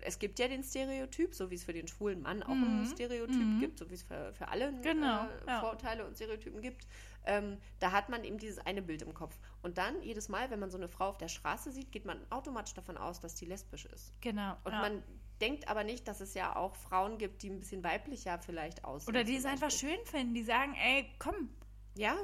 es 0.02 0.18
gibt 0.18 0.38
ja 0.38 0.48
den 0.48 0.62
Stereotyp, 0.62 1.34
so 1.34 1.50
wie 1.50 1.54
es 1.54 1.64
für 1.64 1.72
den 1.72 1.86
schwulen 1.86 2.22
Mann 2.22 2.42
auch 2.42 2.50
ein 2.50 2.86
Stereotyp 2.86 3.60
gibt, 3.60 3.78
so 3.78 3.90
wie 3.90 3.94
es 3.94 4.02
für, 4.02 4.32
für 4.32 4.48
alle 4.48 4.72
Mhm. 4.72 4.82
Genau, 4.82 5.24
äh, 5.24 5.28
ja. 5.46 5.60
Vorurteile 5.60 6.06
und 6.06 6.14
Stereotypen 6.14 6.60
gibt. 6.60 6.86
Ähm, 7.24 7.58
da 7.80 7.92
hat 7.92 8.08
man 8.08 8.24
eben 8.24 8.38
dieses 8.38 8.58
eine 8.58 8.82
Bild 8.82 9.02
im 9.02 9.14
Kopf. 9.14 9.38
Und 9.62 9.78
dann 9.78 10.00
jedes 10.02 10.28
Mal, 10.28 10.50
wenn 10.50 10.60
man 10.60 10.70
so 10.70 10.76
eine 10.78 10.88
Frau 10.88 11.08
auf 11.08 11.18
der 11.18 11.28
Straße 11.28 11.72
sieht, 11.72 11.90
geht 11.92 12.04
man 12.04 12.20
automatisch 12.30 12.74
davon 12.74 12.96
aus, 12.96 13.20
dass 13.20 13.34
die 13.34 13.46
lesbisch 13.46 13.86
ist. 13.86 14.12
Genau. 14.20 14.56
Und 14.64 14.72
ja. 14.72 14.80
man 14.80 15.02
denkt 15.40 15.68
aber 15.68 15.84
nicht, 15.84 16.06
dass 16.08 16.20
es 16.20 16.34
ja 16.34 16.56
auch 16.56 16.76
Frauen 16.76 17.18
gibt, 17.18 17.42
die 17.42 17.50
ein 17.50 17.58
bisschen 17.58 17.82
weiblicher 17.82 18.38
vielleicht 18.38 18.84
aussehen. 18.84 19.08
Oder 19.08 19.24
die 19.24 19.36
es 19.36 19.44
einfach 19.44 19.70
schön 19.70 19.98
finden, 20.04 20.34
die 20.34 20.42
sagen, 20.44 20.74
ey, 20.74 21.10
komm, 21.18 21.50
Ja, 21.94 22.16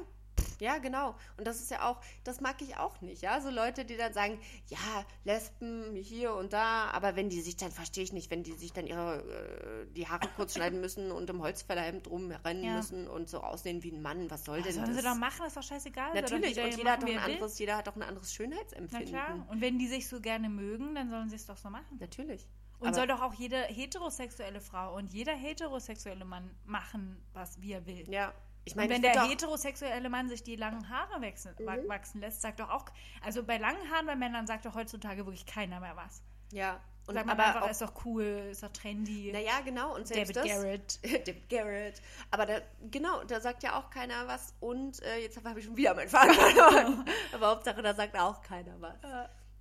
ja, 0.61 0.77
genau. 0.77 1.15
Und 1.37 1.45
das 1.47 1.59
ist 1.61 1.71
ja 1.71 1.89
auch, 1.89 1.99
das 2.23 2.41
mag 2.41 2.61
ich 2.61 2.77
auch 2.77 2.99
nicht, 3.01 3.21
ja. 3.21 3.39
So 3.41 3.49
Leute, 3.49 3.85
die 3.85 3.97
dann 3.97 4.13
sagen, 4.13 4.39
ja, 4.67 4.77
Lesben 5.23 5.95
hier 5.95 6.33
und 6.33 6.53
da, 6.53 6.89
aber 6.91 7.15
wenn 7.15 7.29
die 7.29 7.41
sich 7.41 7.57
dann, 7.57 7.71
verstehe 7.71 8.03
ich 8.03 8.13
nicht, 8.13 8.29
wenn 8.31 8.43
die 8.43 8.53
sich 8.53 8.73
dann 8.73 8.87
ihre, 8.87 9.17
äh, 9.21 9.93
die 9.93 10.07
Haare 10.07 10.27
kurz 10.35 10.53
schneiden 10.55 10.81
müssen 10.81 11.11
und 11.11 11.29
im 11.29 11.41
Holzfällerhemd 11.41 12.07
rumrennen 12.09 12.63
Ja. 12.63 12.75
müssen 12.77 13.07
und 13.07 13.29
so 13.29 13.41
aussehen 13.41 13.83
wie 13.83 13.91
ein 13.91 14.01
Mann, 14.01 14.29
was 14.29 14.45
soll 14.45 14.61
denn 14.61 14.73
sollen 14.73 14.87
das? 14.87 14.97
sie 14.97 15.03
doch 15.03 15.15
machen, 15.15 15.45
ist 15.45 15.57
doch 15.57 15.63
scheißegal. 15.63 16.13
Natürlich, 16.13 16.59
und 16.59 16.75
jeder 16.77 16.91
hat, 16.91 17.01
doch 17.03 17.07
ein 17.07 17.13
er 17.15 17.23
anderes, 17.23 17.59
jeder 17.59 17.77
hat 17.77 17.87
doch 17.87 17.95
ein 17.95 18.03
anderes 18.03 18.29
Na 18.29 18.35
Schönheitsempfinden. 18.35 19.09
klar. 19.09 19.47
Und 19.49 19.61
wenn 19.61 19.79
die 19.79 19.87
sich 19.87 20.07
so 20.07 20.19
gerne 20.21 20.49
mögen, 20.49 20.95
dann 20.95 21.09
sollen 21.09 21.29
sie 21.29 21.35
es 21.35 21.45
doch 21.45 21.57
so 21.57 21.69
machen. 21.69 21.97
Natürlich. 21.99 22.47
Und 22.79 22.87
Aber- 22.89 22.95
soll 22.97 23.07
doch 23.07 23.21
auch 23.21 23.33
jede 23.33 23.57
heterosexuelle 23.63 24.59
Frau 24.59 24.95
und 24.97 25.13
jeder 25.13 25.33
heterosexuelle 25.33 26.25
Mann 26.25 26.49
machen, 26.65 27.23
was 27.31 27.61
wie 27.61 27.71
er 27.71 27.85
will. 27.85 28.09
Ja. 28.11 28.33
Ich 28.65 28.75
meine, 28.75 28.93
wenn 28.93 29.01
der 29.01 29.23
auch- 29.23 29.29
heterosexuelle 29.29 30.09
Mann 30.09 30.29
sich 30.29 30.43
die 30.43 30.55
langen 30.55 30.89
Haare 30.89 31.21
wachsen, 31.21 31.53
wa- 31.59 31.75
Mhm. 31.75 31.89
wachsen 31.89 32.21
lässt, 32.21 32.41
sagt 32.41 32.59
doch 32.59 32.69
auch, 32.69 32.85
also 33.21 33.43
bei 33.43 33.57
langen 33.57 33.91
Haaren 33.91 34.05
bei 34.05 34.15
Männern 34.15 34.47
sagt 34.47 34.65
doch 34.65 34.75
heutzutage 34.75 35.25
wirklich 35.25 35.45
keiner 35.45 35.79
mehr 35.79 35.95
was. 35.95 36.21
ja. 36.51 36.79
Und 37.05 37.15
Sagt 37.15 37.27
man 37.27 37.37
aber 37.37 37.47
einfach, 37.49 37.61
auch, 37.63 37.69
ist 37.69 37.81
doch 37.81 38.05
cool, 38.05 38.23
ist 38.49 38.63
doch 38.63 38.71
trendy. 38.71 39.29
naja, 39.33 39.59
genau. 39.59 39.93
Und 39.93 40.07
selbst 40.07 40.37
David 40.37 40.49
das, 40.49 40.55
Garrett. 40.63 40.99
David 41.27 41.49
Garrett. 41.49 42.01
Aber 42.31 42.45
da, 42.45 42.61
genau, 42.91 43.25
da 43.25 43.41
sagt 43.41 43.61
ja 43.61 43.77
auch 43.77 43.89
keiner 43.89 44.25
was. 44.29 44.55
Und 44.61 45.03
äh, 45.03 45.17
jetzt 45.17 45.43
habe 45.43 45.59
ich 45.59 45.65
schon 45.65 45.75
wieder 45.75 45.93
meinen 45.95 46.07
Faden 46.07 46.33
verloren. 46.33 47.05
Aber 47.33 47.47
Hauptsache, 47.47 47.81
da 47.81 47.93
sagt 47.93 48.17
auch 48.17 48.41
keiner 48.41 48.79
was. 48.79 48.95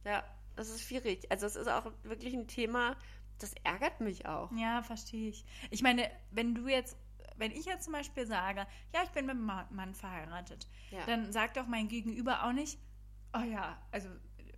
Ja, 0.04 0.22
das 0.54 0.68
ist 0.70 0.82
schwierig. 0.84 1.26
Also 1.32 1.46
es 1.46 1.56
ist 1.56 1.66
auch 1.66 1.90
wirklich 2.04 2.32
ein 2.32 2.46
Thema, 2.46 2.94
das 3.40 3.52
ärgert 3.64 4.00
mich 4.00 4.24
auch. 4.26 4.52
Ja, 4.52 4.84
verstehe 4.84 5.30
ich. 5.30 5.44
Ich 5.72 5.82
meine, 5.82 6.08
wenn 6.30 6.54
du 6.54 6.68
jetzt, 6.68 6.96
wenn 7.42 7.50
ich 7.52 7.64
jetzt 7.66 7.84
zum 7.84 7.92
Beispiel 7.92 8.26
sage, 8.26 8.66
ja, 8.94 9.02
ich 9.02 9.10
bin 9.10 9.26
mit 9.26 9.34
einem 9.34 9.44
Ma- 9.44 9.66
Mann 9.70 9.94
verheiratet, 9.94 10.68
Ja. 10.90 11.04
dann 11.06 11.32
sagt 11.32 11.56
doch 11.56 11.66
mein 11.66 11.88
Gegenüber 11.88 12.44
auch 12.44 12.52
nicht, 12.52 12.78
oh 13.34 13.42
ja, 13.42 13.76
also 13.90 14.08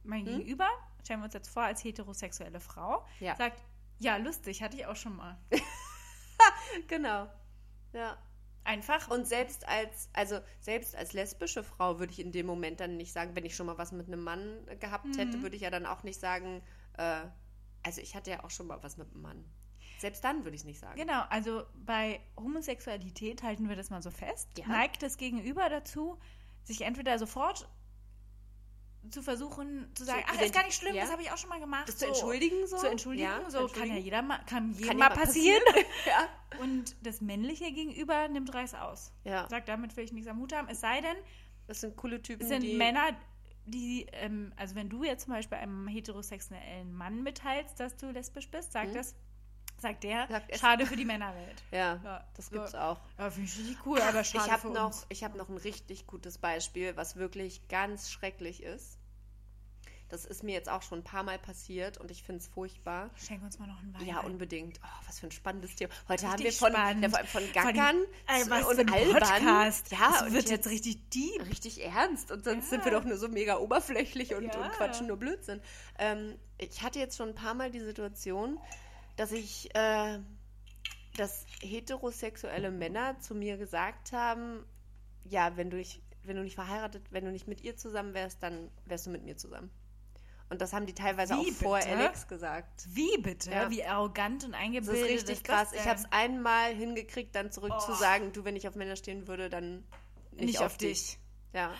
mein 0.03 0.27
Hm? 0.27 0.39
Gegenüber, 0.39 0.69
stellen 1.03 1.21
wir 1.21 1.25
uns 1.25 1.35
jetzt 1.35 1.49
vor 1.49 1.63
als 1.63 1.83
heterosexuelle 1.83 2.61
Frau, 2.61 3.05
Ja. 3.21 3.35
sagt, 3.37 3.63
ja, 3.99 4.17
lustig, 4.19 4.63
hatte 4.63 4.77
ich 4.77 4.87
auch 4.87 4.97
schon 4.97 5.17
mal. 5.17 5.39
Genau. 6.89 7.29
Ja. 7.93 8.19
Einfach. 8.65 9.09
Und 9.11 9.27
selbst 9.27 9.69
als, 9.69 10.09
also 10.15 10.41
selbst 10.61 10.97
als 10.97 11.13
lesbische 11.13 11.63
Frau 11.63 11.99
würde 11.99 12.13
ich 12.13 12.19
in 12.19 12.33
dem 12.33 12.47
Moment 12.47 12.81
dann 12.81 12.97
nicht 12.97 13.13
sagen, 13.13 13.37
wenn 13.37 13.45
ich 13.45 13.55
schon 13.55 13.67
mal 13.67 13.77
was 13.79 13.93
mit 13.93 14.07
einem 14.07 14.23
Mann 14.25 14.67
gehabt 14.81 15.05
Mhm. 15.07 15.19
hätte, 15.19 15.43
würde 15.43 15.55
ich 15.57 15.63
ja 15.63 15.71
dann 15.71 15.85
auch 15.87 16.03
nicht 16.03 16.19
sagen, 16.19 16.63
äh, 16.97 17.23
also 17.83 18.01
ich 18.01 18.15
hatte 18.17 18.31
ja 18.31 18.43
auch 18.45 18.51
schon 18.51 18.67
mal 18.67 18.83
was 18.83 18.97
mit 18.97 19.11
einem 19.13 19.21
Mann. 19.23 19.45
Selbst 20.05 20.23
dann 20.23 20.45
würde 20.45 20.55
ich 20.55 20.61
es 20.61 20.67
nicht 20.67 20.79
sagen. 20.79 21.01
Genau, 21.01 21.23
also 21.31 21.63
bei 21.75 22.21
Homosexualität 22.37 23.43
halten 23.43 23.71
wir 23.71 23.75
das 23.75 23.89
mal 23.89 24.03
so 24.03 24.11
fest. 24.11 24.51
Ja. 24.59 24.67
Neigt 24.69 25.03
das 25.03 25.17
Gegenüber 25.17 25.71
dazu, 25.71 26.19
sich 26.63 26.83
entweder 26.83 27.19
sofort 27.19 27.67
zu 29.09 29.23
versuchen 29.23 29.91
zu 29.95 30.05
sagen, 30.05 30.23
ach, 30.27 30.35
ist 30.35 30.41
identi- 30.43 30.53
gar 30.53 30.65
nicht 30.65 30.75
schlimm, 30.75 30.95
ja. 30.95 31.05
das 31.05 31.11
habe 31.11 31.23
ich 31.23 31.31
auch 31.33 31.39
schon 31.39 31.49
mal 31.49 31.59
gemacht. 31.59 31.89
Das 31.89 31.97
zu 31.97 32.07
entschuldigen 32.07 32.67
so? 32.67 32.77
Zu 32.77 32.87
entschuldigen, 32.91 33.29
Ja, 33.31 33.49
so 33.49 33.67
zu 33.67 33.73
kann 33.73 33.89
ja 33.89 33.95
entschuldigen. 33.97 34.05
jeder 34.05 34.21
mal, 34.21 34.41
kann 34.45 34.73
jedem 34.75 34.89
Kann 34.89 34.97
mal 34.99 35.09
passieren. 35.09 35.63
ja. 36.07 36.29
Und 36.61 36.97
das 37.01 37.23
männliche 37.23 37.73
Gegenüber 37.73 38.29
nimmt 38.29 38.53
Reiß 38.53 38.75
aus. 38.75 39.11
Ja. 39.25 39.49
Sagt, 39.49 39.71
damit 39.71 39.97
will 39.97 40.05
ich 40.05 40.13
nichts 40.13 40.29
am 40.29 40.39
Hut 40.39 40.53
haben. 40.53 40.69
Es 40.69 40.81
sei 40.83 41.01
denn, 41.01 41.17
Das 41.67 41.81
sind 41.81 41.97
coole 41.97 42.21
Typen, 42.21 42.43
es 42.43 42.49
sind 42.51 42.61
die... 42.63 42.77
Männer, 42.77 43.17
die, 43.65 44.07
ähm, 44.13 44.53
also 44.57 44.75
wenn 44.75 44.91
du 44.91 45.03
jetzt 45.03 45.25
zum 45.25 45.33
Beispiel 45.33 45.57
einem 45.57 45.89
heterosexuellen 45.89 46.93
Mann 46.93 47.23
mitteilst, 47.23 47.81
dass 47.81 47.97
du 47.97 48.11
lesbisch 48.11 48.51
bist, 48.51 48.73
sagt 48.73 48.95
das, 48.95 49.15
sagt 49.79 50.05
der. 50.05 50.27
Sagt 50.29 50.57
schade 50.59 50.87
für 50.87 50.97
die 50.97 51.05
Männerwelt. 51.05 51.63
Ja, 51.71 52.01
Ja, 52.05 52.25
das 52.37 52.51
gibt's 52.51 52.75
auch. 52.75 52.99
Ja, 53.19 53.31
finde 53.31 53.49
ich 53.51 53.59
richtig 53.59 53.77
cool, 53.87 54.01
aber 54.01 54.25
schade 54.25 54.45
ich 54.47 54.53
habe 54.53 54.63
für 54.63 54.69
noch, 54.69 54.87
uns. 54.87 55.07
ich 55.09 55.25
habe 55.25 55.37
noch 55.39 55.49
ein 55.49 55.57
richtig 55.59 56.07
gutes 56.07 56.39
Beispiel, 56.39 56.97
was 56.97 57.17
wirklich 57.17 57.69
ganz 57.69 58.11
schrecklich 58.11 58.63
ist. 58.63 58.99
Das 60.11 60.27
ist 60.27 60.45
mir 60.45 60.53
jetzt 60.53 60.69
auch 60.69 60.83
schon 60.83 60.99
ein 61.01 61.03
paar 61.03 61.25
Mal 61.25 61.39
passiert 61.39 61.97
und 61.99 62.11
ich 62.11 62.23
finde 62.23 62.41
es 62.43 62.47
furchtbar. 62.47 63.11
Schenk 63.17 63.43
uns 63.43 63.59
mal 63.59 63.67
noch 63.67 63.81
einen 63.81 63.95
Wein. 63.95 64.07
Ja, 64.07 64.21
unbedingt. 64.21 64.79
Oh, 64.85 65.07
was 65.07 65.19
für 65.19 65.27
ein 65.27 65.33
spannendes 65.33 65.75
Thema. 65.75 65.93
Heute 66.09 66.29
haben 66.29 66.39
wir 66.39 66.47
Richtig 66.47 66.59
von, 66.61 66.73
ja, 66.73 67.09
von 67.25 67.43
Gackern 67.53 68.03
ey, 68.29 68.45
was 68.49 68.65
und 68.67 68.93
Albern. 68.93 69.13
Podcast. 69.23 69.91
Ja, 69.91 70.11
das 70.21 70.23
wird 70.33 70.51
jetzt 70.51 70.51
jetzt 70.51 70.67
richtig 70.69 71.09
deep. 71.11 71.45
richtig 71.47 71.85
ernst. 71.85 72.31
Und 72.31 72.45
sonst 72.45 72.65
Ja. 72.67 72.71
sind 72.71 72.85
wir 72.85 72.93
doch 72.93 73.05
nur 73.05 73.17
so 73.17 73.29
mega 73.29 73.57
oberflächlich 73.57 74.35
und, 74.35 74.55
Ja. 74.55 74.61
und 74.61 74.71
quatschen 74.73 75.07
nur 75.09 75.17
Blödsinn. 75.17 75.61
Ähm, 75.99 76.39
ich 76.59 76.83
hatte 76.83 76.99
jetzt 77.01 77.17
schon 77.17 77.31
ein 77.31 77.35
paar 77.35 77.55
Mal 77.55 77.71
die 77.73 77.81
Situation, 77.81 78.61
dass 79.17 79.33
ich, 79.33 79.75
äh, 79.75 80.19
dass 81.17 81.47
heterosexuelle 81.61 82.71
Männer 82.71 83.19
zu 83.21 83.35
mir 83.35 83.57
gesagt 83.57 84.13
haben, 84.13 84.65
ja, 85.25 85.57
wenn 85.57 85.71
du, 85.71 85.77
nicht, 85.77 86.03
wenn 86.25 86.37
du 86.37 86.43
nicht 86.43 86.55
verheiratet, 86.57 87.05
wenn 87.11 87.25
du 87.25 87.31
nicht 87.31 87.47
mit 87.47 87.63
ihr 87.63 87.77
zusammen 87.77 88.15
wärst, 88.15 88.43
dann 88.43 88.71
wärst 88.87 89.07
du 89.07 89.11
mit 89.11 89.25
mir 89.25 89.37
zusammen. 89.37 89.71
Und 90.51 90.61
das 90.61 90.73
haben 90.73 90.85
die 90.87 90.95
teilweise 90.95 91.35
Wie 91.35 91.51
auch 91.51 91.55
vor 91.55 91.79
bitte? 91.79 91.91
Alex 91.97 92.29
gesagt. 92.29 92.85
Wie 92.89 93.17
bitte? 93.19 93.51
Ja. 93.51 93.71
Wie 93.71 93.83
arrogant 93.85 94.45
und 94.45 94.53
Das 94.53 94.61
eingebildet 94.61 95.05
ist 95.07 95.11
richtig 95.13 95.37
ist 95.39 95.45
krass. 95.45 95.71
das 95.71 95.81
Ich 95.81 95.87
habe 95.89 95.99
es 96.01 96.07
einmal 96.13 96.75
hingekriegt, 96.75 97.35
dann 97.35 97.51
zurück 97.51 97.81
zu 97.81 97.93
Oh. 97.93 97.95
sagen, 97.95 98.33
du, 98.33 98.45
wenn 98.45 98.55
ich 98.55 98.69
auf 98.69 98.75
Männer 98.75 98.97
stehen 98.97 99.27
würde, 99.27 99.49
dann 99.49 99.85
nicht, 100.33 100.45
nicht 100.47 100.59
auf, 100.61 100.77
dich. 100.77 101.13
dich. 101.13 101.19
Ja. 101.55 101.73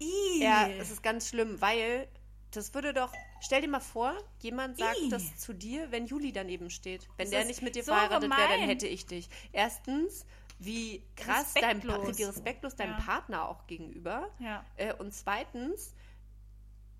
Ih. 0.00 0.42
ja, 0.42 0.68
es 0.68 0.90
ist 0.90 1.02
ganz 1.02 1.28
schlimm, 1.28 1.60
weil 1.60 2.08
das 2.52 2.74
würde 2.74 2.92
doch, 2.92 3.12
stell 3.40 3.60
dir 3.62 3.68
mal 3.68 3.80
vor, 3.80 4.12
jemand 4.40 4.78
sagt 4.78 4.98
Ih. 4.98 5.08
das 5.08 5.36
zu 5.36 5.52
dir, 5.52 5.90
wenn 5.90 6.06
Juli 6.06 6.32
daneben 6.32 6.70
steht. 6.70 7.06
Wenn 7.16 7.26
Das 7.26 7.30
der 7.30 7.44
nicht 7.44 7.62
mit 7.62 7.74
dir 7.76 7.84
so 7.84 7.92
verheiratet 7.92 8.30
wäre, 8.30 8.48
dann 8.48 8.60
hätte 8.68 8.86
ich 8.86 9.06
dich. 9.06 9.28
Erstens, 9.52 10.24
wie 10.58 11.02
krass 11.16 11.54
deinem, 11.54 11.80
Pa- 11.80 11.94
Respektlos. 11.96 12.18
wie 12.18 12.24
respektlos 12.24 12.76
deinem 12.76 12.98
Ja. 12.98 13.04
Partner 13.04 13.48
auch 13.48 13.66
gegenüber. 13.66 14.28
Ja. 14.40 14.64
Äh, 14.76 14.94
und 14.94 15.14
zweitens, 15.14 15.94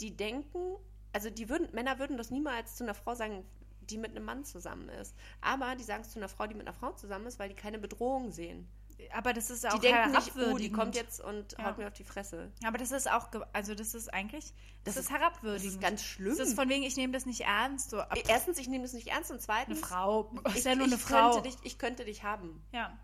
die 0.01 0.17
denken, 0.17 0.77
also 1.13 1.29
die 1.31 1.49
würden, 1.49 1.69
Männer 1.75 1.99
würden 1.99 2.17
das 2.17 2.31
niemals 2.31 2.77
zu 2.77 2.85
einer 2.85 2.95
Frau 2.95 3.15
sagen, 3.15 3.45
die 3.83 3.99
mit 3.99 4.13
einem 4.13 4.25
Mann 4.25 4.45
zusammen 4.45 4.89
ist. 4.89 5.15
Aber 5.41 5.75
die 5.75 5.83
sagen 5.85 6.03
es 6.03 6.11
zu 6.13 6.19
einer 6.21 6.29
Frau, 6.29 6.47
die 6.47 6.55
mit 6.55 6.67
einer 6.67 6.77
Frau 6.77 6.93
zusammen 6.93 7.27
ist, 7.27 7.39
weil 7.39 7.49
die 7.49 7.57
keine 7.57 7.79
Bedrohung 7.79 8.31
sehen. 8.31 8.69
Aber 9.13 9.33
das 9.33 9.51
ist 9.51 9.67
auch 9.67 9.75
Die 9.75 9.81
denken 9.81 10.13
nicht, 10.13 10.33
oh, 10.37 10.57
die 10.57 10.71
kommt 10.71 10.95
jetzt 10.97 11.21
und 11.21 11.53
Ja. 11.59 11.65
haut 11.67 11.79
mir 11.79 11.87
auf 11.89 11.93
die 11.95 12.05
Fresse. 12.05 12.51
Aber 12.65 12.79
das 12.79 12.91
ist 12.93 13.11
auch, 13.11 13.29
also 13.53 13.75
das 13.75 13.95
ist 13.95 14.13
eigentlich, 14.13 14.53
das, 14.85 14.95
Das 14.95 15.05
ist 15.05 15.11
herabwürdigend. 15.11 15.67
Das 15.67 15.75
ist 15.75 15.81
ganz 15.81 16.03
schlimm. 16.05 16.37
Das 16.39 16.49
ist 16.49 16.55
von 16.55 16.69
wegen, 16.69 16.83
ich 16.85 16.97
nehme 16.97 17.13
das 17.13 17.27
nicht 17.27 17.43
ernst. 17.43 17.91
So, 17.91 18.03
Erstens, 18.29 18.59
ich 18.59 18.69
nehme 18.69 18.85
das 18.85 18.93
nicht 18.93 19.09
ernst 19.09 19.31
und 19.31 19.37
eine 19.37 19.43
zweitens, 19.45 19.81
Frau. 19.81 20.31
Das 20.45 20.53
ich, 20.53 20.59
ist 20.61 20.65
ja 20.67 20.75
nur 20.75 20.87
eine 20.87 20.99
Frau. 20.99 21.33
Könnte 21.33 21.49
dich, 21.49 21.57
ich 21.63 21.79
könnte 21.79 22.05
dich 22.05 22.23
haben. 22.23 22.63
ja. 22.73 22.97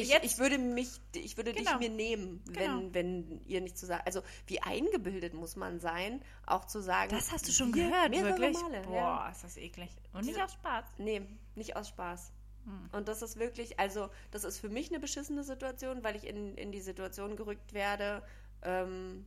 Ich, 0.00 0.10
Jetzt- 0.10 0.24
ich 0.26 0.38
würde 0.38 0.58
mich, 0.58 0.88
ich 1.12 1.36
würde 1.36 1.52
Genau. 1.52 1.72
dich 1.76 1.80
mir 1.80 1.92
nehmen, 1.92 2.40
Genau. 2.46 2.78
wenn, 2.92 2.94
wenn 2.94 3.44
ihr 3.46 3.60
nicht 3.60 3.76
zu 3.76 3.84
sagen. 3.84 4.04
Also 4.06 4.22
wie 4.46 4.62
eingebildet 4.62 5.34
muss 5.34 5.56
man 5.56 5.80
sein, 5.80 6.22
auch 6.46 6.66
zu 6.66 6.80
sagen. 6.80 7.10
Das 7.10 7.32
hast 7.32 7.48
du 7.48 7.50
schon 7.52 7.72
gehört, 7.72 8.12
wirklich? 8.12 8.56
Male. 8.62 8.82
Boah, 8.82 8.94
Ja. 8.94 9.28
ist 9.30 9.42
das 9.42 9.56
eklig. 9.56 9.90
Und 10.12 10.24
nicht 10.26 10.40
aus 10.40 10.52
Spaß. 10.52 10.84
Nee, 10.98 11.22
nicht 11.56 11.74
aus 11.74 11.88
Spaß. 11.88 12.30
Hm. 12.68 12.90
Und 12.92 13.08
das 13.08 13.22
ist 13.22 13.38
wirklich, 13.38 13.80
also 13.80 14.10
das 14.30 14.44
ist 14.44 14.58
für 14.58 14.68
mich 14.68 14.90
eine 14.90 15.00
beschissene 15.00 15.42
Situation, 15.42 16.04
weil 16.04 16.16
ich 16.16 16.26
in, 16.26 16.54
in 16.56 16.70
die 16.70 16.80
Situation 16.80 17.34
gerückt 17.36 17.72
werde. 17.72 18.22
Ähm, 18.62 19.24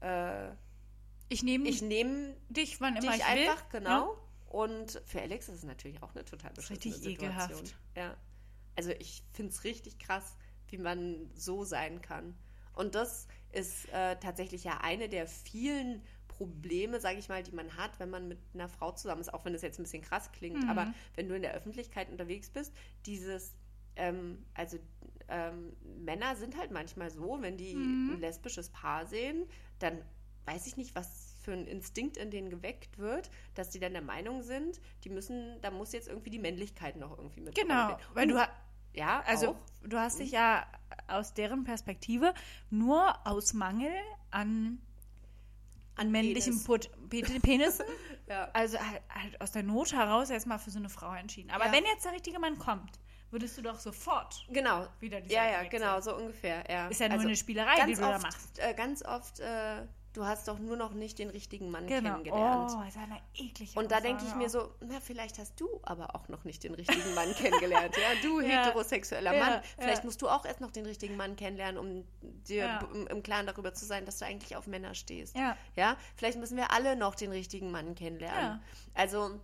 äh, 0.00 0.50
Ich 1.28 1.42
nehme 1.42 1.68
ich 1.68 1.82
nehme 1.82 2.36
dich, 2.48 2.80
wann 2.80 2.96
immer 2.96 3.12
dich 3.12 3.20
ich 3.20 3.26
einfach, 3.26 3.72
will. 3.72 3.80
genau. 3.80 4.16
Und 4.48 5.00
für 5.04 5.20
Alex 5.20 5.48
ist 5.48 5.56
es 5.58 5.64
natürlich 5.64 6.02
auch 6.02 6.14
eine 6.14 6.24
total 6.24 6.52
beschissene 6.52 6.76
richtig 6.94 6.94
Situation. 7.02 7.58
ekelhaft. 7.58 7.76
Ja. 7.96 8.16
Also 8.76 8.90
ich 8.98 9.22
finde 9.32 9.52
es 9.52 9.64
richtig 9.64 9.98
krass, 9.98 10.36
wie 10.68 10.78
man 10.78 11.30
so 11.34 11.64
sein 11.64 12.00
kann. 12.02 12.36
Und 12.74 12.94
das 12.94 13.26
ist 13.52 13.88
äh, 13.92 14.16
tatsächlich 14.16 14.64
ja 14.64 14.78
eine 14.80 15.08
der 15.08 15.26
vielen 15.26 16.02
Probleme, 16.40 17.00
sage 17.00 17.18
ich 17.18 17.28
mal, 17.28 17.42
die 17.42 17.52
man 17.52 17.76
hat, 17.76 18.00
wenn 18.00 18.08
man 18.08 18.26
mit 18.26 18.38
einer 18.54 18.70
Frau 18.70 18.92
zusammen 18.92 19.20
ist, 19.20 19.34
auch 19.34 19.44
wenn 19.44 19.52
das 19.52 19.60
jetzt 19.60 19.78
ein 19.78 19.82
bisschen 19.82 20.00
krass 20.02 20.32
klingt, 20.32 20.62
Mhm. 20.64 20.70
aber 20.70 20.90
wenn 21.14 21.28
du 21.28 21.36
in 21.36 21.42
der 21.42 21.52
Öffentlichkeit 21.52 22.08
unterwegs 22.08 22.48
bist, 22.48 22.72
dieses, 23.04 23.54
ähm, 23.96 24.42
also 24.54 24.78
ähm, 25.28 25.76
Männer 26.02 26.36
sind 26.36 26.56
halt 26.56 26.70
manchmal 26.70 27.10
so, 27.10 27.42
wenn 27.42 27.58
die 27.58 27.74
Mhm. 27.74 28.14
ein 28.14 28.20
lesbisches 28.20 28.70
Paar 28.70 29.04
sehen, 29.06 29.44
dann 29.80 30.00
weiß 30.46 30.66
ich 30.66 30.78
nicht, 30.78 30.94
was 30.94 31.34
für 31.42 31.52
ein 31.52 31.66
Instinkt 31.66 32.16
in 32.16 32.30
denen 32.30 32.48
geweckt 32.48 32.96
wird, 32.98 33.30
dass 33.54 33.68
die 33.68 33.78
dann 33.78 33.92
der 33.92 34.00
Meinung 34.02 34.42
sind, 34.42 34.80
die 35.04 35.10
müssen, 35.10 35.60
da 35.60 35.70
muss 35.70 35.92
jetzt 35.92 36.08
irgendwie 36.08 36.30
die 36.30 36.38
Männlichkeit 36.38 36.96
noch 36.96 37.18
irgendwie 37.18 37.42
mit 37.42 37.54
Genau, 37.54 37.98
weil 38.14 38.26
du 38.28 38.36
ja, 38.94 39.20
Also, 39.26 39.50
auch. 39.50 39.56
du 39.82 39.98
hast 39.98 40.18
dich 40.20 40.30
ja 40.32 40.66
aus 41.06 41.34
deren 41.34 41.64
Perspektive 41.64 42.32
nur 42.70 43.14
aus 43.26 43.52
Mangel 43.52 43.92
an, 44.30 44.80
an 46.00 46.10
männlichen 46.10 46.62
Penis. 47.08 47.40
Penissen, 47.42 47.84
Ja. 48.28 48.48
also 48.52 48.78
halt, 48.78 49.02
halt 49.12 49.40
aus 49.40 49.52
der 49.52 49.62
Not 49.64 49.92
heraus 49.92 50.30
erstmal 50.30 50.58
für 50.58 50.70
so 50.70 50.78
eine 50.78 50.88
Frau 50.88 51.12
entschieden. 51.14 51.50
Aber 51.50 51.66
Ja. 51.66 51.72
wenn 51.72 51.84
jetzt 51.84 52.04
der 52.04 52.12
richtige 52.12 52.38
Mann 52.38 52.58
kommt, 52.58 52.90
würdest 53.30 53.58
du 53.58 53.62
doch 53.62 53.78
sofort. 53.78 54.46
Genau. 54.50 54.86
Wieder 55.00 55.20
die 55.20 55.32
ja, 55.32 55.44
ja, 55.50 55.62
genau, 55.68 56.00
so 56.00 56.16
ungefähr. 56.16 56.64
Ja. 56.70 56.88
Ist 56.88 57.00
ja 57.00 57.08
nur 57.08 57.16
Also, 57.16 57.26
eine 57.28 57.36
Spielerei, 57.36 57.84
die 57.86 57.94
du 57.94 58.00
da 58.00 58.14
oft, 58.14 58.22
machst. 58.22 58.58
Äh, 58.58 58.74
ganz 58.74 59.04
oft, 59.04 59.40
äh, 59.40 59.82
du 60.12 60.24
hast 60.26 60.48
doch 60.48 60.58
nur 60.58 60.76
noch 60.76 60.92
nicht 60.92 61.18
den 61.18 61.30
richtigen 61.30 61.70
Mann 61.70 61.86
Genau. 61.86 62.10
kennengelernt. 62.10 62.72
Oh, 62.74 62.82
ist 62.88 62.96
eine 62.96 63.20
eklige 63.34 63.78
Und 63.78 63.90
da 63.92 64.00
denke 64.00 64.24
ich 64.26 64.34
mir 64.34 64.48
so, 64.50 64.74
na, 64.80 65.00
vielleicht 65.00 65.38
hast 65.38 65.60
du 65.60 65.68
aber 65.82 66.14
auch 66.16 66.28
noch 66.28 66.44
nicht 66.44 66.64
den 66.64 66.74
richtigen 66.74 67.14
Mann 67.14 67.32
kennengelernt. 67.34 67.94
Ja, 67.96 68.20
du 68.22 68.40
Ja. 68.40 68.64
heterosexueller 68.64 69.34
Ja, 69.34 69.44
Mann. 69.44 69.62
Vielleicht 69.78 69.98
ja. 70.02 70.04
musst 70.04 70.20
du 70.22 70.28
auch 70.28 70.44
erst 70.44 70.60
noch 70.60 70.70
den 70.70 70.86
richtigen 70.86 71.16
Mann 71.16 71.36
kennenlernen, 71.36 71.78
um 71.78 72.04
dir 72.48 72.80
im 73.08 73.22
Klaren 73.22 73.46
darüber 73.46 73.72
zu 73.74 73.84
sein, 73.84 74.04
dass 74.04 74.18
du 74.18 74.24
eigentlich 74.26 74.56
auf 74.56 74.66
Männer 74.66 74.94
stehst. 74.94 75.36
Ja. 75.36 75.56
ja? 75.76 75.96
Vielleicht 76.16 76.38
müssen 76.38 76.56
wir 76.56 76.72
alle 76.72 76.96
noch 76.96 77.14
den 77.14 77.30
richtigen 77.30 77.70
Mann 77.70 77.94
kennenlernen. 77.94 78.42
Ja. 78.42 78.60
Also 78.94 79.38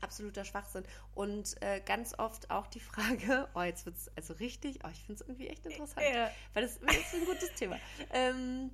absoluter 0.00 0.44
Schwachsinn. 0.44 0.84
Und 1.14 1.60
äh, 1.62 1.80
ganz 1.84 2.18
oft 2.18 2.50
auch 2.50 2.66
die 2.66 2.80
Frage, 2.80 3.48
oh, 3.54 3.60
jetzt 3.62 3.86
wird 3.86 3.96
es 3.96 4.10
also 4.16 4.34
richtig, 4.34 4.80
oh, 4.84 4.88
ich 4.90 4.98
finde 5.04 5.14
es 5.14 5.28
irgendwie 5.28 5.48
echt 5.48 5.64
interessant, 5.66 6.06
Ja. 6.12 6.30
weil 6.54 6.62
das, 6.62 6.80
das 6.80 6.96
ist 6.96 7.14
ein 7.14 7.24
gutes 7.26 7.52
Thema. 7.54 7.76
Ähm, 8.12 8.70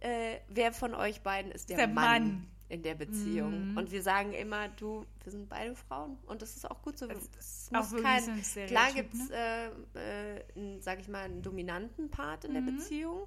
äh, 0.00 0.38
wer 0.48 0.72
von 0.72 0.94
euch 0.94 1.22
beiden 1.22 1.52
ist 1.52 1.68
der, 1.70 1.76
Der 1.78 1.88
Mann, 1.88 1.94
Mann. 2.04 2.24
Mhm. 2.26 2.46
in 2.68 2.82
der 2.82 2.94
Beziehung? 2.94 3.76
Und 3.76 3.90
wir 3.92 4.02
sagen 4.02 4.32
immer, 4.32 4.68
du, 4.68 5.04
wir 5.24 5.32
sind 5.32 5.48
beide 5.48 5.74
Frauen 5.74 6.18
und 6.26 6.40
das 6.42 6.56
ist 6.56 6.70
auch 6.70 6.82
gut 6.82 6.98
so. 6.98 7.06
Es 7.08 7.70
auch 7.72 7.90
muss 7.90 8.02
kein, 8.02 8.42
so 8.42 8.60
klar 8.66 8.92
gibt 8.92 9.14
es, 9.14 9.28
ne? 9.28 9.70
äh, 9.94 10.36
äh, 10.38 10.44
einen, 10.56 10.80
sag 10.82 11.00
ich 11.00 11.08
mal, 11.08 11.24
einen 11.24 11.42
dominanten 11.42 12.10
Part 12.10 12.44
in 12.44 12.52
Mhm. 12.52 12.66
der 12.66 12.72
Beziehung, 12.72 13.26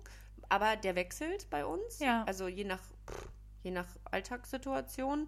aber 0.49 0.75
der 0.75 0.95
wechselt 0.95 1.49
bei 1.49 1.65
uns. 1.65 1.99
Ja. 1.99 2.23
Also 2.25 2.47
je 2.47 2.63
nach, 2.63 2.81
je 3.63 3.71
nach 3.71 3.87
Alltagssituation. 4.11 5.27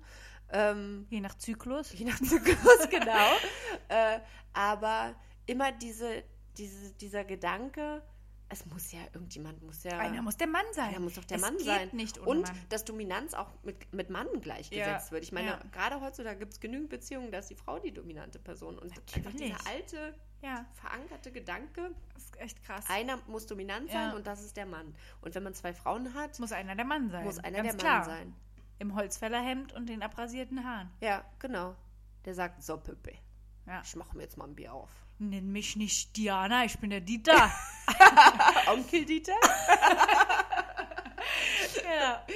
Ähm, 0.52 1.08
Je 1.10 1.22
nach 1.22 1.36
Zyklus. 1.40 1.92
je 1.94 2.06
nach 2.06 2.20
Zyklus, 2.20 2.88
genau. 2.90 3.32
Äh, 3.88 4.20
aber 4.54 5.16
immer 5.48 5.72
diese, 5.72 6.24
diese, 6.58 6.92
dieser 6.94 7.24
Gedanke, 7.24 8.02
es 8.48 8.66
muss 8.68 8.92
ja, 8.92 9.00
irgendjemand 9.14 9.62
muss 9.64 9.84
ja. 9.84 9.98
Einer 9.98 10.22
muss 10.22 10.38
der 10.38 10.48
Mann 10.48 10.66
sein. 10.74 10.90
Einer 10.90 11.00
muss 11.00 11.16
doch 11.16 11.26
der 11.26 11.38
es 11.38 11.42
Mann 11.42 11.58
geht 11.58 11.66
sein. 11.66 11.90
nicht 11.94 12.20
ohne 12.20 12.30
Und 12.30 12.42
Mann. 12.44 12.58
dass 12.70 12.86
Dominanz 12.86 13.34
auch 13.34 13.50
mit, 13.64 13.92
mit 13.94 14.10
Mann 14.10 14.28
gleichgesetzt 14.42 15.08
Ja, 15.08 15.12
wird. 15.12 15.24
Ich 15.24 15.32
meine, 15.32 15.48
ja. 15.48 15.60
gerade 15.72 16.00
heutzutage 16.00 16.38
gibt 16.40 16.54
es 16.54 16.60
genügend 16.60 16.90
Beziehungen, 16.90 17.32
da 17.32 17.40
ist 17.40 17.50
die 17.50 17.56
Frau 17.56 17.80
die 17.80 17.92
dominante 17.92 18.38
Person. 18.40 18.78
Und 18.78 18.92
einfach 18.92 19.02
Natürlich. 19.24 19.56
dieser 19.58 19.68
alte, 19.68 20.16
Ja, 20.42 20.66
verankerte 20.74 21.32
Gedanke, 21.32 21.92
das 22.14 22.24
ist 22.26 22.40
echt 22.40 22.64
krass. 22.64 22.86
einer 22.88 23.18
muss 23.28 23.48
dominant 23.48 23.90
sein 23.90 24.14
und 24.14 24.28
das 24.28 24.44
ist 24.44 24.56
der 24.58 24.68
Mann. 24.68 24.94
Und 25.22 25.34
wenn 25.34 25.42
man 25.44 25.56
zwei 25.56 25.74
Frauen 25.74 26.14
hat, 26.14 26.40
muss 26.40 26.52
einer 26.52 26.76
der 26.76 26.86
Mann 26.86 27.10
sein. 27.10 27.24
muss 27.24 27.40
einer 27.40 27.64
Ganz 27.64 27.78
der 27.78 27.92
Mann 27.92 28.04
klar. 28.04 28.18
sein. 28.18 28.36
Im 28.78 28.94
Holzfällerhemd 28.96 29.74
und 29.74 29.88
den 29.88 30.04
abrasierten 30.04 30.64
Haaren. 30.64 30.92
Ja, 31.02 31.24
genau. 31.40 31.76
Der 32.26 32.36
sagt, 32.36 32.62
so 32.64 32.78
Püppe, 32.78 33.14
ich 33.84 33.96
mache 33.96 34.16
mir 34.18 34.24
jetzt 34.24 34.38
mal 34.38 34.46
ein 34.48 34.56
Bier 34.56 34.74
auf. 34.74 35.05
Nenn 35.18 35.52
mich 35.52 35.76
nicht 35.78 36.18
Diana, 36.18 36.66
ich 36.66 36.78
bin 36.80 36.90
der 36.90 37.00
Dieter. 37.02 37.52
Onkel 38.68 39.06
Dieter? 39.06 39.34
ja. 41.84 42.26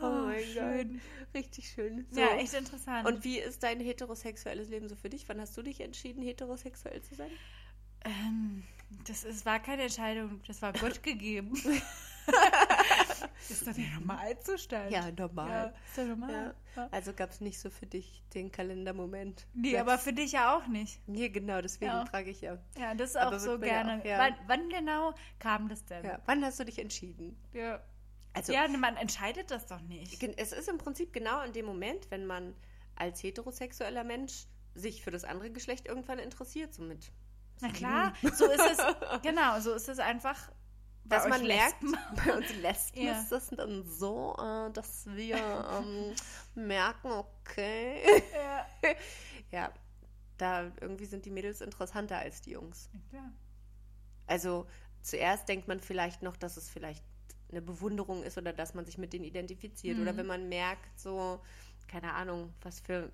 Oh, 0.00 0.26
mein 0.26 0.42
schön. 0.44 0.94
Gott. 0.94 1.34
Richtig 1.34 1.68
schön. 1.68 2.06
So. 2.10 2.20
Ja, 2.20 2.34
echt 2.34 2.54
interessant. 2.54 3.06
Und 3.06 3.22
wie 3.22 3.38
ist 3.38 3.62
dein 3.62 3.78
heterosexuelles 3.78 4.68
Leben 4.68 4.88
so 4.88 4.96
für 4.96 5.08
dich? 5.08 5.28
Wann 5.28 5.40
hast 5.40 5.56
du 5.56 5.62
dich 5.62 5.80
entschieden, 5.80 6.22
heterosexuell 6.22 7.00
zu 7.02 7.14
sein? 7.14 7.30
ähm, 8.04 8.64
das 9.06 9.24
ist, 9.24 9.46
war 9.46 9.60
keine 9.60 9.82
Entscheidung, 9.82 10.40
das 10.46 10.60
war 10.62 10.72
Gott 10.72 11.02
gegeben. 11.02 11.54
Ist 13.50 13.66
doch 13.66 13.72
der 13.72 13.84
Normalzustand. 13.94 14.90
Ja, 14.90 15.10
normal. 15.10 15.48
Ja, 15.50 15.64
ist 15.66 15.98
doch 15.98 16.04
normal. 16.06 16.30
Ja. 16.32 16.54
Ja. 16.82 16.88
Also 16.90 17.12
gab 17.12 17.30
es 17.30 17.40
nicht 17.40 17.58
so 17.58 17.70
für 17.70 17.86
dich 17.86 18.22
den 18.34 18.50
Kalendermoment. 18.50 19.46
Nee, 19.54 19.72
Jetzt- 19.72 19.80
aber 19.80 19.98
für 19.98 20.12
dich 20.12 20.32
ja 20.32 20.56
auch 20.56 20.66
nicht. 20.66 21.00
Nee, 21.08 21.28
genau, 21.28 21.60
deswegen 21.60 21.90
Ja. 21.90 22.06
frage 22.06 22.30
ich 22.30 22.40
ja. 22.40 22.58
Ja, 22.78 22.94
das 22.94 23.10
ist 23.10 23.16
Aber 23.16 23.36
auch 23.36 23.40
so 23.40 23.52
ja 23.52 23.56
gerne. 23.58 24.00
auch- 24.00 24.04
ja. 24.04 24.18
wann, 24.18 24.34
wann 24.46 24.68
genau 24.68 25.14
kam 25.38 25.68
das 25.68 25.84
denn? 25.84 26.04
ja. 26.04 26.18
Wann 26.26 26.44
hast 26.44 26.58
du 26.60 26.64
dich 26.64 26.78
entschieden? 26.78 27.36
Ja. 27.52 27.82
Also, 28.34 28.52
ja, 28.54 28.66
man 28.68 28.96
entscheidet 28.96 29.50
das 29.50 29.66
doch 29.66 29.80
nicht. 29.82 30.22
es 30.38 30.52
ist 30.52 30.68
im 30.68 30.78
Prinzip 30.78 31.12
genau 31.12 31.42
in 31.42 31.52
dem 31.52 31.66
Moment, 31.66 32.10
wenn 32.10 32.24
man 32.26 32.54
als 32.96 33.22
heterosexueller 33.22 34.04
Mensch 34.04 34.46
sich 34.74 35.02
für 35.02 35.10
das 35.10 35.24
andere 35.24 35.50
Geschlecht 35.50 35.86
irgendwann 35.86 36.18
interessiert, 36.18 36.72
so 36.72 36.82
mit 36.82 37.12
Na 37.60 37.68
klar, 37.70 38.14
so 38.22 38.46
ist 38.50 38.60
es. 38.70 38.78
Genau, 39.22 39.60
so 39.60 39.74
ist 39.74 39.88
es 39.90 39.98
einfach. 39.98 40.50
Dass 41.04 41.24
euch 41.24 41.30
man 41.30 41.46
merkt, 41.46 41.82
bei 42.24 42.36
uns 42.36 42.54
Lesben 42.54 43.02
Ja. 43.02 43.20
ist 43.20 43.30
das 43.30 43.48
dann 43.48 43.84
so, 43.84 44.34
äh, 44.38 44.70
dass 44.72 45.06
wir 45.06 45.36
ähm, 45.82 46.14
merken, 46.54 47.12
okay. 47.12 48.22
Ja. 48.34 48.66
ja, 49.50 49.72
da 50.38 50.70
irgendwie 50.80 51.06
sind 51.06 51.24
die 51.24 51.30
Mädels 51.30 51.60
interessanter 51.60 52.18
als 52.18 52.40
die 52.42 52.50
Jungs. 52.52 52.90
Ja. 53.12 53.32
Also 54.26 54.66
zuerst 55.02 55.48
denkt 55.48 55.68
man 55.68 55.80
vielleicht 55.80 56.22
noch, 56.22 56.36
dass 56.36 56.56
es 56.56 56.70
vielleicht 56.70 57.04
eine 57.50 57.62
Bewunderung 57.62 58.22
ist 58.22 58.38
oder 58.38 58.52
dass 58.52 58.74
man 58.74 58.86
sich 58.86 58.98
mit 58.98 59.12
denen 59.12 59.24
identifiziert. 59.24 59.96
Mhm. 59.96 60.02
Oder 60.02 60.16
wenn 60.16 60.26
man 60.26 60.48
merkt, 60.48 60.98
so, 60.98 61.40
keine 61.86 62.14
Ahnung, 62.14 62.52
was 62.62 62.80
für. 62.80 63.10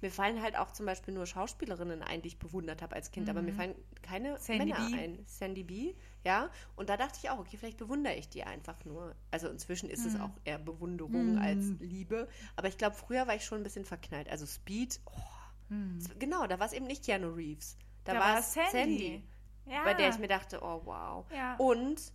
Mir 0.00 0.10
fallen 0.10 0.42
halt 0.42 0.56
auch 0.56 0.72
zum 0.72 0.86
Beispiel 0.86 1.14
nur 1.14 1.26
Schauspielerinnen 1.26 2.02
ein, 2.02 2.20
die 2.22 2.28
ich 2.28 2.38
bewundert 2.38 2.82
habe 2.82 2.94
als 2.96 3.10
Kind, 3.10 3.28
aber 3.30 3.40
mir 3.42 3.52
fallen 3.54 3.74
keine 4.02 4.32
Mhm. 4.32 4.36
Sandy 4.38 4.64
Männer 4.72 4.88
B. 4.90 4.94
ein. 4.96 5.24
Sandy 5.26 5.62
B, 5.62 5.94
ja. 6.24 6.50
Und 6.76 6.88
da 6.90 6.96
dachte 6.96 7.18
ich 7.22 7.30
auch, 7.30 7.38
okay, 7.38 7.56
vielleicht 7.56 7.78
bewundere 7.78 8.14
ich 8.14 8.28
die 8.28 8.44
einfach 8.44 8.84
nur. 8.84 9.14
Also 9.30 9.48
inzwischen 9.48 9.88
ist 9.88 10.00
Mhm. 10.02 10.06
es 10.14 10.20
auch 10.20 10.32
eher 10.44 10.58
Bewunderung 10.58 11.38
als 11.38 11.72
Liebe. 11.80 12.28
Aber 12.56 12.68
ich 12.68 12.76
glaube, 12.78 12.94
früher 12.96 13.26
war 13.26 13.34
ich 13.34 13.44
schon 13.44 13.60
ein 13.60 13.64
bisschen 13.64 13.84
verknallt. 13.84 14.28
Also 14.28 14.44
Speed, 14.46 15.00
oh, 15.06 15.74
genau, 16.18 16.46
da 16.46 16.58
war 16.58 16.66
es 16.66 16.72
eben 16.72 16.86
nicht 16.86 17.04
Keanu 17.04 17.30
Reeves. 17.30 17.76
Da, 18.04 18.12
Mhm. 18.12 18.16
Da 18.18 18.22
war 18.24 18.38
es 18.40 18.52
Sandy. 18.52 18.70
Sandy 18.70 19.24
Ja. 19.66 19.82
bei 19.84 19.94
der 19.94 20.10
ich 20.10 20.18
mir 20.18 20.28
dachte, 20.28 20.60
oh 20.62 20.82
wow. 20.84 21.24
Ja. 21.32 21.56
Und, 21.56 22.12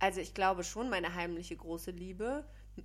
also 0.00 0.20
ich 0.20 0.34
glaube 0.34 0.64
schon, 0.64 0.90
meine 0.90 1.14
heimliche 1.14 1.56
große 1.56 1.92
Liebe, 1.92 2.44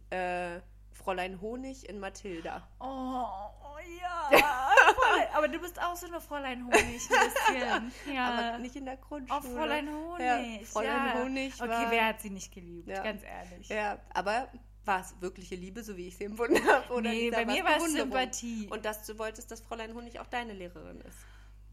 äh, 0.10 0.62
Fräulein 0.94 1.42
Honig 1.42 1.90
in 1.90 2.00
Mathilda. 2.00 2.66
Oh, 2.80 2.86
oh 2.86 3.65
ja. 4.00 4.30
Fräulein- 4.30 5.28
aber 5.34 5.48
du 5.48 5.60
bist 5.60 5.82
auch 5.82 5.96
so 5.96 6.08
eine 6.08 6.20
Fräulein 6.22 6.66
Honig 6.66 6.80
ein 6.84 6.90
bisschen. 6.90 7.92
Ja. 8.16 8.26
Aber 8.30 8.58
nicht 8.60 8.76
in 8.76 8.86
der 8.86 8.98
Grundschule. 8.98 9.40
oh, 9.44 9.56
Fräulein 9.56 9.90
Honig. 9.90 10.20
Ja, 10.26 10.66
Fräulein 10.66 11.08
ja. 11.08 11.14
Honig 11.24 11.54
Okay, 11.62 11.70
war, 11.70 11.92
wer 11.92 12.06
hat 12.08 12.22
sie 12.22 12.30
nicht 12.30 12.54
geliebt? 12.54 12.88
Ja. 12.90 13.04
Ganz 13.04 13.24
ehrlich. 13.24 13.70
Ja, 13.70 13.98
aber 14.14 14.48
war 14.86 15.02
es 15.02 15.20
wirkliche 15.20 15.56
Liebe, 15.56 15.84
so 15.84 15.98
wie 15.98 16.08
ich 16.08 16.18
sie 16.18 16.26
empfunden 16.26 16.66
habe? 16.68 16.94
Oder 16.94 17.10
Nee, 17.10 17.32
bei 17.32 17.46
mir 17.46 17.64
war 17.64 17.78
es? 17.78 17.92
Sympathie. 17.92 18.68
Und 18.70 18.86
dass 18.86 19.06
du 19.06 19.18
wolltest, 19.18 19.50
dass 19.52 19.62
Fräulein 19.62 19.94
Honig 19.96 20.20
auch 20.20 20.28
deine 20.28 20.54
Lehrerin 20.54 21.02
ist. 21.02 21.18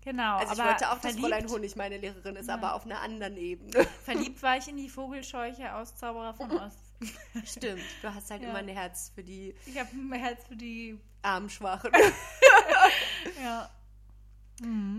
Genau. 0.04 0.38
Also 0.38 0.54
ich 0.54 0.60
aber 0.60 0.70
wollte 0.70 0.88
auch, 0.88 0.94
dass 0.94 1.00
verliebt, 1.12 1.20
Fräulein 1.20 1.48
Honig 1.48 1.76
meine 1.76 1.96
Lehrerin 1.98 2.34
ist, 2.36 2.48
Ja. 2.48 2.54
aber 2.54 2.74
auf 2.74 2.84
einer 2.86 3.00
anderen 3.02 3.36
Ebene. 3.36 3.84
Verliebt 4.04 4.42
war 4.42 4.56
ich 4.56 4.66
in 4.66 4.76
die 4.76 4.88
Vogelscheuche 4.88 5.74
aus 5.76 5.94
Zauberer 5.96 6.34
von 6.34 6.50
Ost. 6.50 6.78
Stimmt, 7.44 7.82
du 8.02 8.14
hast 8.14 8.30
halt 8.30 8.42
Ja. 8.42 8.50
immer 8.50 8.58
ein 8.58 8.68
Herz 8.68 9.10
für 9.14 9.22
die 9.22 9.54
Ich 9.66 9.78
habe 9.78 9.90
ein 9.92 10.12
Herz 10.12 10.44
für 10.46 10.56
die. 10.56 10.98
Armschwachen. 11.22 11.90
Ja. 13.42 13.70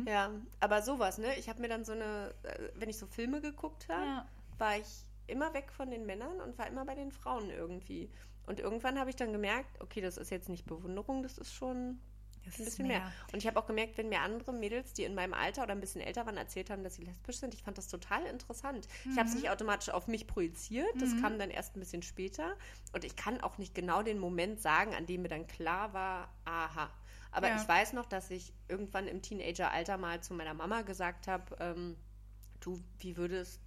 Ja, 0.07 0.31
aber 0.59 0.81
sowas, 0.81 1.17
ne? 1.17 1.37
Ich 1.37 1.47
habe 1.47 1.61
mir 1.61 1.67
dann 1.69 1.85
so 1.85 1.91
eine, 1.93 2.33
äh, 2.43 2.69
wenn 2.75 2.89
ich 2.89 2.97
so 2.97 3.05
Filme 3.05 3.39
geguckt 3.41 3.87
habe, 3.89 4.05
Ja. 4.05 4.25
war 4.57 4.77
ich 4.77 5.05
immer 5.27 5.53
weg 5.53 5.71
von 5.71 5.89
den 5.89 6.05
Männern 6.05 6.41
und 6.41 6.57
war 6.57 6.67
immer 6.67 6.85
bei 6.85 6.95
den 6.95 7.11
Frauen 7.11 7.49
irgendwie. 7.49 8.09
Und 8.45 8.59
irgendwann 8.59 8.99
habe 8.99 9.09
ich 9.09 9.15
dann 9.15 9.31
gemerkt, 9.31 9.81
okay, 9.81 10.01
das 10.01 10.17
ist 10.17 10.31
jetzt 10.31 10.49
nicht 10.49 10.65
Bewunderung, 10.65 11.23
das 11.23 11.37
ist 11.37 11.53
schon 11.53 11.99
Das 12.45 12.59
ein 12.59 12.65
bisschen 12.65 12.87
mehr. 12.87 12.99
mehr. 12.99 13.11
Und 13.31 13.39
ich 13.39 13.47
habe 13.47 13.59
auch 13.59 13.65
gemerkt, 13.65 13.97
wenn 13.97 14.09
mir 14.09 14.21
andere 14.21 14.53
Mädels, 14.53 14.93
die 14.93 15.03
in 15.03 15.15
meinem 15.15 15.33
Alter 15.33 15.63
oder 15.63 15.71
ein 15.73 15.79
bisschen 15.79 16.01
älter 16.01 16.25
waren, 16.25 16.37
erzählt 16.37 16.69
haben, 16.69 16.83
dass 16.83 16.95
sie 16.95 17.03
lesbisch 17.03 17.37
sind, 17.37 17.53
ich 17.53 17.63
fand 17.63 17.77
das 17.77 17.87
total 17.87 18.25
interessant. 18.25 18.87
Ich 19.11 19.17
habe 19.17 19.27
es 19.29 19.35
nicht 19.35 19.49
automatisch 19.49 19.89
auf 19.89 20.07
mich 20.07 20.27
projiziert, 20.27 21.01
das 21.01 21.15
kam 21.21 21.39
dann 21.39 21.49
erst 21.49 21.75
ein 21.75 21.79
bisschen 21.79 22.01
später. 22.03 22.55
Und 22.93 23.03
ich 23.05 23.15
kann 23.15 23.41
auch 23.41 23.57
nicht 23.57 23.73
genau 23.75 24.03
den 24.03 24.19
Moment 24.19 24.59
sagen, 24.61 24.93
an 24.93 25.05
dem 25.05 25.21
mir 25.23 25.29
dann 25.29 25.47
klar 25.47 25.93
war, 25.93 26.33
aha. 26.45 26.89
Aber 27.31 27.47
Ja. 27.47 27.55
ich 27.55 27.67
weiß 27.67 27.93
noch, 27.93 28.05
dass 28.05 28.29
ich 28.29 28.53
irgendwann 28.67 29.07
im 29.07 29.21
Teenageralter 29.21 29.97
mal 29.97 30.21
zu 30.21 30.33
meiner 30.33 30.53
Mama 30.53 30.81
gesagt 30.83 31.27
habe, 31.27 31.55
ähm, 31.59 31.95
du, 32.59 32.79
wie 32.99 33.17
würdest, 33.17 33.59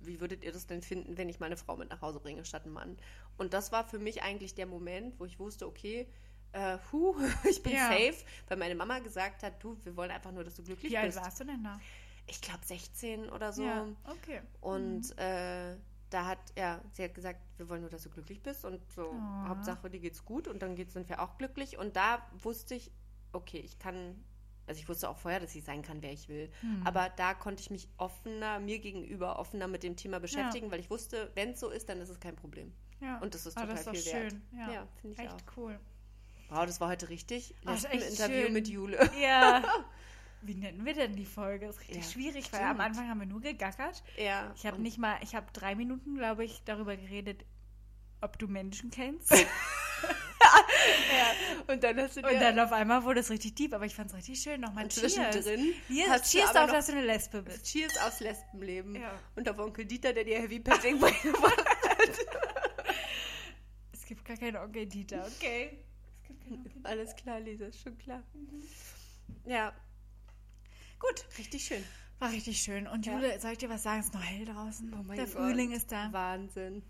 wie 0.00 0.20
würdet 0.20 0.42
ihr 0.42 0.52
das 0.52 0.66
denn 0.66 0.82
finden, 0.82 1.16
wenn 1.16 1.28
ich 1.28 1.38
meine 1.40 1.56
Frau 1.56 1.76
mit 1.76 1.90
nach 1.90 2.00
Hause 2.00 2.20
bringe 2.20 2.44
statt 2.44 2.64
einen 2.64 2.74
Mann? 2.74 2.96
Und 3.36 3.54
das 3.54 3.70
war 3.72 3.84
für 3.84 3.98
mich 3.98 4.22
eigentlich 4.22 4.54
der 4.54 4.66
Moment, 4.66 5.18
wo 5.20 5.24
ich 5.24 5.38
wusste, 5.38 5.66
okay, 5.66 6.08
äh, 6.54 6.78
hu, 6.92 7.14
ich 7.50 7.62
bin 7.62 7.72
Ja. 7.74 7.88
safe, 7.88 8.14
weil 8.48 8.56
meine 8.56 8.74
Mama 8.74 8.98
gesagt 9.00 9.42
hat, 9.42 9.62
du, 9.62 9.76
wir 9.84 9.96
wollen 9.96 10.10
einfach 10.10 10.32
nur, 10.32 10.44
dass 10.44 10.54
du 10.54 10.62
glücklich 10.62 10.92
Wie 10.92 10.96
alt 10.98 11.06
bist. 11.12 11.18
warst 11.22 11.40
du 11.40 11.44
denn 11.44 11.62
da? 11.62 11.80
Ich 12.26 12.40
glaube 12.40 12.64
16 12.64 13.28
oder 13.28 13.52
so. 13.52 13.64
Ja, 13.64 13.86
okay. 14.04 14.40
Und 14.60 15.16
äh, 15.18 15.76
da 16.10 16.26
hat, 16.26 16.38
ja, 16.56 16.80
sie 16.92 17.04
hat 17.04 17.14
gesagt, 17.14 17.40
wir 17.58 17.68
wollen 17.68 17.80
nur, 17.82 17.90
dass 17.90 18.02
du 18.04 18.10
glücklich 18.10 18.40
bist 18.42 18.64
und 18.64 18.80
so, 18.92 19.10
Oh. 19.12 19.48
Hauptsache, 19.48 19.90
dir 19.90 20.00
geht's 20.00 20.24
gut 20.24 20.48
und 20.48 20.62
dann 20.62 20.74
geht's, 20.74 20.94
sind 20.94 21.08
wir 21.08 21.20
auch 21.20 21.36
glücklich. 21.38 21.76
Und 21.76 21.96
da 21.96 22.24
wusste 22.42 22.74
ich, 22.76 22.90
okay, 23.32 23.58
ich 23.58 23.78
kann, 23.78 24.24
also 24.66 24.80
ich 24.80 24.88
wusste 24.88 25.08
auch 25.10 25.18
vorher, 25.18 25.40
dass 25.40 25.54
ich 25.54 25.64
sein 25.64 25.82
kann, 25.82 26.00
wer 26.02 26.12
ich 26.12 26.28
will. 26.28 26.50
Hm. 26.60 26.86
Aber 26.86 27.10
da 27.10 27.34
konnte 27.34 27.60
ich 27.60 27.70
mich 27.70 27.88
offener, 27.98 28.58
mir 28.60 28.78
gegenüber 28.78 29.38
offener 29.38 29.66
mit 29.68 29.82
dem 29.82 29.96
Thema 29.96 30.20
beschäftigen, 30.20 30.70
weil 30.70 30.80
ich 30.80 30.88
wusste, 30.90 31.30
wenn 31.34 31.50
es 31.50 31.60
so 31.60 31.68
ist, 31.68 31.88
dann 31.88 32.00
ist 32.00 32.08
es 32.10 32.20
kein 32.20 32.36
Problem. 32.36 32.72
Ja. 33.00 33.18
Und 33.18 33.34
das 33.34 33.44
ist 33.44 33.58
Ah, 33.58 33.62
total 33.66 33.74
das 33.84 33.86
ist 33.88 34.04
viel 34.04 34.12
wert. 34.14 34.32
schön. 34.32 34.42
Ja, 34.58 34.72
Ja, 34.72 34.88
finde 35.00 35.16
ich 35.16 35.20
echt 35.28 35.34
auch. 35.34 35.56
cool. 35.56 35.78
Wow, 36.48 36.66
das 36.66 36.80
war 36.80 36.88
heute 36.88 37.08
richtig. 37.08 37.54
Ah, 37.64 37.74
ist 37.74 37.82
Letzten 37.84 37.98
echt 37.98 38.10
Interview 38.10 38.42
schön. 38.44 38.52
mit 38.52 38.68
Jule. 38.68 39.10
Ja. 39.20 39.62
Wie 40.46 40.54
nennen 40.54 40.84
wir 40.84 40.92
denn 40.92 41.16
die 41.16 41.24
Folge? 41.24 41.66
Das 41.66 41.76
ist 41.76 41.80
richtig 41.88 42.04
Ja, 42.04 42.10
schwierig, 42.10 42.52
weil 42.52 42.60
am 42.60 42.66
stimmt. 42.76 42.80
Anfang 42.82 43.08
haben 43.08 43.18
wir 43.20 43.26
nur 43.26 43.40
gegackert. 43.40 44.02
Ja. 44.18 44.52
Ich 44.54 44.66
habe 44.66 44.78
nicht 44.80 44.98
mal, 44.98 45.16
ich 45.22 45.34
habe 45.34 45.46
drei 45.54 45.74
Minuten, 45.74 46.16
glaube 46.16 46.44
ich, 46.44 46.62
darüber 46.66 46.94
geredet, 46.98 47.46
ob 48.20 48.38
du 48.38 48.46
Menschen 48.46 48.90
kennst. 48.90 49.32
Und 51.66 51.82
dann 51.82 51.98
hast 51.98 52.16
du 52.16 52.20
Und 52.20 52.34
dann 52.34 52.58
auf 52.60 52.72
einmal 52.72 53.04
wurde 53.04 53.20
es 53.20 53.30
richtig 53.30 53.54
deep, 53.54 53.72
aber 53.72 53.86
ich 53.86 53.94
fand 53.94 54.10
es 54.10 54.16
richtig 54.16 54.38
schön. 54.40 54.60
Nochmal 54.60 54.86
Cheers. 54.88 55.14
zwischendrin 55.14 55.72
Cheers, 55.88 56.30
cheers 56.30 56.52
noch- 56.52 56.70
dass 56.70 56.86
du 56.86 56.92
eine 56.92 57.06
Lesbe 57.06 57.40
bist. 57.42 57.64
Cheers 57.64 57.96
aufs 58.06 58.20
Lesbenleben. 58.20 58.96
Ja. 58.96 59.18
Und 59.36 59.48
auf 59.48 59.58
Onkel 59.58 59.86
Dieter, 59.86 60.12
der 60.12 60.24
dir 60.24 60.40
Heavy 60.42 60.60
Petting 60.60 61.00
beigebracht 61.00 61.64
Es 63.92 64.04
gibt 64.04 64.24
gar 64.26 64.36
keinen 64.36 64.56
Onkel 64.56 64.84
Dieter, 64.86 65.26
okay? 65.38 65.78
Onkel 66.42 66.58
Dieter. 66.72 66.88
Alles 66.88 67.14
klar, 67.16 67.40
Lisa, 67.40 67.66
ist 67.66 67.80
schon 67.80 67.96
klar. 67.98 68.22
Ja, 69.46 69.72
Gut, 70.98 71.26
richtig 71.38 71.64
schön. 71.64 71.84
war 72.18 72.30
richtig 72.30 72.58
schön. 72.62 72.86
Und 72.86 73.04
Ja. 73.06 73.14
Jule, 73.14 73.38
soll 73.40 73.52
ich 73.52 73.58
dir 73.58 73.68
was 73.68 73.82
sagen? 73.82 74.00
Es 74.00 74.06
ist 74.06 74.14
noch 74.14 74.22
hell 74.24 74.44
draußen. 74.46 74.92
Oh 74.94 75.02
mein 75.02 75.16
Der 75.16 75.26
Gott. 75.26 75.34
Frühling 75.34 75.72
ist 75.72 75.92
da. 75.92 76.10
Wahnsinn. 76.12 76.82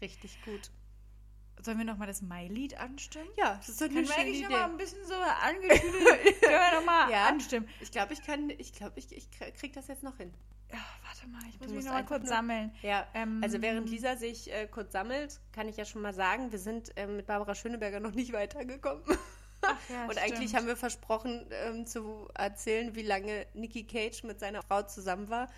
Richtig 0.00 0.42
gut. 0.44 0.70
Sollen 1.62 1.78
wir 1.78 1.84
nochmal 1.84 2.08
das 2.08 2.22
Mai-Lied 2.22 2.78
anstimmen? 2.78 3.28
Ja, 3.36 3.54
das 3.56 3.68
ist 3.68 3.80
doch 3.80 3.86
eine 3.86 4.04
schöne 4.04 4.14
eigentlich 4.18 4.38
Idee. 4.40 4.48
nochmal 4.48 4.70
ein 4.70 4.76
bisschen 4.76 5.04
so 5.06 5.14
angekühlt, 5.14 5.80
können 6.40 6.52
wir 6.72 6.80
nochmal 6.80 7.10
Ja. 7.10 7.28
anstimmen. 7.28 7.68
Ich 7.80 7.92
glaube, 7.92 8.12
ich 8.14 8.22
kann, 8.22 8.50
ich 8.50 8.72
glaube, 8.72 8.98
ich, 8.98 9.12
ich 9.12 9.30
krieg 9.30 9.72
das 9.72 9.86
jetzt 9.86 10.02
noch 10.02 10.16
hin. 10.16 10.34
Ja, 10.72 10.78
warte 11.04 11.28
mal, 11.28 11.42
ich 11.50 11.58
muss 11.60 11.68
Du 11.68 11.74
mich 11.74 11.84
nochmal 11.84 12.00
einfach 12.00 12.16
kurz 12.16 12.22
nur- 12.24 12.34
sammeln. 12.36 12.72
Ja, 12.82 13.06
Ähm, 13.14 13.40
also 13.42 13.60
während 13.60 13.88
Lisa 13.90 14.16
sich 14.16 14.50
äh, 14.52 14.66
kurz 14.68 14.92
sammelt, 14.92 15.40
kann 15.52 15.68
ich 15.68 15.76
ja 15.76 15.84
schon 15.84 16.02
mal 16.02 16.14
sagen, 16.14 16.50
wir 16.52 16.58
sind 16.58 16.90
ähm, 16.96 17.16
mit 17.16 17.26
Barbara 17.26 17.54
Schöneberger 17.54 18.00
noch 18.00 18.12
nicht 18.12 18.32
weitergekommen. 18.32 19.02
Ach 19.64 19.76
ja, 19.90 20.04
Und 20.06 20.18
eigentlich 20.18 20.48
stimmt. 20.48 20.54
haben 20.54 20.66
wir 20.66 20.76
versprochen 20.76 21.46
ähm, 21.50 21.86
zu 21.86 22.28
erzählen, 22.34 22.94
wie 22.96 23.02
lange 23.02 23.46
Nicky 23.54 23.84
Cage 23.84 24.24
mit 24.24 24.40
seiner 24.40 24.62
Frau 24.62 24.82
zusammen 24.82 25.28
war, 25.28 25.48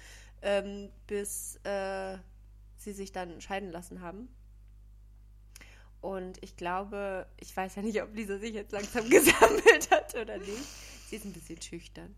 ähm, 0.43 0.91
bis 1.07 1.57
äh, 1.65 2.19
sie 2.77 2.93
sich 2.93 3.13
dann 3.13 3.41
scheiden 3.41 3.71
lassen 3.71 4.03
haben. 4.03 4.29
Und 6.01 6.37
ich 6.43 6.57
glaube, 6.57 7.27
ich 7.41 7.57
weiß 7.57 7.77
ja 7.77 7.83
nicht, 7.83 8.03
ob 8.03 8.15
Lisa 8.15 8.37
sich 8.39 8.53
jetzt 8.55 8.73
langsam 8.73 9.09
gesammelt 9.11 9.91
hat 9.91 10.15
oder 10.15 10.37
nicht. 10.37 10.65
Sie 11.09 11.17
ist 11.17 11.25
ein 11.25 11.33
bisschen 11.33 11.61
schüchtern. 11.63 12.15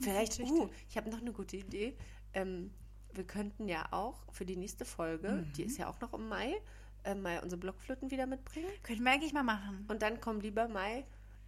Vielleicht, 0.00 0.34
schüchtern. 0.34 0.58
uh, 0.58 0.68
ich 0.88 0.96
habe 0.96 1.08
noch 1.10 1.20
eine 1.20 1.32
gute 1.32 1.56
Idee. 1.56 1.96
Ähm, 2.34 2.72
wir 3.12 3.24
könnten 3.24 3.68
ja 3.68 3.86
auch 3.90 4.22
für 4.32 4.44
die 4.44 4.56
nächste 4.56 4.84
Folge, 4.84 5.28
Mhm. 5.30 5.52
die 5.54 5.64
ist 5.64 5.78
ja 5.78 5.88
auch 5.88 6.00
noch 6.00 6.12
im 6.12 6.28
Mai, 6.28 6.54
äh, 7.04 7.14
mal 7.14 7.40
unsere 7.42 7.58
Blockflöten 7.58 8.10
wieder 8.10 8.26
mitbringen. 8.26 8.68
Könnten 8.82 9.04
wir 9.04 9.12
eigentlich 9.12 9.32
mal 9.32 9.42
machen. 9.44 9.84
Und 9.88 10.02
dann 10.02 10.20
kommen 10.20 10.40
lieber 10.40 10.68
Mai 10.68 11.04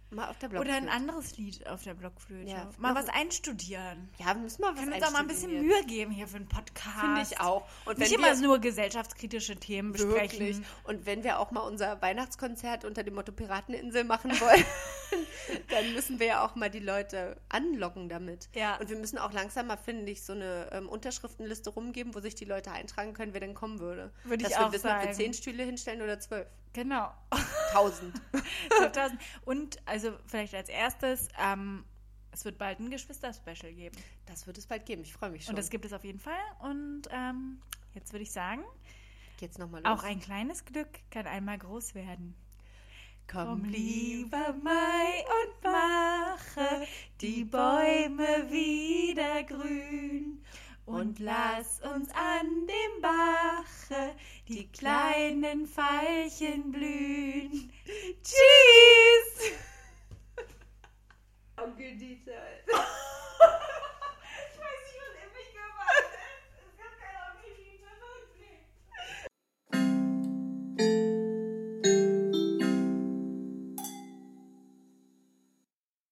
mal 0.09 0.27
auf 0.27 0.37
der 0.39 0.49
Oder 0.49 0.61
Blockflöte. 0.61 0.81
ein 0.87 0.89
anderes 0.89 1.37
Lied 1.37 1.65
auf 1.67 1.83
der 1.83 1.93
Blockflöte. 1.93 2.49
Ja, 2.49 2.69
mal 2.79 2.95
was 2.95 3.07
ein- 3.07 3.21
einstudieren. 3.27 4.09
Ja, 4.17 4.27
wir 4.27 4.35
müssen 4.41 4.61
mal 4.61 4.71
was 4.73 4.79
Wir 4.81 4.83
können 4.89 4.95
uns 4.95 5.03
auch 5.07 5.11
mal 5.13 5.19
ein 5.19 5.27
bisschen 5.27 5.51
Mühe 5.61 5.85
geben 5.85 6.11
hier 6.11 6.27
für 6.27 6.35
einen 6.37 6.49
Podcast. 6.49 6.99
Finde 6.99 7.21
ich 7.21 7.39
auch. 7.39 7.65
Und 7.85 7.97
Nicht 7.99 8.11
wenn 8.11 8.19
immer 8.19 8.35
wir, 8.35 8.41
nur 8.45 8.59
gesellschaftskritische 8.59 9.55
Themen 9.55 9.93
besprechen. 9.93 10.39
wirklich. 10.39 10.61
Und 10.83 11.05
wenn 11.05 11.23
wir 11.23 11.39
auch 11.39 11.51
mal 11.51 11.61
unser 11.61 12.01
Weihnachtskonzert 12.01 12.83
unter 12.83 13.03
dem 13.03 13.13
Motto 13.13 13.31
Pirateninsel 13.31 14.03
machen 14.03 14.31
wollen, 14.31 14.65
dann 15.69 15.93
müssen 15.93 16.19
wir 16.19 16.27
ja 16.27 16.45
auch 16.45 16.55
mal 16.55 16.69
die 16.69 16.79
Leute 16.79 17.37
anlocken 17.49 18.09
damit. 18.09 18.49
Ja. 18.53 18.77
Und 18.77 18.89
wir 18.89 18.97
müssen 18.97 19.17
auch 19.17 19.31
langsam 19.31 19.67
mal, 19.67 19.77
finde 19.77 20.11
ich, 20.11 20.23
so 20.23 20.33
eine 20.33 20.69
ähm, 20.71 20.89
Unterschriftenliste 20.89 21.69
rumgeben, 21.69 22.15
wo 22.15 22.19
sich 22.19 22.35
die 22.35 22.45
Leute 22.45 22.71
eintragen 22.71 23.13
können, 23.13 23.33
wer 23.33 23.39
denn 23.41 23.53
kommen 23.53 23.79
würde. 23.79 24.11
Würde 24.23 24.43
ich 24.43 24.49
Dass 24.49 24.59
wir 24.59 24.67
auch 24.67 24.71
wissen, 24.71 24.87
ob 24.87 24.95
wir 24.95 25.01
sagen. 25.03 25.13
zehn 25.13 25.33
Stühle 25.33 25.63
hinstellen 25.63 26.01
oder 26.01 26.19
zwölf. 26.19 26.47
Genau. 26.73 27.11
Tausend. 27.73 28.15
12.000. 28.79 29.17
Und 29.45 29.77
also 29.85 30.13
vielleicht 30.25 30.55
als 30.55 30.69
erstes, 30.69 31.27
ähm, 31.39 31.85
es 32.31 32.45
wird 32.45 32.57
bald 32.57 32.79
ein 32.79 32.89
Geschwister-Special 32.89 33.73
geben. 33.73 33.97
Das 34.25 34.47
wird 34.47 34.57
es 34.57 34.67
bald 34.67 34.85
geben. 34.85 35.01
Ich 35.01 35.13
freue 35.13 35.31
mich 35.31 35.43
schon. 35.43 35.51
Und 35.53 35.57
das 35.57 35.69
gibt 35.69 35.85
es 35.85 35.93
auf 35.93 36.03
jeden 36.03 36.19
Fall. 36.19 36.39
Und 36.59 37.03
ähm, 37.11 37.61
jetzt 37.93 38.13
würde 38.13 38.23
ich 38.23 38.31
sagen, 38.31 38.63
Geht's 39.37 39.57
nochmal 39.57 39.81
los? 39.83 39.99
auch 39.99 40.03
ein 40.03 40.19
kleines 40.19 40.65
Glück 40.65 40.87
kann 41.09 41.27
einmal 41.27 41.57
groß 41.57 41.95
werden. 41.95 42.35
Komm 43.31 43.63
lieber 43.63 44.53
Mai 44.61 45.23
und 45.23 45.63
mache 45.63 46.85
die 47.21 47.45
Bäume 47.45 48.51
wieder 48.51 49.43
grün 49.43 50.43
und 50.85 51.17
lass 51.19 51.79
uns 51.79 52.09
an 52.09 52.67
dem 52.67 53.01
Bache 53.01 54.15
die 54.49 54.69
kleinen 54.69 55.65
Veilchen 55.65 56.73
blühen. 56.73 57.71
Tschüss! 58.21 59.53
Onkel 61.55 61.95
Dieter. 61.97 62.33